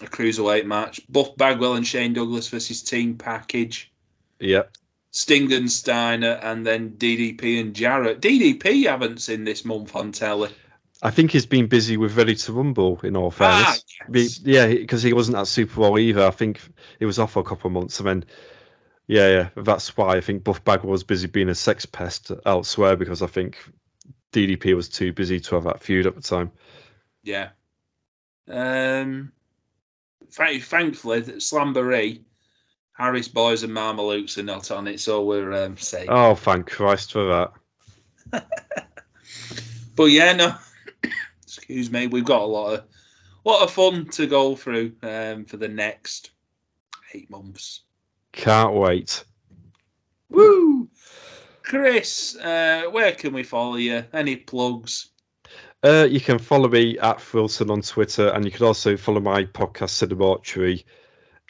[0.00, 1.00] a cruiserweight match.
[1.08, 3.92] Buff Bagwell and Shane Douglas versus Team Package.
[4.40, 4.64] Yeah.
[5.10, 8.20] Sting and Steiner, and then DDP and Jarrett.
[8.20, 10.50] DDP haven't seen this month on telly.
[11.02, 13.84] I think he's been busy with Ready to Rumble, in all fairness.
[14.02, 14.40] Ah, yes.
[14.40, 16.26] Yeah, because he wasn't at SuperBrawl either.
[16.26, 16.60] I think
[16.98, 18.00] he was off for a couple of months.
[18.00, 18.24] And then,
[19.06, 22.96] yeah, yeah, that's why I think Buff Bagwell was busy being a sex pest elsewhere
[22.96, 23.58] because I think
[24.32, 26.50] DDP was too busy to have that feud at the time.
[27.22, 27.50] Yeah.
[28.48, 29.32] Um,
[30.32, 32.22] thankfully, Slamboree,
[32.98, 36.08] Harris Boys and Mamalukes are not on it, so we're um, safe.
[36.10, 37.50] Oh, thank Christ for
[38.32, 38.44] that.
[39.98, 40.54] But yeah, no.
[41.42, 42.06] Excuse me.
[42.06, 42.84] We've got a lot of
[43.44, 46.30] lot of fun to go through um, for the next
[47.14, 47.82] eight months.
[48.30, 49.24] Can't wait.
[50.30, 50.88] Woo!
[51.62, 54.04] Chris, uh, where can we follow you?
[54.12, 55.10] Any plugs?
[55.82, 59.46] Uh, you can follow me at Wilson on Twitter, and you can also follow my
[59.46, 60.84] podcast, Cinemarchery,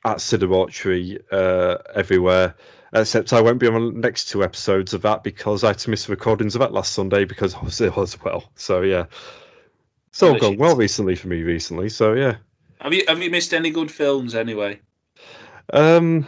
[0.09, 2.55] at Cinemarchery uh, everywhere.
[2.95, 5.91] Except I won't be on the next two episodes of that because I had to
[5.91, 8.45] miss the recordings of that last Sunday because I was ill as well.
[8.55, 9.05] So yeah,
[10.09, 11.91] it's all gone well recently for me recently.
[11.91, 12.37] So yeah.
[12.81, 14.81] Have you have you missed any good films anyway?
[15.73, 16.27] Um,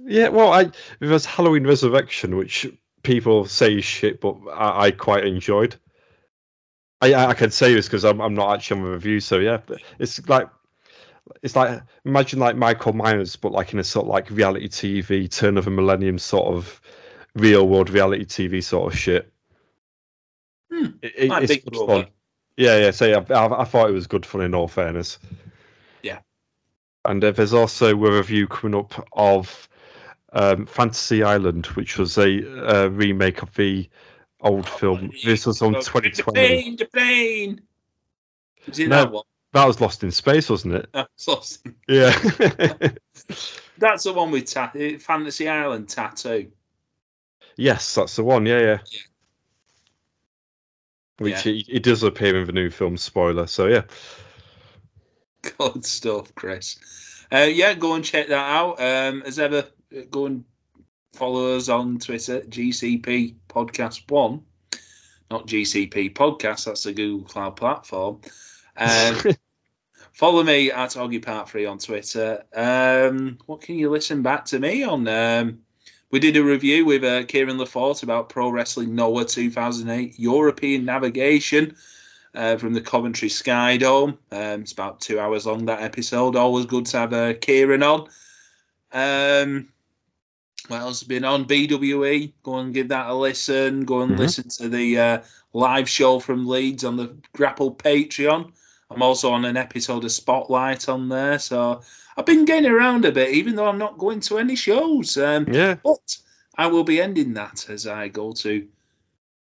[0.00, 0.64] yeah, well, I
[0.98, 2.66] there was Halloween Resurrection, which
[3.02, 5.76] people say shit, but I, I quite enjoyed.
[7.00, 9.38] I I I can say this because I'm I'm not actually on the review, so
[9.38, 10.48] yeah, but it's like
[11.42, 15.30] it's like imagine like Michael Myers, but like in a sort of like reality TV,
[15.30, 16.80] turn of a millennium sort of
[17.34, 19.32] real world reality TV sort of shit.
[20.72, 22.06] Hmm, It- it- it's good fun.
[22.56, 22.90] Yeah, yeah.
[22.90, 25.18] So yeah, I, I thought it was good fun in all fairness.
[26.02, 26.18] Yeah.
[27.04, 29.68] And uh, there's also a review coming up of
[30.32, 33.88] um, Fantasy Island, which was a uh, remake of the
[34.42, 35.10] old film.
[35.24, 36.16] This was on Oh, 2020.
[36.16, 37.60] The plane, the plane.
[38.66, 38.96] Is it No.
[39.04, 39.24] that one?
[39.52, 40.88] That was Lost in Space, wasn't it?
[40.94, 41.42] Oh, so-
[41.88, 42.16] Yeah.
[43.78, 46.50] That's the one with eh, Fantasy Island tattoo.
[47.56, 48.44] yes, that's the one.
[48.44, 48.78] Yeah, yeah.
[48.90, 49.00] Yeah.
[51.18, 51.52] Which Yeah.
[51.66, 52.96] He does appear in the new film.
[52.98, 53.46] Spoiler.
[53.46, 53.82] So yeah.
[55.58, 56.78] Good stuff, Chris.
[57.32, 58.78] Uh, yeah, go and check that out.
[58.80, 59.64] Um, as ever,
[59.96, 60.44] uh, go and
[61.14, 64.42] follow us on Twitter, GCP Podcast One,
[65.30, 66.66] not GCP Podcast.
[66.66, 68.20] That's the Google Cloud platform.
[68.80, 69.16] Um,
[70.12, 72.42] follow me at Oggy Part Three on Twitter.
[72.54, 75.06] Um, what can you listen back to me on?
[75.06, 75.60] Um,
[76.10, 81.76] we did a review with uh, Kieran Lafort about Pro Wrestling Noah 2008 European Navigation
[82.34, 84.18] uh, from the Coventry Sky Dome.
[84.32, 86.34] Um, it's about two hours long that episode.
[86.34, 88.08] Always good to have uh, Kieran on.
[88.92, 89.68] Um,
[90.68, 91.44] what else has been on?
[91.46, 92.32] BWE.
[92.42, 93.84] Go and give that a listen.
[93.84, 94.18] Go and Mhm.
[94.18, 95.18] listen to the uh,
[95.52, 98.52] live show from Leeds on the Grapple Patreon.
[98.90, 101.38] I'm also on an episode of Spotlight on there.
[101.38, 101.80] So
[102.16, 105.16] I've been getting around a bit, even though I'm not going to any shows.
[105.16, 105.76] Um, yeah.
[105.84, 106.16] but
[106.58, 108.66] I will be ending that as I go to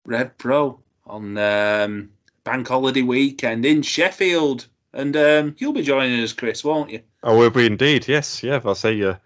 [0.07, 2.11] Red Pro on um,
[2.45, 4.69] Bank Holiday weekend in Sheffield.
[4.93, 7.01] And um, you'll be joining us, Chris, won't you?
[7.23, 8.07] I will be indeed.
[8.07, 8.43] Yes.
[8.43, 8.57] Yeah.
[8.57, 9.03] If I'll say.
[9.03, 9.17] Uh,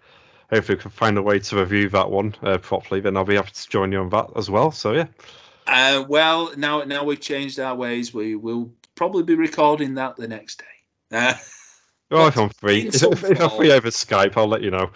[0.49, 3.01] hopefully, we can find a way to review that one uh, properly.
[3.01, 4.71] Then I'll be happy to join you on that as well.
[4.71, 5.07] So yeah.
[5.67, 8.13] Uh, well, now now we've changed our ways.
[8.13, 11.17] We will probably be recording that the next day.
[11.17, 11.33] Uh,
[12.09, 14.91] Oh, if I'm free, if, if I'm free over Skype, I'll let you know.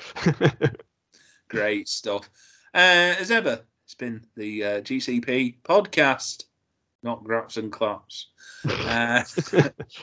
[1.50, 2.30] great stuff.
[2.74, 6.46] Uh, as ever, it's been the uh, GCP podcast,
[7.04, 8.28] not Graps and Claps.
[8.64, 9.24] Uh,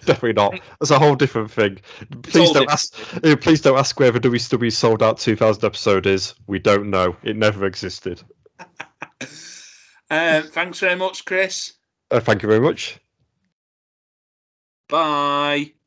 [0.04, 0.60] Definitely not.
[0.80, 1.78] That's a whole different thing.
[2.24, 2.70] Please don't different.
[2.72, 3.24] ask.
[3.24, 6.34] uh, Please don't ask where the WCW sold out 2000 episode is.
[6.46, 7.16] We don't know.
[7.22, 8.22] It never existed.
[10.10, 11.72] Um, thanks very much, Chris.
[12.10, 12.98] Uh, thank you very much.
[14.88, 15.77] Bye.